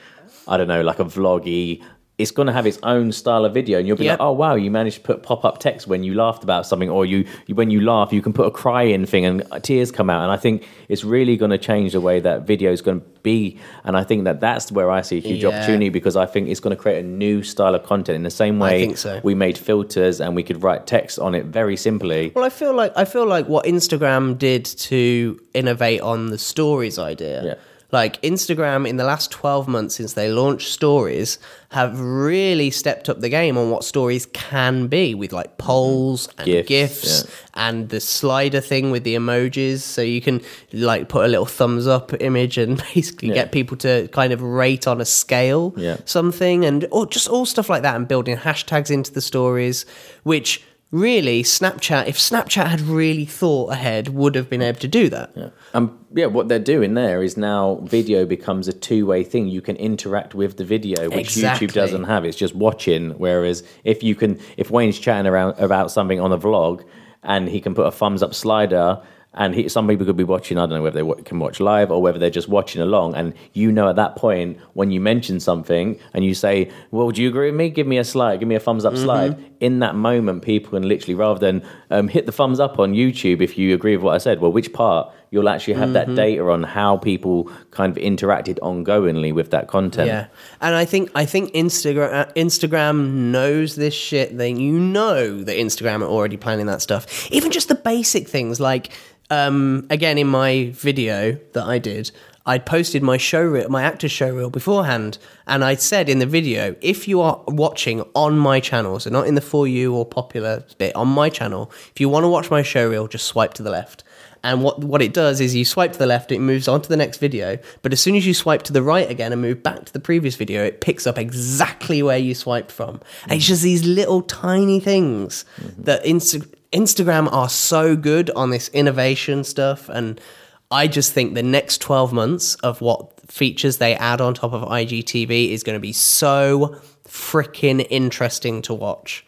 I 0.47 0.57
don't 0.57 0.67
know, 0.67 0.81
like 0.81 0.99
a 0.99 1.05
vloggy. 1.05 1.81
It's 2.17 2.31
going 2.31 2.47
to 2.47 2.53
have 2.53 2.65
its 2.65 2.79
own 2.83 3.11
style 3.11 3.43
of 3.43 3.53
video, 3.53 3.77
and 3.77 3.85
you'll 3.87 3.97
be 3.97 4.05
Yep. 4.05 4.19
like, 4.19 4.25
"Oh 4.25 4.31
wow, 4.31 4.55
you 4.55 4.71
managed 4.71 4.97
to 4.97 5.01
put 5.01 5.21
pop-up 5.21 5.57
text 5.59 5.85
when 5.85 6.01
you 6.03 6.13
laughed 6.13 6.43
about 6.45 6.65
something, 6.65 6.89
or 6.89 7.05
you, 7.05 7.25
you 7.45 7.55
when 7.55 7.69
you 7.71 7.81
laugh, 7.81 8.13
you 8.13 8.21
can 8.21 8.31
put 8.31 8.47
a 8.47 8.51
cry-in 8.51 9.05
thing, 9.05 9.25
and 9.25 9.43
uh, 9.51 9.59
tears 9.59 9.91
come 9.91 10.09
out." 10.09 10.23
And 10.23 10.31
I 10.31 10.37
think 10.37 10.65
it's 10.87 11.03
really 11.03 11.35
going 11.35 11.51
to 11.51 11.57
change 11.57 11.91
the 11.91 11.99
way 11.99 12.21
that 12.21 12.47
video 12.47 12.71
is 12.71 12.81
going 12.81 13.01
to 13.01 13.05
be, 13.21 13.59
and 13.83 13.97
I 13.97 14.05
think 14.05 14.23
that 14.23 14.39
that's 14.39 14.71
where 14.71 14.89
I 14.89 15.01
see 15.01 15.17
a 15.17 15.19
huge 15.19 15.43
Yeah. 15.43 15.49
opportunity 15.49 15.89
because 15.89 16.15
I 16.15 16.25
think 16.25 16.47
it's 16.47 16.61
going 16.61 16.73
to 16.75 16.81
create 16.81 17.03
a 17.03 17.07
new 17.07 17.43
style 17.43 17.75
of 17.75 17.83
content 17.83 18.15
in 18.15 18.23
the 18.23 18.29
same 18.29 18.59
way 18.59 18.93
so. 18.93 19.19
we 19.23 19.35
made 19.35 19.57
filters 19.57 20.21
and 20.21 20.37
we 20.37 20.43
could 20.43 20.63
write 20.63 20.87
text 20.87 21.19
on 21.19 21.35
it 21.35 21.45
very 21.47 21.75
simply. 21.75 22.31
Well, 22.33 22.45
I 22.45 22.49
feel 22.49 22.73
like 22.73 22.93
I 22.95 23.03
feel 23.03 23.25
like 23.25 23.47
what 23.49 23.65
Instagram 23.65 24.37
did 24.37 24.63
to 24.89 25.37
innovate 25.53 25.99
on 25.99 26.27
the 26.27 26.37
stories 26.37 26.97
idea. 26.97 27.43
Yeah. 27.43 27.53
Like 27.91 28.21
Instagram 28.21 28.87
in 28.87 28.97
the 28.97 29.03
last 29.03 29.31
12 29.31 29.67
months 29.67 29.95
since 29.95 30.13
they 30.13 30.29
launched 30.29 30.69
stories 30.71 31.39
have 31.69 31.99
really 31.99 32.71
stepped 32.71 33.09
up 33.09 33.19
the 33.19 33.29
game 33.29 33.57
on 33.57 33.69
what 33.69 33.83
stories 33.83 34.25
can 34.27 34.87
be 34.87 35.13
with 35.13 35.31
like 35.33 35.57
polls 35.57 36.27
mm-hmm. 36.27 36.39
and 36.41 36.47
GIFs, 36.47 36.67
GIFs, 36.67 37.23
yeah. 37.23 37.31
and 37.67 37.89
the 37.89 37.99
slider 37.99 38.61
thing 38.61 38.91
with 38.91 39.03
the 39.03 39.15
emojis 39.15 39.79
so 39.79 40.01
you 40.01 40.21
can 40.21 40.41
like 40.73 41.09
put 41.09 41.25
a 41.25 41.27
little 41.27 41.45
thumbs 41.45 41.85
up 41.87 42.11
image 42.21 42.57
and 42.57 42.77
basically 42.93 43.29
Yeah. 43.29 43.35
get 43.35 43.51
people 43.51 43.77
to 43.77 44.07
kind 44.09 44.33
of 44.33 44.41
rate 44.41 44.87
on 44.87 44.99
a 45.01 45.05
scale 45.05 45.73
Yeah. 45.77 45.97
something 46.05 46.65
and 46.65 46.87
or 46.91 47.05
just 47.05 47.27
all 47.27 47.45
stuff 47.45 47.69
like 47.69 47.83
that 47.83 47.95
and 47.95 48.07
building 48.07 48.37
hashtags 48.37 48.89
into 48.89 49.11
the 49.11 49.21
stories 49.21 49.85
which 50.23 50.63
really 50.95 51.43
snapchat 51.43 52.07
if 52.07 52.17
snapchat 52.17 52.67
had 52.67 52.81
really 52.81 53.25
thought 53.25 53.71
ahead 53.71 54.09
would 54.09 54.35
have 54.35 54.49
been 54.49 54.61
able 54.61 54.79
to 54.79 54.87
do 54.87 55.09
that 55.09 55.31
Yeah. 55.35 55.49
Um, 55.73 56.05
yeah, 56.15 56.27
what 56.27 56.47
they're 56.47 56.59
doing 56.59 56.93
there 56.93 57.21
is 57.21 57.35
now 57.35 57.81
video 57.83 58.25
becomes 58.25 58.69
a 58.69 58.73
two 58.73 59.05
way 59.05 59.23
thing. 59.23 59.49
You 59.49 59.61
can 59.61 59.75
interact 59.75 60.33
with 60.33 60.55
the 60.55 60.63
video, 60.63 61.09
which 61.09 61.35
Exactly. 61.35 61.67
YouTube 61.67 61.73
doesn't 61.73 62.05
have. 62.05 62.23
It's 62.23 62.37
just 62.37 62.55
watching. 62.55 63.11
Whereas 63.11 63.63
if 63.83 64.01
you 64.01 64.15
can, 64.15 64.39
if 64.55 64.71
Wayne's 64.71 64.97
chatting 64.97 65.27
around 65.27 65.55
about 65.59 65.91
something 65.91 66.21
on 66.21 66.31
a 66.31 66.37
vlog 66.37 66.85
and 67.23 67.49
he 67.49 67.59
can 67.59 67.75
put 67.75 67.85
a 67.85 67.91
thumbs 67.91 68.23
up 68.23 68.33
slider. 68.33 69.01
And 69.37 69.53
he, 69.53 69.67
some 69.69 69.87
people 69.87 70.05
could 70.05 70.15
be 70.17 70.23
watching. 70.23 70.57
I 70.57 70.61
don't 70.61 70.69
know 70.77 70.81
whether 70.81 70.95
they 70.95 71.03
wa- 71.03 71.15
can 71.25 71.39
watch 71.39 71.59
live 71.59 71.91
or 71.91 72.01
whether 72.01 72.17
they're 72.17 72.29
just 72.29 72.47
watching 72.47 72.81
along. 72.81 73.15
And 73.15 73.33
you 73.53 73.71
know, 73.71 73.89
at 73.89 73.97
that 73.97 74.15
point, 74.15 74.57
when 74.73 74.91
you 74.91 74.99
mention 75.01 75.39
something 75.39 75.99
and 76.13 76.23
you 76.23 76.33
say, 76.33 76.71
"Well, 76.91 77.11
do 77.11 77.21
you 77.21 77.29
agree 77.29 77.47
with 77.51 77.55
me? 77.59 77.69
Give 77.69 77.85
me 77.85 77.97
a 77.97 78.03
slide. 78.03 78.39
Give 78.39 78.47
me 78.47 78.55
a 78.55 78.59
thumbs 78.59 78.85
up 78.85 78.93
Mm-hmm. 78.93 79.03
slide." 79.03 79.43
In 79.59 79.79
that 79.79 79.95
moment, 79.95 80.41
people 80.43 80.71
can 80.71 80.87
literally, 80.87 81.15
rather 81.15 81.39
than 81.39 81.63
um, 81.89 82.07
hit 82.07 82.25
the 82.25 82.31
thumbs 82.31 82.59
up 82.59 82.77
on 82.79 82.93
YouTube 82.93 83.41
if 83.41 83.57
you 83.57 83.73
agree 83.73 83.95
with 83.95 84.03
what 84.03 84.15
I 84.15 84.19
said. 84.19 84.39
Well, 84.41 84.51
which 84.51 84.71
part? 84.73 85.11
You'll 85.35 85.49
actually 85.49 85.73
have 85.73 85.89
Mm-hmm. 85.89 86.15
that 86.15 86.15
data 86.15 86.43
on 86.49 86.63
how 86.63 86.95
people 86.97 87.51
kind 87.71 87.95
of 87.95 88.01
interacted 88.01 88.57
ongoingly 88.59 89.33
with 89.33 89.51
that 89.51 89.67
content. 89.67 90.07
Yeah, 90.07 90.27
and 90.61 90.73
I 90.73 90.85
think 90.85 91.11
I 91.13 91.25
think 91.25 91.53
Instagram 91.53 92.11
uh, 92.13 92.25
Instagram 92.35 92.95
knows 93.35 93.75
this 93.75 93.93
shit. 93.93 94.37
Then 94.37 94.57
you 94.57 94.79
know 94.79 95.43
that 95.43 95.57
Instagram 95.57 95.99
are 96.01 96.11
already 96.15 96.37
planning 96.37 96.67
that 96.67 96.81
stuff. 96.81 97.29
Even 97.31 97.51
just 97.51 97.67
the 97.67 97.75
basic 97.75 98.27
things 98.29 98.59
like, 98.59 98.91
um, 99.29 99.85
again 99.89 100.17
in 100.17 100.27
my 100.27 100.71
video 100.73 101.37
that 101.53 101.65
I 101.65 101.77
did, 101.79 102.11
I'd 102.45 102.65
posted 102.65 103.01
my 103.03 103.17
show 103.17 103.43
reel, 103.43 103.69
my 103.69 103.83
actor's 103.83 104.11
show 104.11 104.31
reel 104.33 104.49
beforehand, 104.49 105.17
and 105.47 105.63
I 105.63 105.75
said 105.75 106.09
in 106.09 106.19
the 106.19 106.27
video, 106.27 106.75
if 106.81 107.07
you 107.07 107.21
are 107.21 107.43
watching 107.47 108.03
on 108.13 108.37
my 108.37 108.59
channel, 108.59 108.99
so 108.99 109.09
not 109.09 109.27
in 109.27 109.35
the 109.35 109.41
for 109.41 109.67
you 109.67 109.95
or 109.95 110.05
popular 110.05 110.63
bit 110.77 110.95
on 110.95 111.07
my 111.07 111.29
channel, 111.29 111.71
if 111.93 111.99
you 111.99 112.07
want 112.07 112.23
to 112.23 112.29
watch 112.29 112.51
my 112.51 112.61
show 112.63 112.87
reel, 112.89 113.07
just 113.07 113.25
swipe 113.25 113.53
to 113.55 113.63
the 113.63 113.71
left. 113.71 114.03
And 114.45 114.61
what 114.61 114.83
what 114.83 115.01
it 115.01 115.11
does 115.11 115.41
is 115.41 115.55
you 115.55 115.65
swipe 115.65 115.93
to 115.93 115.97
the 115.97 116.05
left, 116.05 116.31
it 116.31 116.39
moves 116.39 116.67
on 116.67 116.79
to 116.83 116.87
the 116.87 116.95
next 116.95 117.17
video. 117.17 117.57
But 117.81 117.93
as 117.93 117.99
soon 117.99 118.15
as 118.15 118.27
you 118.27 118.35
swipe 118.35 118.61
to 118.63 118.73
the 118.73 118.83
right 118.83 119.09
again 119.09 119.33
and 119.33 119.41
move 119.41 119.63
back 119.63 119.85
to 119.85 119.91
the 119.91 119.99
previous 119.99 120.35
video, 120.35 120.63
it 120.63 120.81
picks 120.81 121.07
up 121.07 121.17
exactly 121.17 122.03
where 122.03 122.19
you 122.19 122.35
swiped 122.35 122.71
from. 122.71 123.01
And 123.23 123.33
it's 123.33 123.47
just 123.47 123.63
these 123.63 123.83
little 123.83 124.21
tiny 124.21 124.79
things 124.79 125.45
that 125.79 126.03
Insta- 126.03 126.53
Instagram 126.71 127.27
are 127.33 127.49
so 127.49 127.95
good 127.95 128.29
on 128.35 128.51
this 128.51 128.69
innovation 128.69 129.43
stuff. 129.43 129.89
And 129.89 130.21
I 130.69 130.87
just 130.87 131.11
think 131.11 131.33
the 131.33 131.41
next 131.41 131.81
12 131.81 132.13
months 132.13 132.53
of 132.55 132.81
what 132.81 133.19
features 133.31 133.79
they 133.79 133.95
add 133.95 134.21
on 134.21 134.35
top 134.35 134.53
of 134.53 134.61
IGTV 134.61 135.49
is 135.49 135.63
going 135.63 135.75
to 135.75 135.79
be 135.79 135.91
so 135.91 136.79
freaking 137.07 137.83
interesting 137.89 138.61
to 138.61 138.75
watch. 138.75 139.25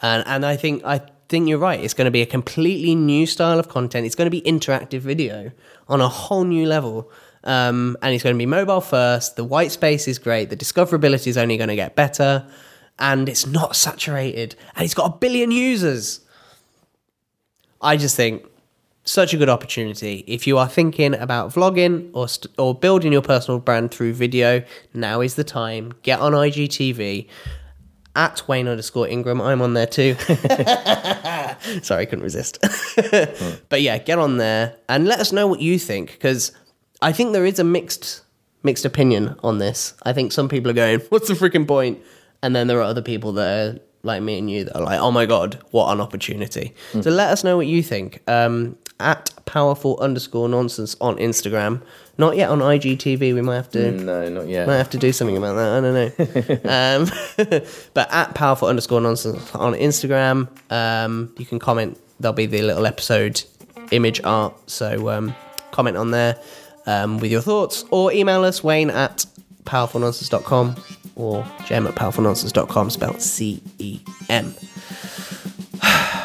And 0.00 0.24
and 0.26 0.46
I 0.46 0.56
think 0.56 0.84
I 0.84 1.02
think 1.34 1.48
you're 1.48 1.58
right. 1.58 1.80
It's 1.80 1.94
going 1.94 2.04
to 2.04 2.12
be 2.12 2.22
a 2.22 2.26
completely 2.26 2.94
new 2.94 3.26
style 3.26 3.58
of 3.58 3.68
content. 3.68 4.06
It's 4.06 4.14
going 4.14 4.26
to 4.26 4.30
be 4.30 4.42
interactive 4.42 5.00
video 5.00 5.50
on 5.88 6.00
a 6.00 6.08
whole 6.08 6.44
new 6.44 6.64
level. 6.64 7.10
Um, 7.42 7.96
and 8.02 8.14
it's 8.14 8.22
going 8.22 8.36
to 8.36 8.38
be 8.38 8.46
mobile 8.46 8.80
first. 8.80 9.34
The 9.34 9.42
white 9.42 9.72
space 9.72 10.06
is 10.06 10.20
great. 10.20 10.48
The 10.48 10.56
discoverability 10.56 11.26
is 11.26 11.36
only 11.36 11.56
going 11.56 11.70
to 11.70 11.74
get 11.74 11.96
better. 11.96 12.46
And 13.00 13.28
it's 13.28 13.46
not 13.48 13.74
saturated. 13.74 14.54
And 14.76 14.84
it's 14.84 14.94
got 14.94 15.06
a 15.12 15.16
billion 15.16 15.50
users. 15.50 16.20
I 17.82 17.96
just 17.96 18.14
think 18.14 18.46
such 19.04 19.34
a 19.34 19.36
good 19.36 19.48
opportunity. 19.48 20.22
If 20.28 20.46
you 20.46 20.56
are 20.56 20.68
thinking 20.68 21.14
about 21.14 21.52
vlogging 21.52 22.10
or 22.12 22.28
st- 22.28 22.54
or 22.58 22.76
building 22.76 23.12
your 23.12 23.22
personal 23.22 23.58
brand 23.58 23.90
through 23.90 24.12
video, 24.14 24.62
now 24.94 25.20
is 25.20 25.34
the 25.34 25.44
time. 25.44 25.94
Get 26.02 26.20
on 26.20 26.30
IGTV 26.32 27.26
at 28.16 28.46
Wayne 28.48 28.68
underscore 28.68 29.08
Ingram. 29.08 29.40
I'm 29.40 29.62
on 29.62 29.74
there 29.74 29.86
too. 29.86 30.14
Sorry, 31.82 32.02
I 32.02 32.04
couldn't 32.04 32.22
resist. 32.22 32.58
but 33.68 33.82
yeah, 33.82 33.98
get 33.98 34.18
on 34.18 34.36
there 34.36 34.76
and 34.88 35.06
let 35.06 35.20
us 35.20 35.32
know 35.32 35.46
what 35.46 35.60
you 35.60 35.78
think 35.78 36.12
because 36.12 36.52
I 37.02 37.12
think 37.12 37.32
there 37.32 37.46
is 37.46 37.58
a 37.58 37.64
mixed 37.64 38.22
mixed 38.62 38.84
opinion 38.84 39.36
on 39.42 39.58
this. 39.58 39.94
I 40.04 40.12
think 40.12 40.32
some 40.32 40.48
people 40.48 40.70
are 40.70 40.74
going, 40.74 41.00
"What's 41.10 41.28
the 41.28 41.34
freaking 41.34 41.66
point?" 41.66 42.00
and 42.44 42.54
then 42.54 42.66
there 42.66 42.78
are 42.78 42.82
other 42.82 43.00
people 43.00 43.32
that 43.32 43.48
are 43.48 43.80
like 44.04 44.22
me 44.22 44.38
and 44.38 44.50
you 44.50 44.64
that 44.64 44.76
are 44.76 44.82
like, 44.82 45.00
"Oh 45.00 45.10
my 45.10 45.26
god, 45.26 45.58
what 45.70 45.92
an 45.92 46.00
opportunity!" 46.00 46.74
So 46.92 47.10
let 47.10 47.30
us 47.30 47.44
know 47.44 47.56
what 47.56 47.66
you 47.66 47.82
think. 47.82 48.22
Um, 48.28 48.76
at 49.00 49.30
powerful 49.44 49.98
underscore 50.00 50.48
nonsense 50.48 50.96
on 51.00 51.16
Instagram. 51.16 51.82
Not 52.16 52.36
yet 52.36 52.48
on 52.48 52.60
IGTV. 52.60 53.34
We 53.34 53.40
might 53.40 53.56
have 53.56 53.70
to. 53.70 53.90
No, 53.90 54.28
not 54.28 54.48
yet. 54.48 54.66
Might 54.66 54.76
have 54.76 54.90
to 54.90 54.98
do 54.98 55.12
something 55.12 55.36
about 55.36 55.54
that. 55.54 55.72
I 55.72 55.80
don't 55.80 56.62
know. 56.64 57.10
um, 57.50 57.60
but 57.94 58.12
at 58.12 58.34
powerful 58.34 58.68
underscore 58.68 59.00
nonsense 59.00 59.54
on 59.54 59.74
Instagram, 59.74 60.48
um, 60.70 61.34
you 61.38 61.44
can 61.46 61.58
comment. 61.58 61.98
There'll 62.20 62.32
be 62.32 62.46
the 62.46 62.62
little 62.62 62.86
episode 62.86 63.42
image 63.90 64.20
art. 64.22 64.70
So 64.70 65.08
um, 65.08 65.34
comment 65.72 65.96
on 65.96 66.12
there 66.12 66.38
um, 66.86 67.18
with 67.18 67.32
your 67.32 67.40
thoughts 67.40 67.84
or 67.90 68.12
email 68.12 68.44
us, 68.44 68.62
Wayne 68.62 68.90
at 68.90 69.26
powerfulnonsense.com 69.64 70.76
or 71.16 71.46
Jem 71.64 71.86
at 71.86 71.94
powerfulnonsense.com, 71.94 72.90
spelled 72.90 73.20
C 73.20 73.62
E 73.78 74.00
M. 74.28 74.54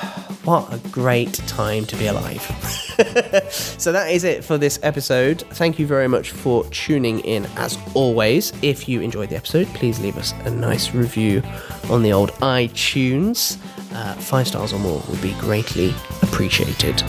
What 0.46 0.74
a 0.74 0.80
great 0.90 1.34
time 1.34 1.86
to 1.86 1.96
be 1.96 2.08
alive. 2.08 2.42
so 3.52 3.92
that 3.92 4.10
is 4.10 4.24
it 4.24 4.44
for 4.44 4.58
this 4.58 4.80
episode. 4.82 5.42
Thank 5.52 5.78
you 5.78 5.86
very 5.86 6.08
much 6.08 6.32
for 6.32 6.64
tuning 6.72 7.20
in 7.20 7.46
as 7.58 7.78
always. 7.94 8.52
If 8.64 8.90
you 8.90 9.02
enjoyed 9.02 9.30
the 9.30 9.36
episode, 9.36 9.68
please 9.76 10.00
leave 10.00 10.18
us 10.18 10.34
a 10.46 10.50
nice 10.50 10.96
review 10.96 11.44
on 11.90 12.02
the 12.02 12.14
old 12.14 12.32
iTunes. 12.36 13.58
Uh, 13.94 14.14
five 14.16 14.48
stars 14.48 14.74
or 14.74 14.80
more 14.80 15.04
would 15.10 15.22
be 15.22 15.34
greatly 15.34 15.94
appreciated. 16.24 17.04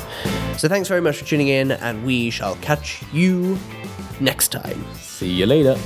So 0.58 0.68
thanks 0.68 0.88
very 0.88 1.00
much 1.00 1.16
for 1.16 1.24
tuning 1.24 1.48
in, 1.48 1.70
and 1.70 2.04
we 2.04 2.28
shall 2.30 2.56
catch 2.56 3.02
you 3.12 3.58
next 4.20 4.48
time. 4.48 4.84
See 4.96 5.32
you 5.32 5.46
later. 5.46 5.78